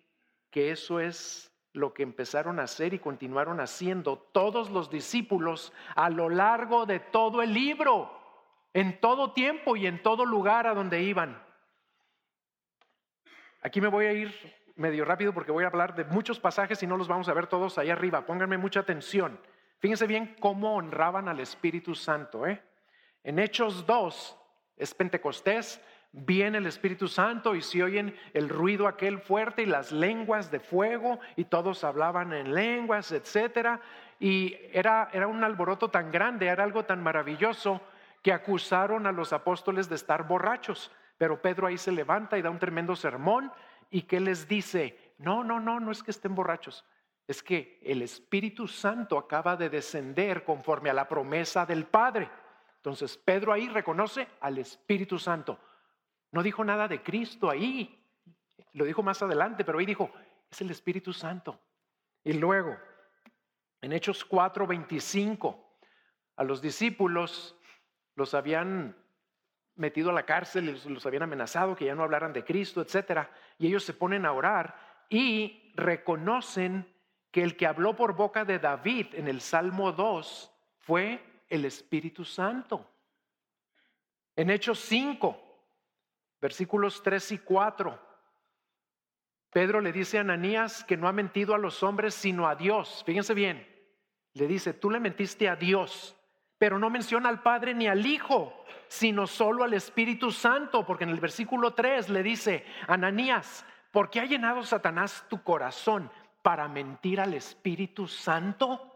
que 0.50 0.70
eso 0.70 1.00
es 1.00 1.50
lo 1.72 1.94
que 1.94 2.02
empezaron 2.02 2.60
a 2.60 2.64
hacer 2.64 2.92
y 2.92 2.98
continuaron 2.98 3.60
haciendo 3.60 4.18
todos 4.18 4.70
los 4.70 4.90
discípulos 4.90 5.72
a 5.94 6.10
lo 6.10 6.28
largo 6.28 6.84
de 6.84 7.00
todo 7.00 7.42
el 7.42 7.54
libro, 7.54 8.10
en 8.74 9.00
todo 9.00 9.32
tiempo 9.32 9.76
y 9.76 9.86
en 9.86 10.02
todo 10.02 10.26
lugar 10.26 10.66
a 10.66 10.74
donde 10.74 11.02
iban. 11.02 11.42
Aquí 13.62 13.80
me 13.80 13.88
voy 13.88 14.06
a 14.06 14.12
ir 14.12 14.34
medio 14.76 15.04
rápido 15.04 15.32
porque 15.32 15.52
voy 15.52 15.64
a 15.64 15.68
hablar 15.68 15.94
de 15.94 16.04
muchos 16.04 16.40
pasajes 16.40 16.82
y 16.82 16.86
no 16.86 16.96
los 16.96 17.08
vamos 17.08 17.28
a 17.28 17.34
ver 17.34 17.46
todos 17.46 17.78
ahí 17.78 17.90
arriba. 17.90 18.26
Pónganme 18.26 18.58
mucha 18.58 18.80
atención. 18.80 19.38
Fíjense 19.78 20.06
bien 20.06 20.36
cómo 20.40 20.76
honraban 20.76 21.28
al 21.28 21.40
Espíritu 21.40 21.94
Santo. 21.94 22.46
¿eh? 22.46 22.62
En 23.24 23.38
Hechos 23.38 23.86
2 23.86 24.38
es 24.76 24.94
Pentecostés, 24.94 25.80
viene 26.12 26.58
el 26.58 26.66
Espíritu 26.66 27.08
Santo 27.08 27.54
y 27.54 27.62
se 27.62 27.82
oyen 27.82 28.14
el 28.34 28.48
ruido 28.48 28.86
aquel 28.86 29.18
fuerte 29.18 29.62
y 29.62 29.66
las 29.66 29.92
lenguas 29.92 30.50
de 30.50 30.60
fuego 30.60 31.18
y 31.36 31.44
todos 31.44 31.84
hablaban 31.84 32.32
en 32.32 32.54
lenguas, 32.54 33.12
etcétera. 33.12 33.80
Y 34.20 34.56
era, 34.72 35.08
era 35.12 35.26
un 35.26 35.42
alboroto 35.42 35.88
tan 35.88 36.10
grande, 36.10 36.46
era 36.46 36.64
algo 36.64 36.84
tan 36.84 37.02
maravilloso 37.02 37.80
que 38.22 38.32
acusaron 38.32 39.06
a 39.06 39.12
los 39.12 39.32
apóstoles 39.32 39.88
de 39.88 39.96
estar 39.96 40.26
borrachos. 40.26 40.92
Pero 41.18 41.40
Pedro 41.40 41.66
ahí 41.66 41.78
se 41.78 41.92
levanta 41.92 42.38
y 42.38 42.42
da 42.42 42.50
un 42.50 42.58
tremendo 42.58 42.94
sermón 42.94 43.50
y 43.90 44.02
que 44.02 44.20
les 44.20 44.48
dice, 44.48 45.14
no, 45.18 45.44
no, 45.44 45.60
no, 45.60 45.80
no 45.80 45.90
es 45.92 46.02
que 46.02 46.10
estén 46.10 46.34
borrachos, 46.34 46.84
es 47.26 47.42
que 47.42 47.78
el 47.82 48.02
Espíritu 48.02 48.66
Santo 48.66 49.18
acaba 49.18 49.56
de 49.56 49.70
descender 49.70 50.44
conforme 50.44 50.90
a 50.90 50.94
la 50.94 51.08
promesa 51.08 51.64
del 51.66 51.84
Padre. 51.84 52.28
Entonces 52.82 53.16
Pedro 53.16 53.52
ahí 53.52 53.68
reconoce 53.68 54.26
al 54.40 54.58
Espíritu 54.58 55.16
Santo. 55.16 55.56
No 56.32 56.42
dijo 56.42 56.64
nada 56.64 56.88
de 56.88 57.00
Cristo 57.00 57.48
ahí, 57.48 58.04
lo 58.72 58.84
dijo 58.84 59.04
más 59.04 59.22
adelante, 59.22 59.64
pero 59.64 59.78
ahí 59.78 59.86
dijo, 59.86 60.10
es 60.50 60.60
el 60.62 60.70
Espíritu 60.72 61.12
Santo. 61.12 61.60
Y 62.24 62.32
luego, 62.32 62.76
en 63.80 63.92
Hechos 63.92 64.28
4:25, 64.28 65.56
a 66.34 66.42
los 66.42 66.60
discípulos 66.60 67.56
los 68.16 68.34
habían 68.34 68.96
metido 69.76 70.10
a 70.10 70.12
la 70.12 70.26
cárcel, 70.26 70.80
los, 70.84 71.06
habían 71.06 71.22
amenazado 71.22 71.76
que 71.76 71.84
ya 71.84 71.94
no 71.94 72.02
hablaran 72.02 72.32
de 72.32 72.44
Cristo, 72.44 72.80
etc. 72.80 73.28
Y 73.58 73.68
ellos 73.68 73.84
se 73.84 73.94
ponen 73.94 74.26
a 74.26 74.32
orar 74.32 74.76
y 75.08 75.72
reconocen 75.76 76.92
que 77.30 77.44
el 77.44 77.56
que 77.56 77.68
habló 77.68 77.94
por 77.94 78.16
boca 78.16 78.44
de 78.44 78.58
David 78.58 79.14
en 79.14 79.28
el 79.28 79.40
Salmo 79.40 79.92
2 79.92 80.52
fue 80.78 81.31
el 81.52 81.66
Espíritu 81.66 82.24
Santo. 82.24 82.88
En 84.34 84.48
Hechos 84.48 84.78
5, 84.80 85.38
versículos 86.40 87.02
3 87.02 87.32
y 87.32 87.38
4, 87.38 88.00
Pedro 89.50 89.82
le 89.82 89.92
dice 89.92 90.16
a 90.16 90.22
Ananías 90.22 90.82
que 90.82 90.96
no 90.96 91.08
ha 91.08 91.12
mentido 91.12 91.54
a 91.54 91.58
los 91.58 91.82
hombres 91.82 92.14
sino 92.14 92.48
a 92.48 92.54
Dios. 92.56 93.02
Fíjense 93.04 93.34
bien, 93.34 93.68
le 94.32 94.46
dice, 94.46 94.72
tú 94.72 94.90
le 94.90 94.98
mentiste 94.98 95.46
a 95.50 95.56
Dios, 95.56 96.16
pero 96.56 96.78
no 96.78 96.88
menciona 96.88 97.28
al 97.28 97.42
Padre 97.42 97.74
ni 97.74 97.86
al 97.86 98.06
Hijo, 98.06 98.64
sino 98.88 99.26
solo 99.26 99.62
al 99.62 99.74
Espíritu 99.74 100.32
Santo, 100.32 100.86
porque 100.86 101.04
en 101.04 101.10
el 101.10 101.20
versículo 101.20 101.74
3 101.74 102.08
le 102.08 102.22
dice, 102.22 102.64
Ananías, 102.88 103.66
¿por 103.90 104.08
qué 104.08 104.20
ha 104.20 104.24
llenado 104.24 104.62
Satanás 104.62 105.26
tu 105.28 105.42
corazón 105.42 106.10
para 106.40 106.66
mentir 106.66 107.20
al 107.20 107.34
Espíritu 107.34 108.08
Santo? 108.08 108.91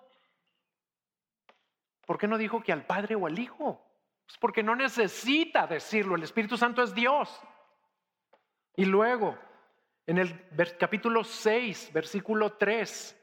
¿Por 2.06 2.18
qué 2.18 2.28
no 2.28 2.38
dijo 2.38 2.62
que 2.62 2.72
al 2.72 2.86
Padre 2.86 3.16
o 3.16 3.26
al 3.26 3.38
Hijo? 3.38 3.84
Pues 4.24 4.38
porque 4.38 4.62
no 4.62 4.74
necesita 4.74 5.66
decirlo, 5.66 6.14
el 6.14 6.22
Espíritu 6.22 6.56
Santo 6.56 6.82
es 6.82 6.94
Dios. 6.94 7.40
Y 8.76 8.84
luego, 8.84 9.36
en 10.06 10.18
el 10.18 10.46
capítulo 10.78 11.24
6, 11.24 11.90
versículo 11.92 12.52
3, 12.54 13.16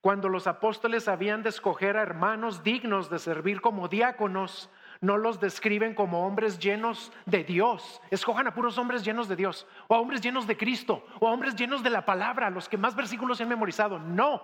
cuando 0.00 0.28
los 0.28 0.46
apóstoles 0.46 1.08
habían 1.08 1.42
de 1.42 1.50
escoger 1.50 1.96
a 1.96 2.02
hermanos 2.02 2.62
dignos 2.62 3.10
de 3.10 3.18
servir 3.18 3.60
como 3.60 3.88
diáconos, 3.88 4.70
no 5.02 5.16
los 5.16 5.40
describen 5.40 5.94
como 5.94 6.26
hombres 6.26 6.58
llenos 6.58 7.12
de 7.26 7.44
Dios. 7.44 8.00
Escojan 8.10 8.46
a 8.46 8.54
puros 8.54 8.78
hombres 8.78 9.04
llenos 9.04 9.28
de 9.28 9.36
Dios, 9.36 9.66
o 9.88 9.94
a 9.94 10.00
hombres 10.00 10.20
llenos 10.20 10.46
de 10.46 10.56
Cristo, 10.56 11.06
o 11.20 11.28
a 11.28 11.32
hombres 11.32 11.56
llenos 11.56 11.82
de 11.82 11.90
la 11.90 12.04
palabra, 12.04 12.50
los 12.50 12.68
que 12.68 12.78
más 12.78 12.94
versículos 12.94 13.38
se 13.38 13.42
han 13.42 13.48
memorizado. 13.48 13.98
No. 13.98 14.42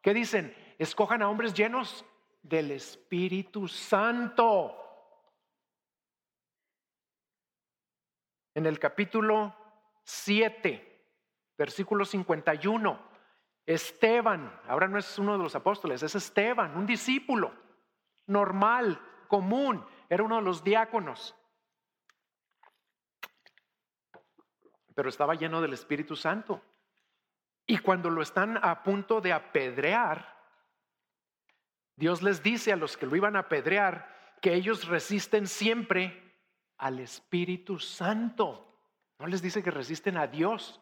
¿Qué 0.00 0.12
dicen? 0.12 0.54
Escojan 0.78 1.22
a 1.22 1.28
hombres 1.28 1.54
llenos 1.54 2.04
del 2.42 2.72
Espíritu 2.72 3.68
Santo. 3.68 4.78
En 8.54 8.66
el 8.66 8.78
capítulo 8.78 9.54
7, 10.04 11.06
versículo 11.56 12.04
51, 12.04 13.00
Esteban, 13.64 14.60
ahora 14.66 14.88
no 14.88 14.98
es 14.98 15.18
uno 15.18 15.38
de 15.38 15.42
los 15.42 15.54
apóstoles, 15.54 16.02
es 16.02 16.14
Esteban, 16.14 16.76
un 16.76 16.84
discípulo 16.84 17.52
normal, 18.26 19.00
común, 19.28 19.84
era 20.08 20.22
uno 20.22 20.36
de 20.36 20.42
los 20.42 20.62
diáconos, 20.62 21.34
pero 24.94 25.08
estaba 25.08 25.34
lleno 25.34 25.62
del 25.62 25.72
Espíritu 25.72 26.16
Santo. 26.16 26.60
Y 27.66 27.78
cuando 27.78 28.10
lo 28.10 28.20
están 28.20 28.58
a 28.62 28.82
punto 28.82 29.20
de 29.20 29.32
apedrear, 29.32 30.31
Dios 31.96 32.22
les 32.22 32.42
dice 32.42 32.72
a 32.72 32.76
los 32.76 32.96
que 32.96 33.06
lo 33.06 33.16
iban 33.16 33.36
a 33.36 33.40
apedrear 33.40 34.36
que 34.40 34.54
ellos 34.54 34.88
resisten 34.88 35.46
siempre 35.46 36.36
al 36.78 36.98
Espíritu 36.98 37.78
Santo. 37.78 38.68
No 39.18 39.26
les 39.26 39.42
dice 39.42 39.62
que 39.62 39.70
resisten 39.70 40.16
a 40.16 40.26
Dios. 40.26 40.80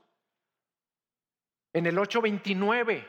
En 1.72 1.86
el 1.86 1.98
8:29, 1.98 3.06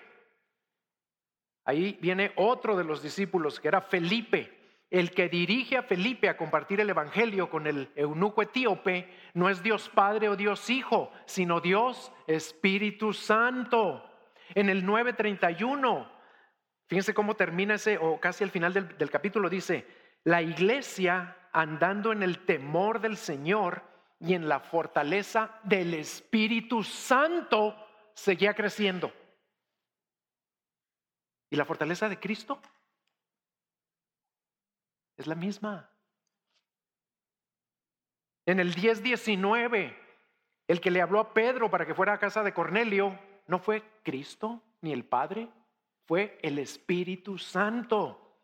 ahí 1.65 1.97
viene 2.01 2.33
otro 2.35 2.75
de 2.75 2.83
los 2.83 3.01
discípulos 3.01 3.59
que 3.59 3.67
era 3.67 3.81
Felipe 3.81 4.61
el 4.91 5.11
que 5.11 5.29
dirige 5.29 5.77
a 5.77 5.83
Felipe 5.83 6.27
a 6.27 6.35
compartir 6.35 6.81
el 6.81 6.89
Evangelio 6.89 7.49
con 7.49 7.65
el 7.65 7.89
eunuco 7.95 8.41
etíope 8.41 9.09
no 9.33 9.49
es 9.49 9.63
Dios 9.63 9.87
Padre 9.87 10.27
o 10.27 10.35
Dios 10.35 10.69
Hijo, 10.69 11.11
sino 11.25 11.61
Dios 11.61 12.11
Espíritu 12.27 13.13
Santo. 13.13 14.03
En 14.53 14.69
el 14.69 14.85
9:31, 14.85 16.11
fíjense 16.91 17.13
cómo 17.13 17.37
termina 17.37 17.75
ese, 17.75 17.97
o 17.97 18.19
casi 18.19 18.43
al 18.43 18.51
final 18.51 18.73
del, 18.73 18.97
del 18.97 19.09
capítulo 19.09 19.49
dice, 19.49 19.87
la 20.25 20.41
iglesia 20.41 21.37
andando 21.53 22.11
en 22.11 22.21
el 22.21 22.45
temor 22.45 22.99
del 22.99 23.15
Señor 23.15 23.81
y 24.19 24.33
en 24.33 24.49
la 24.49 24.59
fortaleza 24.59 25.57
del 25.63 25.93
Espíritu 25.93 26.83
Santo 26.83 27.77
seguía 28.13 28.53
creciendo. 28.53 29.09
¿Y 31.49 31.55
la 31.55 31.63
fortaleza 31.63 32.09
de 32.09 32.19
Cristo? 32.19 32.61
Es 35.15 35.27
la 35.27 35.35
misma. 35.35 35.89
En 38.45 38.59
el 38.59 38.75
10:19, 38.75 39.95
el 40.67 40.81
que 40.81 40.91
le 40.91 41.01
habló 41.01 41.21
a 41.21 41.33
Pedro 41.33 41.71
para 41.71 41.85
que 41.85 41.95
fuera 41.95 42.11
a 42.11 42.19
casa 42.19 42.43
de 42.43 42.53
Cornelio, 42.53 43.17
no 43.47 43.59
fue 43.59 43.81
Cristo 44.03 44.61
ni 44.81 44.91
el 44.91 45.05
Padre, 45.05 45.47
fue 46.11 46.37
el 46.41 46.59
Espíritu 46.59 47.37
Santo. 47.37 48.35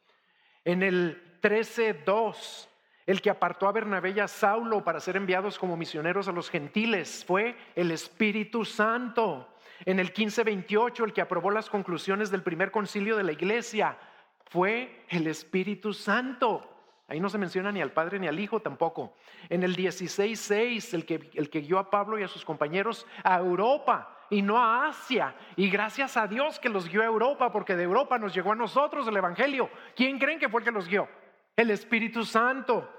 En 0.63 0.81
el 0.81 1.37
13:2, 1.41 2.69
el 3.05 3.21
que 3.21 3.29
apartó 3.29 3.67
a 3.67 3.73
Bernabé 3.73 4.11
y 4.11 4.21
a 4.21 4.29
Saulo 4.29 4.85
para 4.85 5.01
ser 5.01 5.17
enviados 5.17 5.59
como 5.59 5.75
misioneros 5.75 6.29
a 6.29 6.31
los 6.31 6.49
gentiles, 6.49 7.25
fue 7.27 7.57
el 7.75 7.91
Espíritu 7.91 8.63
Santo. 8.63 9.49
En 9.83 9.99
el 9.99 10.13
15:28, 10.13 11.03
el 11.03 11.11
que 11.11 11.19
aprobó 11.19 11.51
las 11.51 11.69
conclusiones 11.69 12.31
del 12.31 12.41
primer 12.41 12.71
concilio 12.71 13.17
de 13.17 13.25
la 13.25 13.33
iglesia, 13.33 13.97
fue 14.45 15.03
el 15.09 15.27
Espíritu 15.27 15.93
Santo. 15.93 16.73
Ahí 17.09 17.19
no 17.19 17.27
se 17.27 17.37
menciona 17.37 17.69
ni 17.73 17.81
al 17.81 17.91
Padre 17.91 18.17
ni 18.17 18.29
al 18.29 18.39
Hijo 18.39 18.61
tampoco. 18.61 19.13
En 19.49 19.63
el 19.63 19.75
16.6, 19.75 20.93
el 20.93 21.05
que, 21.05 21.31
el 21.33 21.49
que 21.49 21.59
guió 21.59 21.79
a 21.79 21.89
Pablo 21.89 22.17
y 22.17 22.23
a 22.23 22.29
sus 22.29 22.45
compañeros 22.45 23.05
a 23.25 23.39
Europa 23.39 24.16
y 24.29 24.41
no 24.41 24.57
a 24.57 24.87
Asia. 24.87 25.35
Y 25.55 25.69
gracias 25.69 26.17
a 26.17 26.27
Dios 26.27 26.59
que 26.59 26.69
los 26.69 26.89
guió 26.89 27.01
a 27.01 27.05
Europa, 27.05 27.51
porque 27.51 27.75
de 27.75 27.83
Europa 27.83 28.17
nos 28.17 28.33
llegó 28.33 28.51
a 28.51 28.55
nosotros 28.55 29.07
el 29.07 29.17
Evangelio. 29.17 29.69
¿Quién 29.95 30.19
creen 30.19 30.39
que 30.39 30.49
fue 30.49 30.61
el 30.61 30.65
que 30.65 30.71
los 30.71 30.87
guió? 30.87 31.07
El 31.55 31.71
Espíritu 31.71 32.23
Santo. 32.23 32.89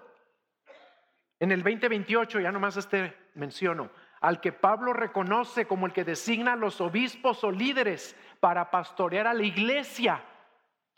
En 1.41 1.53
el 1.53 1.63
2028, 1.63 2.41
ya 2.41 2.51
nomás 2.51 2.77
este 2.77 3.17
menciono, 3.35 3.91
al 4.21 4.41
que 4.41 4.53
Pablo 4.53 4.93
reconoce 4.93 5.67
como 5.67 5.87
el 5.87 5.93
que 5.93 6.05
designa 6.05 6.55
a 6.55 6.57
los 6.57 6.81
obispos 6.81 7.45
o 7.45 7.53
líderes 7.53 8.17
para 8.41 8.71
pastorear 8.71 9.27
a 9.29 9.35
la 9.35 9.45
iglesia 9.45 10.25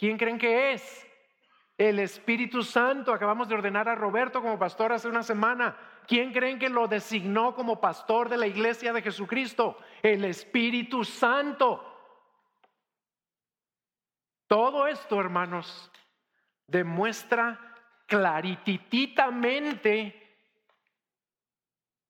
¿Quién 0.01 0.17
creen 0.17 0.39
que 0.39 0.73
es? 0.73 1.07
El 1.77 1.99
Espíritu 1.99 2.63
Santo. 2.63 3.13
Acabamos 3.13 3.49
de 3.49 3.55
ordenar 3.55 3.87
a 3.87 3.95
Roberto 3.95 4.41
como 4.41 4.59
pastor 4.59 4.95
hace 4.95 5.09
una 5.09 5.23
semana. 5.23 5.77
¿Quién 6.11 6.33
creen 6.33 6.59
que 6.59 6.69
lo 6.69 6.89
designó 6.89 7.55
como 7.55 7.81
pastor 7.81 8.29
de 8.29 8.37
la 8.37 8.49
iglesia 8.49 8.93
de 8.93 9.01
Jesucristo? 9.01 9.79
El 10.03 10.25
Espíritu 10.25 11.05
Santo. 11.05 11.87
Todo 14.49 14.89
esto, 14.89 15.21
hermanos, 15.21 15.89
demuestra 16.67 17.77
clarititamente 18.07 20.37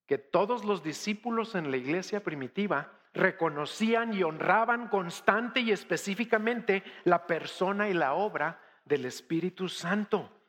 que 0.07 0.17
todos 0.17 0.65
los 0.65 0.83
discípulos 0.83 1.55
en 1.55 1.71
la 1.71 1.77
iglesia 1.77 2.25
primitiva 2.25 2.91
reconocían 3.13 4.15
y 4.15 4.23
honraban 4.23 4.89
constante 4.89 5.61
y 5.61 5.73
específicamente 5.73 6.83
la 7.05 7.27
persona 7.27 7.91
y 7.91 7.93
la 7.93 8.15
obra 8.15 8.63
del 8.83 9.05
Espíritu 9.05 9.69
Santo. 9.69 10.40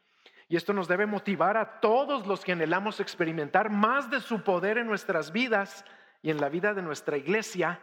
Y 0.51 0.57
esto 0.57 0.73
nos 0.73 0.89
debe 0.89 1.05
motivar 1.05 1.55
a 1.55 1.79
todos 1.79 2.27
los 2.27 2.43
que 2.43 2.51
anhelamos 2.51 2.99
experimentar 2.99 3.69
más 3.69 4.09
de 4.09 4.19
su 4.19 4.43
poder 4.43 4.77
en 4.77 4.85
nuestras 4.85 5.31
vidas 5.31 5.85
y 6.21 6.29
en 6.29 6.41
la 6.41 6.49
vida 6.49 6.73
de 6.73 6.81
nuestra 6.81 7.15
iglesia, 7.15 7.79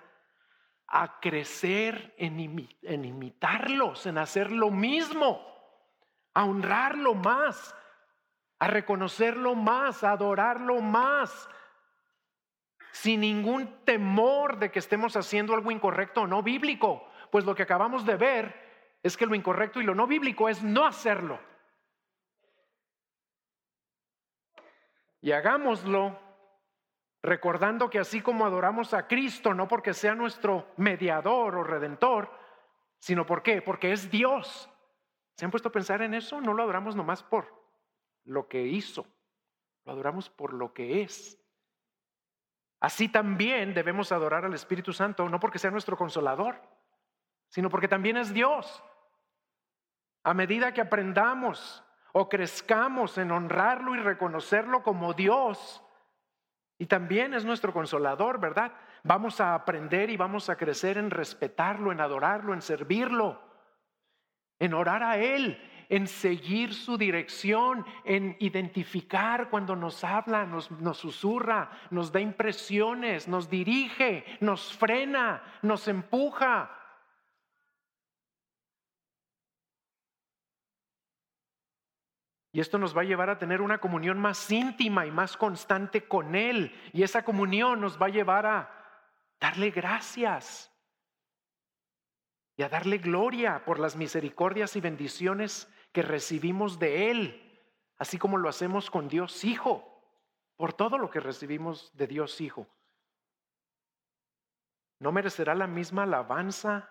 a 0.87 1.19
crecer 1.19 2.15
en, 2.19 2.39
imitarlos, 3.07 4.05
en 4.05 4.19
hacer 4.19 4.53
lo 4.53 4.71
mismo, 4.71 5.41
a 6.35 6.45
honrarlo 6.45 7.15
más, 7.15 7.75
a 8.59 8.67
reconocerlo 8.67 9.55
más, 9.55 10.05
a 10.05 10.11
adorarlo 10.11 10.83
más, 10.83 11.49
sin 12.93 13.21
ningún 13.21 13.83
temor 13.87 14.59
de 14.59 14.71
que 14.71 14.81
estemos 14.81 15.17
haciendo 15.17 15.55
algo 15.55 15.71
incorrecto 15.71 16.21
o 16.21 16.27
no 16.27 16.43
bíblico, 16.43 17.09
pues 17.31 17.47
lo 17.47 17.55
que 17.55 17.63
acabamos 17.63 18.05
de 18.05 18.17
ver 18.17 18.99
es 19.03 19.17
que 19.17 19.25
lo 19.25 19.35
incorrecto 19.35 19.81
y 19.81 19.85
lo 19.85 19.95
no 19.95 20.07
bíblico 20.07 20.51
es 20.51 20.63
no 20.63 20.85
hacerlo. 20.85 21.41
Y 25.21 25.33
hagámoslo 25.33 26.19
recordando 27.23 27.91
que 27.91 27.99
así 27.99 28.21
como 28.21 28.47
adoramos 28.47 28.95
a 28.95 29.07
Cristo, 29.07 29.55
no 29.55 29.67
porque 29.67 29.95
sea 29.95 30.15
nuestro 30.15 30.73
mediador 30.77 31.57
o 31.57 31.65
redentor, 31.65 32.31
sino 32.99 33.27
por 33.27 33.43
qué, 33.43 33.63
porque 33.63 33.93
es 33.93 34.11
Dios. 34.11 34.71
¿Se 35.37 35.45
han 35.45 35.51
puesto 35.51 35.69
a 35.69 35.73
pensar 35.73 36.03
en 36.03 36.15
eso? 36.15 36.41
No 36.41 36.55
lo 36.55 36.63
adoramos 36.63 36.97
nomás 36.97 37.23
por 37.23 37.55
lo 38.25 38.49
que 38.49 38.63
hizo, 38.63 39.07
lo 39.85 39.93
adoramos 39.93 40.29
por 40.31 40.53
lo 40.53 40.73
que 40.73 41.03
es. 41.03 41.39
Así 42.81 43.09
también 43.09 43.75
debemos 43.75 44.13
adorar 44.13 44.45
al 44.45 44.55
Espíritu 44.55 44.93
Santo, 44.93 45.29
no 45.29 45.41
porque 45.41 45.59
sea 45.59 45.71
nuestro 45.71 45.97
consolador, 45.97 46.61
sino 47.49 47.71
porque 47.71 47.89
también 47.89 48.17
es 48.17 48.33
Dios. 48.33 48.83
A 50.23 50.35
medida 50.35 50.73
que 50.73 50.81
aprendamos 50.81 51.83
o 52.13 52.29
crezcamos 52.29 53.19
en 53.19 53.31
honrarlo 53.31 53.95
y 53.95 54.01
reconocerlo 54.01 54.83
como 54.83 55.15
Dios. 55.15 55.83
Y 56.79 56.87
también 56.87 57.35
es 57.35 57.45
nuestro 57.45 57.73
consolador, 57.73 58.41
¿verdad? 58.41 58.73
Vamos 59.03 59.41
a 59.41 59.55
aprender 59.55 60.11
y 60.11 60.17
vamos 60.17 60.49
a 60.49 60.57
crecer 60.57 60.99
en 60.99 61.11
respetarlo, 61.11 61.93
en 61.93 62.01
adorarlo, 62.01 62.55
en 62.55 62.63
servirlo, 62.63 63.41
en 64.59 64.75
orar 64.75 65.03
a 65.03 65.19
Él, 65.19 65.61
en 65.89 66.07
seguir 66.07 66.75
su 66.75 66.99
dirección, 66.99 67.85
en 68.05 68.37
identificar 68.41 69.49
cuando 69.49 69.75
nos 69.75 70.05
habla, 70.05 70.45
nos, 70.45 70.71
nos, 70.71 70.99
susurra, 70.99 71.71
nos 71.91 72.13
da 72.13 72.21
impresiones, 72.21 73.29
nos 73.29 73.49
dirige, 73.49 74.25
nos 74.41 74.77
frena, 74.77 75.43
nos 75.63 75.89
empuja. 75.89 76.78
Y 82.59 82.61
esto 82.61 82.77
nos 82.77 82.97
va 82.97 83.03
a 83.03 83.05
llevar 83.05 83.31
a 83.31 83.39
tener 83.39 83.63
una 83.63 83.79
comunión 83.79 84.19
más 84.19 84.51
íntima 84.51 85.07
y 85.07 85.13
más 85.13 85.37
constante 85.37 86.09
con 86.09 86.35
Él. 86.35 86.75
Y 86.93 87.05
esa 87.05 87.25
comunión 87.25 87.81
nos 87.81 88.03
va 88.03 88.07
a 88.07 88.09
llevar 88.09 88.47
a 88.47 88.69
darle 89.39 89.71
gracias 89.71 90.69
y 92.57 92.65
a 92.65 92.69
darle 92.69 92.99
gloria 92.99 93.65
por 93.65 93.79
las 93.79 93.95
misericordias 93.95 94.75
y 94.75 94.81
bendiciones 94.81 95.73
que 95.93 96.03
recibimos 96.03 96.81
de 96.81 97.13
Él, 97.13 97.63
así 97.97 98.19
como 98.19 98.39
lo 98.39 98.49
hacemos 98.49 98.91
con 98.91 99.07
Dios 99.07 99.45
Hijo, 99.45 100.03
por 100.57 100.73
todo 100.73 100.99
lo 100.99 101.11
que 101.11 101.21
recibimos 101.21 101.97
de 101.97 102.09
Dios 102.09 102.41
Hijo. 102.41 102.67
¿No 104.99 105.13
merecerá 105.13 105.55
la 105.55 105.69
misma 105.69 106.03
alabanza 106.03 106.91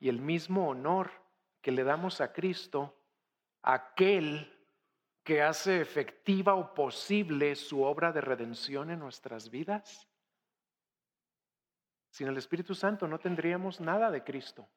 y 0.00 0.08
el 0.08 0.20
mismo 0.20 0.68
honor 0.68 1.12
que 1.62 1.70
le 1.70 1.84
damos 1.84 2.20
a 2.20 2.32
Cristo, 2.32 3.00
aquel 3.62 4.50
que 5.24 5.42
hace 5.42 5.80
efectiva 5.80 6.54
o 6.54 6.74
posible 6.74 7.56
su 7.56 7.82
obra 7.82 8.12
de 8.12 8.20
redención 8.20 8.90
en 8.90 8.98
nuestras 8.98 9.50
vidas? 9.50 10.06
Sin 12.10 12.28
el 12.28 12.36
Espíritu 12.36 12.74
Santo 12.74 13.08
no 13.08 13.18
tendríamos 13.18 13.80
nada 13.80 14.10
de 14.10 14.22
Cristo. 14.22 14.68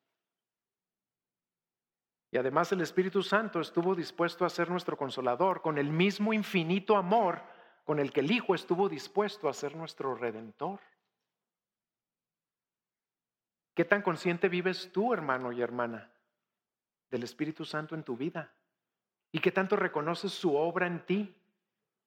Y 2.31 2.37
además 2.37 2.71
el 2.71 2.81
Espíritu 2.81 3.21
Santo 3.21 3.59
estuvo 3.59 3.93
dispuesto 3.93 4.45
a 4.45 4.49
ser 4.49 4.69
nuestro 4.69 4.97
consolador 4.97 5.61
con 5.61 5.77
el 5.77 5.91
mismo 5.91 6.33
infinito 6.33 6.95
amor 6.95 7.41
con 7.83 7.99
el 7.99 8.11
que 8.11 8.21
el 8.21 8.31
Hijo 8.31 8.55
estuvo 8.55 8.89
dispuesto 8.89 9.47
a 9.47 9.53
ser 9.53 9.75
nuestro 9.75 10.15
redentor. 10.15 10.79
¿Qué 13.73 13.85
tan 13.85 14.01
consciente 14.01 14.49
vives 14.49 14.91
tú, 14.91 15.13
hermano 15.13 15.51
y 15.51 15.61
hermana, 15.61 16.11
del 17.11 17.23
Espíritu 17.23 17.63
Santo 17.63 17.95
en 17.95 18.03
tu 18.03 18.17
vida? 18.17 18.56
¿Y 19.31 19.39
qué 19.39 19.51
tanto 19.51 19.75
reconoces 19.75 20.31
su 20.31 20.55
obra 20.55 20.87
en 20.87 21.05
ti? 21.05 21.35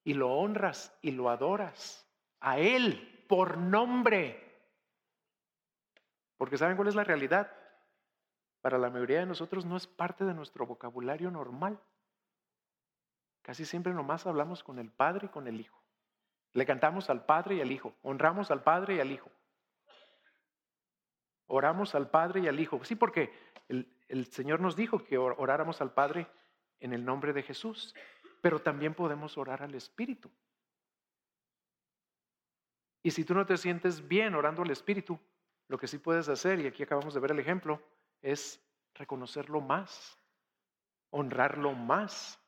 Y 0.03 0.13
lo 0.13 0.31
honras 0.31 0.97
y 1.01 1.11
lo 1.11 1.29
adoras 1.29 2.07
a 2.39 2.59
Él 2.59 3.25
por 3.27 3.57
nombre. 3.57 4.47
Porque 6.37 6.57
¿saben 6.57 6.75
cuál 6.75 6.87
es 6.87 6.95
la 6.95 7.03
realidad? 7.03 7.51
para 8.61 8.77
la 8.77 8.89
mayoría 8.89 9.19
de 9.19 9.25
nosotros 9.25 9.65
no 9.65 9.75
es 9.75 9.87
parte 9.87 10.23
de 10.23 10.33
nuestro 10.33 10.65
vocabulario 10.65 11.31
normal. 11.31 11.79
Casi 13.41 13.65
siempre 13.65 13.93
nomás 13.93 14.27
hablamos 14.27 14.63
con 14.63 14.77
el 14.77 14.91
Padre 14.91 15.27
y 15.27 15.29
con 15.29 15.47
el 15.47 15.59
Hijo. 15.59 15.81
Le 16.53 16.65
cantamos 16.65 17.09
al 17.09 17.25
Padre 17.25 17.55
y 17.55 17.61
al 17.61 17.71
Hijo, 17.71 17.95
honramos 18.03 18.51
al 18.51 18.61
Padre 18.61 18.95
y 18.95 18.99
al 18.99 19.11
Hijo. 19.11 19.31
Oramos 21.47 21.95
al 21.95 22.09
Padre 22.09 22.41
y 22.41 22.47
al 22.47 22.59
Hijo. 22.59 22.83
Sí, 22.83 22.95
porque 22.95 23.33
el, 23.67 23.91
el 24.07 24.27
Señor 24.27 24.59
nos 24.59 24.75
dijo 24.75 25.03
que 25.03 25.17
oráramos 25.17 25.81
al 25.81 25.93
Padre 25.93 26.27
en 26.81 26.93
el 26.93 27.05
nombre 27.05 27.31
de 27.31 27.43
Jesús, 27.43 27.95
pero 28.41 28.59
también 28.59 28.93
podemos 28.93 29.37
orar 29.37 29.63
al 29.63 29.73
Espíritu. 29.75 30.29
Y 33.03 33.11
si 33.11 33.23
tú 33.23 33.33
no 33.33 33.45
te 33.45 33.57
sientes 33.57 34.07
bien 34.07 34.35
orando 34.35 34.63
al 34.63 34.71
Espíritu, 34.71 35.19
lo 35.67 35.77
que 35.77 35.87
sí 35.87 35.99
puedes 35.99 36.27
hacer, 36.27 36.59
y 36.59 36.67
aquí 36.67 36.83
acabamos 36.83 37.13
de 37.13 37.19
ver 37.19 37.31
el 37.31 37.39
ejemplo, 37.39 37.81
es 38.21 38.61
reconocerlo 38.95 39.61
más, 39.61 40.17
honrarlo 41.11 41.73
más, 41.73 42.39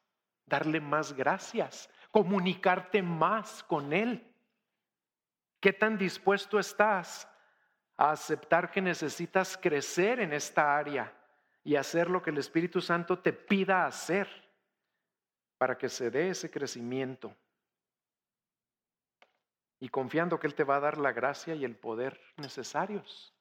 darle 0.46 0.82
más 0.82 1.14
gracias, 1.14 1.90
comunicarte 2.12 3.02
más 3.02 3.64
con 3.64 3.94
Él. 3.94 4.30
¿Qué 5.60 5.74
tan 5.74 5.98
dispuesto 5.98 6.60
estás 6.60 7.28
a 7.96 8.12
aceptar 8.12 8.70
que 8.72 8.82
necesitas 8.82 9.58
crecer 9.58 10.20
en 10.20 10.34
esta 10.34 10.78
área 10.78 11.23
y 11.64 11.76
hacer 11.76 12.09
lo 12.09 12.22
que 12.22 12.32
el 12.32 12.38
Espíritu 12.38 12.82
Santo 12.82 13.20
te 13.20 13.34
pida 13.34 13.86
hacer 13.86 14.28
para 15.57 15.78
que 15.78 15.89
se 15.89 16.11
dé 16.11 16.30
ese 16.30 16.51
crecimiento? 16.51 17.36
Y 19.80 19.89
confiando 19.89 20.39
que 20.39 20.47
Él 20.47 20.55
te 20.55 20.64
va 20.64 20.78
a 20.78 20.82
dar 20.82 20.97
la 20.97 21.11
gracia 21.11 21.55
y 21.55 21.66
el 21.66 21.76
poder 21.76 22.20
necesarios. 22.38 23.34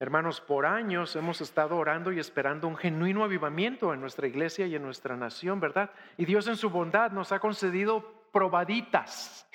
Hermanos, 0.00 0.40
por 0.40 0.64
años 0.64 1.16
hemos 1.16 1.40
estado 1.40 1.76
orando 1.76 2.12
y 2.12 2.20
esperando 2.20 2.68
un 2.68 2.76
genuino 2.76 3.24
avivamiento 3.24 3.92
en 3.92 4.00
nuestra 4.00 4.28
iglesia 4.28 4.66
y 4.66 4.76
en 4.76 4.82
nuestra 4.82 5.16
nación, 5.16 5.58
¿verdad? 5.58 5.90
Y 6.16 6.24
Dios 6.24 6.46
en 6.46 6.56
su 6.56 6.70
bondad 6.70 7.10
nos 7.10 7.32
ha 7.32 7.40
concedido 7.40 8.30
probaditas 8.30 9.48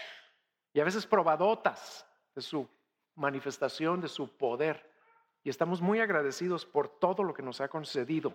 y 0.73 0.81
a 0.81 0.83
veces 0.83 1.05
probadotas 1.05 2.05
de 2.35 2.41
su 2.41 2.69
manifestación, 3.15 4.01
de 4.01 4.09
su 4.09 4.35
poder. 4.35 4.92
Y 5.43 5.49
estamos 5.49 5.81
muy 5.81 5.99
agradecidos 5.99 6.65
por 6.65 6.87
todo 6.87 7.23
lo 7.23 7.33
que 7.33 7.43
nos 7.43 7.59
ha 7.59 7.67
concedido. 7.67 8.33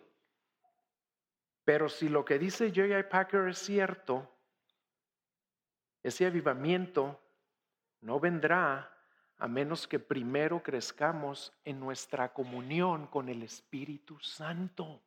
Pero 1.64 1.88
si 1.88 2.08
lo 2.08 2.24
que 2.24 2.38
dice 2.38 2.68
J.I. 2.68 3.04
Packer 3.10 3.48
es 3.48 3.58
cierto, 3.58 4.28
ese 6.02 6.26
avivamiento 6.26 7.20
no 8.00 8.20
vendrá 8.20 8.94
a 9.38 9.48
menos 9.48 9.86
que 9.86 9.98
primero 9.98 10.62
crezcamos 10.62 11.52
en 11.64 11.78
nuestra 11.78 12.32
comunión 12.32 13.06
con 13.06 13.28
el 13.28 13.42
Espíritu 13.42 14.18
Santo. 14.20 15.00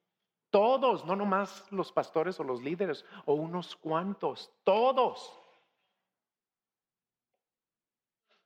Todos, 0.49 1.05
no 1.05 1.15
nomás 1.15 1.69
los 1.71 1.91
pastores 1.91 2.39
o 2.39 2.43
los 2.43 2.61
líderes 2.61 3.05
o 3.25 3.33
unos 3.33 3.75
cuantos, 3.75 4.51
todos. 4.63 5.37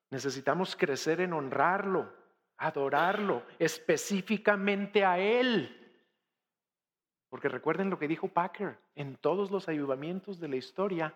Necesitamos 0.10 0.76
crecer 0.76 1.22
en 1.22 1.34
honrarlo, 1.34 2.12
adorarlo, 2.58 3.44
específicamente 3.60 5.04
a 5.04 5.20
Él. 5.20 5.82
Porque 7.30 7.50
recuerden 7.50 7.90
lo 7.90 8.00
que 8.00 8.08
dijo 8.08 8.28
Packer, 8.28 8.78
en 8.96 9.18
todos 9.18 9.52
los 9.52 9.68
ayudamientos 9.68 10.40
de 10.40 10.48
la 10.48 10.56
historia, 10.56 11.14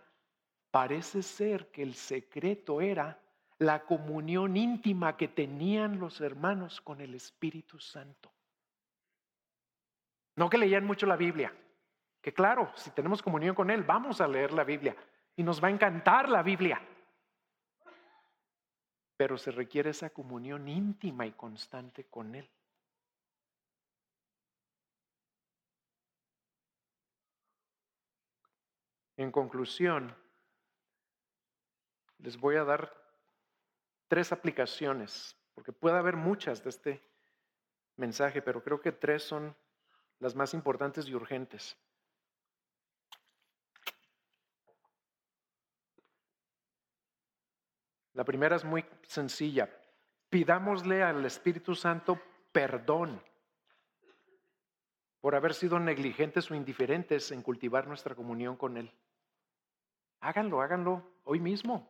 parece 0.72 1.22
ser 1.22 1.72
que 1.72 1.82
el 1.82 1.96
secreto 1.96 2.82
era 2.82 3.20
la 3.58 3.84
comunión 3.86 4.56
íntima 4.56 5.18
que 5.18 5.28
tenían 5.28 6.00
los 6.00 6.22
hermanos 6.22 6.82
con 6.82 7.02
el 7.02 7.14
Espíritu 7.16 7.80
Santo. 7.80 8.32
No 10.36 10.50
que 10.50 10.58
leían 10.58 10.86
mucho 10.86 11.06
la 11.06 11.18
Biblia, 11.18 11.54
que 12.22 12.34
claro, 12.34 12.72
si 12.76 12.92
tenemos 12.92 13.22
comunión 13.22 13.56
con 13.56 13.70
Él, 13.70 13.84
vamos 13.84 14.22
a 14.22 14.28
leer 14.28 14.54
la 14.54 14.64
Biblia 14.64 14.96
y 15.36 15.44
nos 15.44 15.64
va 15.64 15.68
a 15.68 15.72
encantar 15.72 16.30
la 16.30 16.44
Biblia. 16.44 16.82
Pero 19.20 19.38
se 19.38 19.52
requiere 19.52 19.90
esa 19.90 20.12
comunión 20.12 20.70
íntima 20.70 21.26
y 21.26 21.34
constante 21.34 22.06
con 22.06 22.36
Él. 22.36 22.50
En 29.18 29.30
conclusión, 29.30 30.16
les 32.20 32.38
voy 32.38 32.56
a 32.56 32.64
dar 32.64 32.96
tres 34.08 34.32
aplicaciones, 34.32 35.36
porque 35.54 35.74
puede 35.74 35.98
haber 35.98 36.16
muchas 36.16 36.64
de 36.64 36.70
este 36.70 37.04
mensaje, 37.98 38.42
pero 38.42 38.64
creo 38.64 38.80
que 38.80 38.94
tres 38.94 39.24
son 39.24 39.54
las 40.20 40.34
más 40.34 40.54
importantes 40.54 41.10
y 41.10 41.14
urgentes. 41.14 41.76
La 48.20 48.26
primera 48.26 48.58
es 48.58 48.66
muy 48.66 48.84
sencilla. 49.04 49.70
Pidámosle 50.30 51.04
al 51.04 51.26
Espíritu 51.26 51.74
Santo 51.74 52.20
perdón 52.52 53.24
por 55.22 55.36
haber 55.36 55.54
sido 55.54 55.80
negligentes 55.80 56.52
o 56.52 56.54
indiferentes 56.54 57.32
en 57.32 57.42
cultivar 57.42 57.88
nuestra 57.88 58.16
comunión 58.16 58.58
con 58.58 58.76
Él. 58.76 58.92
Háganlo, 60.20 60.62
háganlo 60.62 61.02
hoy 61.24 61.40
mismo. 61.40 61.90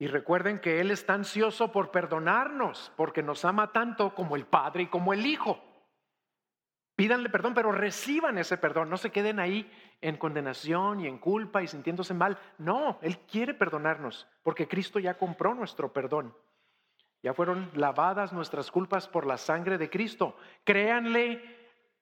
Y 0.00 0.08
recuerden 0.08 0.58
que 0.58 0.80
Él 0.80 0.90
está 0.90 1.14
ansioso 1.14 1.70
por 1.70 1.92
perdonarnos, 1.92 2.92
porque 2.96 3.22
nos 3.22 3.44
ama 3.44 3.70
tanto 3.70 4.16
como 4.16 4.34
el 4.34 4.46
Padre 4.46 4.82
y 4.82 4.86
como 4.88 5.12
el 5.12 5.24
Hijo. 5.24 5.62
Pídanle 7.00 7.30
perdón, 7.30 7.54
pero 7.54 7.72
reciban 7.72 8.36
ese 8.36 8.58
perdón. 8.58 8.90
No 8.90 8.98
se 8.98 9.08
queden 9.08 9.40
ahí 9.40 9.72
en 10.02 10.18
condenación 10.18 11.00
y 11.00 11.06
en 11.06 11.16
culpa 11.16 11.62
y 11.62 11.66
sintiéndose 11.66 12.12
mal. 12.12 12.36
No, 12.58 12.98
Él 13.00 13.20
quiere 13.20 13.54
perdonarnos, 13.54 14.28
porque 14.42 14.68
Cristo 14.68 14.98
ya 14.98 15.16
compró 15.16 15.54
nuestro 15.54 15.94
perdón. 15.94 16.36
Ya 17.22 17.32
fueron 17.32 17.70
lavadas 17.74 18.34
nuestras 18.34 18.70
culpas 18.70 19.08
por 19.08 19.26
la 19.26 19.38
sangre 19.38 19.78
de 19.78 19.88
Cristo. 19.88 20.36
Créanle 20.62 21.42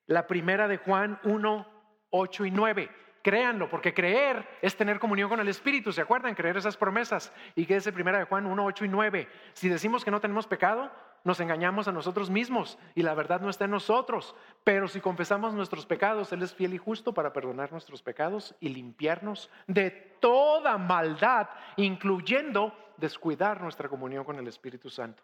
La 0.06 0.26
primera 0.26 0.66
de 0.66 0.78
Juan 0.78 1.20
1, 1.22 1.66
8 2.10 2.44
y 2.46 2.50
9. 2.50 2.90
Créanlo, 3.22 3.68
porque 3.68 3.94
creer 3.94 4.48
es 4.62 4.76
tener 4.76 4.98
comunión 4.98 5.28
con 5.28 5.38
el 5.38 5.46
Espíritu. 5.46 5.92
¿Se 5.92 6.00
acuerdan? 6.00 6.34
Creer 6.34 6.56
esas 6.56 6.76
promesas. 6.76 7.32
¿Y 7.54 7.66
qué 7.66 7.74
dice 7.74 7.92
primera 7.92 8.18
de 8.18 8.24
Juan 8.24 8.46
1, 8.46 8.64
8 8.64 8.84
y 8.84 8.88
9? 8.88 9.28
Si 9.52 9.68
decimos 9.68 10.04
que 10.04 10.10
no 10.10 10.20
tenemos 10.20 10.48
pecado, 10.48 10.90
nos 11.24 11.40
engañamos 11.40 11.88
a 11.88 11.92
nosotros 11.92 12.30
mismos 12.30 12.78
y 12.94 13.02
la 13.02 13.14
verdad 13.14 13.40
no 13.40 13.50
está 13.50 13.64
en 13.64 13.72
nosotros. 13.72 14.34
Pero 14.64 14.88
si 14.88 15.00
confesamos 15.00 15.54
nuestros 15.54 15.86
pecados, 15.86 16.32
Él 16.32 16.42
es 16.42 16.54
fiel 16.54 16.74
y 16.74 16.78
justo 16.78 17.12
para 17.12 17.32
perdonar 17.32 17.72
nuestros 17.72 18.02
pecados 18.02 18.54
y 18.60 18.68
limpiarnos 18.68 19.50
de 19.66 19.90
toda 20.20 20.78
maldad, 20.78 21.48
incluyendo 21.76 22.74
descuidar 22.96 23.60
nuestra 23.60 23.88
comunión 23.88 24.24
con 24.24 24.36
el 24.36 24.48
Espíritu 24.48 24.90
Santo. 24.90 25.22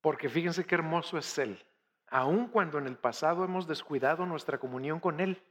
Porque 0.00 0.28
fíjense 0.28 0.64
qué 0.64 0.76
hermoso 0.76 1.18
es 1.18 1.38
Él. 1.38 1.64
Aun 2.08 2.48
cuando 2.48 2.78
en 2.78 2.86
el 2.86 2.96
pasado 2.96 3.44
hemos 3.44 3.66
descuidado 3.66 4.24
nuestra 4.24 4.58
comunión 4.58 5.00
con 5.00 5.18
Él, 5.18 5.42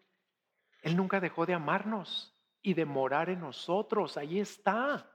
Él 0.81 0.95
nunca 0.95 1.19
dejó 1.19 1.45
de 1.45 1.53
amarnos 1.53 2.33
y 2.61 2.73
de 2.73 2.86
morar 2.86 3.29
en 3.29 3.41
nosotros. 3.41 4.17
Ahí 4.17 4.39
está. 4.39 5.11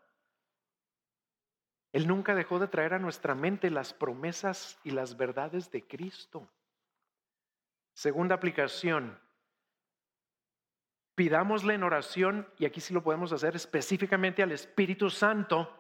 Él 1.93 2.07
nunca 2.07 2.35
dejó 2.35 2.59
de 2.59 2.69
traer 2.69 2.95
a 2.95 2.99
nuestra 2.99 3.35
mente 3.35 3.71
las 3.71 3.93
promesas 3.93 4.79
y 4.85 4.91
las 4.91 5.17
verdades 5.17 5.71
de 5.71 5.87
Cristo. 5.87 6.49
Segunda 7.93 8.37
aplicación, 8.37 9.19
pidámosle 11.17 11.75
en 11.75 11.83
oración, 11.83 12.49
y 12.59 12.65
aquí 12.65 12.81
sí 12.81 12.95
lo 12.95 13.03
podemos 13.03 13.33
hacer 13.33 13.57
específicamente 13.57 14.43
al 14.43 14.53
Espíritu 14.53 15.11
Santo, 15.11 15.77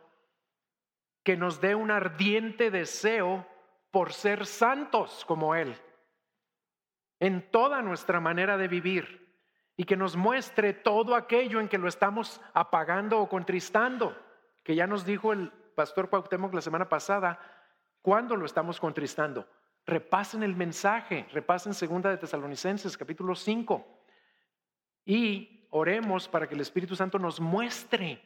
que 1.22 1.36
nos 1.36 1.60
dé 1.60 1.74
un 1.74 1.90
ardiente 1.90 2.70
deseo 2.70 3.46
por 3.90 4.12
ser 4.12 4.46
santos 4.46 5.24
como 5.24 5.54
Él, 5.54 5.76
en 7.20 7.50
toda 7.50 7.82
nuestra 7.82 8.20
manera 8.20 8.56
de 8.56 8.68
vivir, 8.68 9.20
y 9.76 9.84
que 9.84 9.96
nos 9.96 10.16
muestre 10.16 10.72
todo 10.72 11.14
aquello 11.14 11.60
en 11.60 11.68
que 11.68 11.78
lo 11.78 11.88
estamos 11.88 12.40
apagando 12.52 13.20
o 13.20 13.28
contristando, 13.28 14.14
que 14.62 14.74
ya 14.74 14.86
nos 14.86 15.06
dijo 15.06 15.32
el 15.32 15.52
pastor 15.80 16.10
Cuauhtémoc 16.10 16.52
la 16.52 16.60
semana 16.60 16.90
pasada, 16.90 17.40
¿cuándo 18.02 18.36
lo 18.36 18.44
estamos 18.44 18.78
contristando? 18.78 19.48
Repasen 19.86 20.42
el 20.42 20.54
mensaje, 20.54 21.26
repasen 21.32 21.72
segunda 21.72 22.10
de 22.10 22.18
Tesalonicenses 22.18 22.98
capítulo 22.98 23.34
5 23.34 24.04
y 25.06 25.66
oremos 25.70 26.28
para 26.28 26.46
que 26.46 26.54
el 26.54 26.60
Espíritu 26.60 26.94
Santo 26.96 27.18
nos 27.18 27.40
muestre 27.40 28.20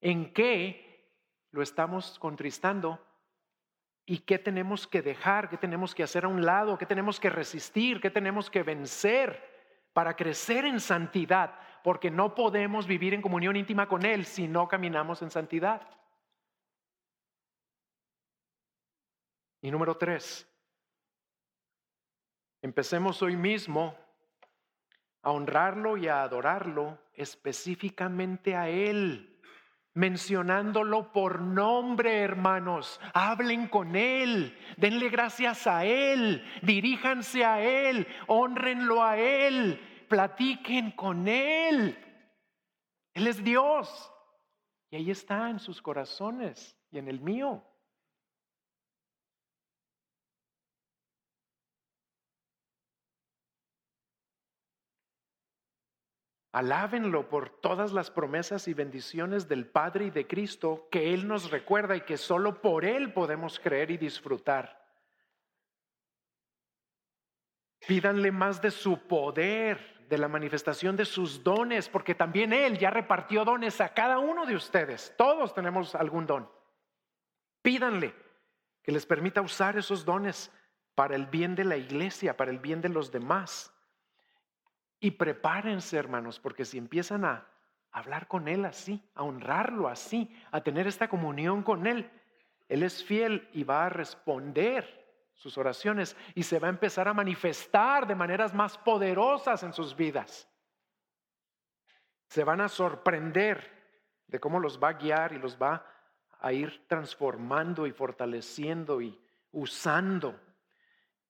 en 0.00 0.32
qué 0.32 1.12
lo 1.50 1.60
estamos 1.60 2.18
contristando 2.18 2.98
y 4.06 4.20
qué 4.20 4.38
tenemos 4.38 4.86
que 4.86 5.02
dejar, 5.02 5.50
qué 5.50 5.58
tenemos 5.58 5.94
que 5.94 6.02
hacer 6.02 6.24
a 6.24 6.28
un 6.28 6.46
lado, 6.46 6.78
qué 6.78 6.86
tenemos 6.86 7.20
que 7.20 7.28
resistir, 7.28 8.00
qué 8.00 8.08
tenemos 8.08 8.48
que 8.48 8.62
vencer 8.62 9.38
para 9.92 10.16
crecer 10.16 10.64
en 10.64 10.80
santidad, 10.80 11.58
porque 11.84 12.10
no 12.10 12.34
podemos 12.34 12.86
vivir 12.86 13.12
en 13.12 13.20
comunión 13.20 13.56
íntima 13.56 13.86
con 13.86 14.06
Él 14.06 14.24
si 14.24 14.48
no 14.48 14.66
caminamos 14.66 15.20
en 15.20 15.30
santidad. 15.30 15.99
Y 19.62 19.70
número 19.70 19.96
tres, 19.96 20.48
empecemos 22.62 23.20
hoy 23.22 23.36
mismo 23.36 23.94
a 25.22 25.32
honrarlo 25.32 25.96
y 25.98 26.08
a 26.08 26.22
adorarlo 26.22 26.98
específicamente 27.12 28.56
a 28.56 28.70
Él, 28.70 29.38
mencionándolo 29.92 31.12
por 31.12 31.42
nombre, 31.42 32.20
hermanos. 32.20 32.98
Hablen 33.12 33.68
con 33.68 33.96
Él, 33.96 34.56
denle 34.78 35.10
gracias 35.10 35.66
a 35.66 35.84
Él, 35.84 36.42
diríjanse 36.62 37.44
a 37.44 37.62
Él, 37.62 38.06
honrenlo 38.28 39.04
a 39.04 39.18
Él, 39.18 39.78
platiquen 40.08 40.92
con 40.92 41.28
Él. 41.28 41.98
Él 43.12 43.26
es 43.26 43.44
Dios 43.44 44.10
y 44.90 44.96
ahí 44.96 45.10
está 45.10 45.50
en 45.50 45.58
sus 45.58 45.82
corazones 45.82 46.78
y 46.90 46.98
en 46.98 47.08
el 47.08 47.20
mío. 47.20 47.62
Alábenlo 56.52 57.28
por 57.28 57.48
todas 57.48 57.92
las 57.92 58.10
promesas 58.10 58.66
y 58.66 58.74
bendiciones 58.74 59.48
del 59.48 59.66
Padre 59.66 60.06
y 60.06 60.10
de 60.10 60.26
Cristo 60.26 60.88
que 60.90 61.14
Él 61.14 61.28
nos 61.28 61.50
recuerda 61.50 61.94
y 61.94 62.00
que 62.00 62.16
solo 62.16 62.60
por 62.60 62.84
Él 62.84 63.12
podemos 63.12 63.60
creer 63.60 63.92
y 63.92 63.98
disfrutar. 63.98 64.84
Pídanle 67.86 68.32
más 68.32 68.60
de 68.60 68.72
su 68.72 68.98
poder, 69.06 70.06
de 70.08 70.18
la 70.18 70.26
manifestación 70.26 70.96
de 70.96 71.04
sus 71.04 71.44
dones, 71.44 71.88
porque 71.88 72.16
también 72.16 72.52
Él 72.52 72.78
ya 72.78 72.90
repartió 72.90 73.44
dones 73.44 73.80
a 73.80 73.94
cada 73.94 74.18
uno 74.18 74.44
de 74.44 74.56
ustedes. 74.56 75.14
Todos 75.16 75.54
tenemos 75.54 75.94
algún 75.94 76.26
don. 76.26 76.50
Pídanle 77.62 78.12
que 78.82 78.90
les 78.90 79.06
permita 79.06 79.40
usar 79.40 79.78
esos 79.78 80.04
dones 80.04 80.50
para 80.96 81.14
el 81.14 81.26
bien 81.26 81.54
de 81.54 81.64
la 81.64 81.76
iglesia, 81.76 82.36
para 82.36 82.50
el 82.50 82.58
bien 82.58 82.80
de 82.80 82.88
los 82.88 83.12
demás. 83.12 83.72
Y 85.00 85.12
prepárense, 85.12 85.96
hermanos, 85.96 86.38
porque 86.38 86.64
si 86.64 86.78
empiezan 86.78 87.24
a 87.24 87.46
hablar 87.90 88.28
con 88.28 88.46
Él 88.48 88.64
así, 88.66 89.02
a 89.14 89.22
honrarlo 89.22 89.88
así, 89.88 90.30
a 90.52 90.62
tener 90.62 90.86
esta 90.86 91.08
comunión 91.08 91.62
con 91.62 91.86
Él, 91.86 92.10
Él 92.68 92.82
es 92.82 93.02
fiel 93.02 93.48
y 93.52 93.64
va 93.64 93.86
a 93.86 93.88
responder 93.88 95.00
sus 95.34 95.56
oraciones 95.56 96.16
y 96.34 96.42
se 96.42 96.58
va 96.58 96.68
a 96.68 96.70
empezar 96.70 97.08
a 97.08 97.14
manifestar 97.14 98.06
de 98.06 98.14
maneras 98.14 98.52
más 98.52 98.76
poderosas 98.76 99.62
en 99.62 99.72
sus 99.72 99.96
vidas. 99.96 100.46
Se 102.28 102.44
van 102.44 102.60
a 102.60 102.68
sorprender 102.68 103.80
de 104.26 104.38
cómo 104.38 104.60
los 104.60 104.78
va 104.78 104.90
a 104.90 104.92
guiar 104.92 105.32
y 105.32 105.38
los 105.38 105.60
va 105.60 105.84
a 106.40 106.52
ir 106.52 106.86
transformando 106.86 107.86
y 107.86 107.92
fortaleciendo 107.92 109.00
y 109.00 109.18
usando. 109.50 110.38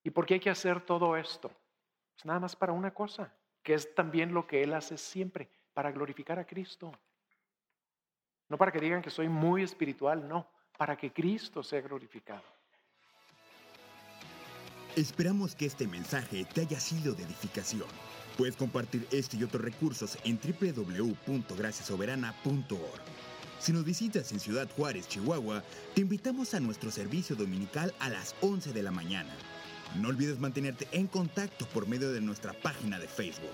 ¿Y 0.02 0.10
por 0.10 0.26
qué 0.26 0.34
hay 0.34 0.40
que 0.40 0.50
hacer 0.50 0.80
todo 0.80 1.16
esto? 1.16 1.48
Pues 2.14 2.24
nada 2.24 2.40
más 2.40 2.56
para 2.56 2.72
una 2.72 2.92
cosa, 2.92 3.32
que 3.62 3.74
es 3.74 3.94
también 3.94 4.32
lo 4.32 4.46
que 4.46 4.62
Él 4.62 4.72
hace 4.74 4.96
siempre, 4.96 5.50
para 5.74 5.90
glorificar 5.92 6.38
a 6.38 6.46
Cristo. 6.46 6.92
No 8.48 8.56
para 8.58 8.72
que 8.72 8.80
digan 8.80 9.02
que 9.02 9.10
soy 9.10 9.28
muy 9.28 9.62
espiritual, 9.62 10.26
no, 10.28 10.48
para 10.76 10.96
que 10.96 11.12
Cristo 11.12 11.62
sea 11.62 11.80
glorificado. 11.80 12.42
Esperamos 14.96 15.54
que 15.54 15.66
este 15.66 15.86
mensaje 15.86 16.44
te 16.52 16.62
haya 16.62 16.80
sido 16.80 17.14
de 17.14 17.22
edificación. 17.22 17.86
Puedes 18.36 18.56
compartir 18.56 19.06
este 19.12 19.36
y 19.36 19.44
otros 19.44 19.62
recursos 19.62 20.18
en 20.24 20.36
www.graciasoberana.org. 20.38 23.00
Si 23.60 23.72
nos 23.72 23.84
visitas 23.84 24.32
en 24.32 24.40
Ciudad 24.40 24.68
Juárez, 24.74 25.06
Chihuahua, 25.06 25.62
te 25.94 26.00
invitamos 26.00 26.54
a 26.54 26.60
nuestro 26.60 26.90
servicio 26.90 27.36
dominical 27.36 27.94
a 28.00 28.08
las 28.08 28.34
11 28.40 28.72
de 28.72 28.82
la 28.82 28.90
mañana. 28.90 29.30
No 29.96 30.08
olvides 30.08 30.38
mantenerte 30.38 30.86
en 30.92 31.06
contacto 31.06 31.66
por 31.66 31.88
medio 31.88 32.12
de 32.12 32.20
nuestra 32.20 32.52
página 32.52 32.98
de 32.98 33.08
Facebook. 33.08 33.50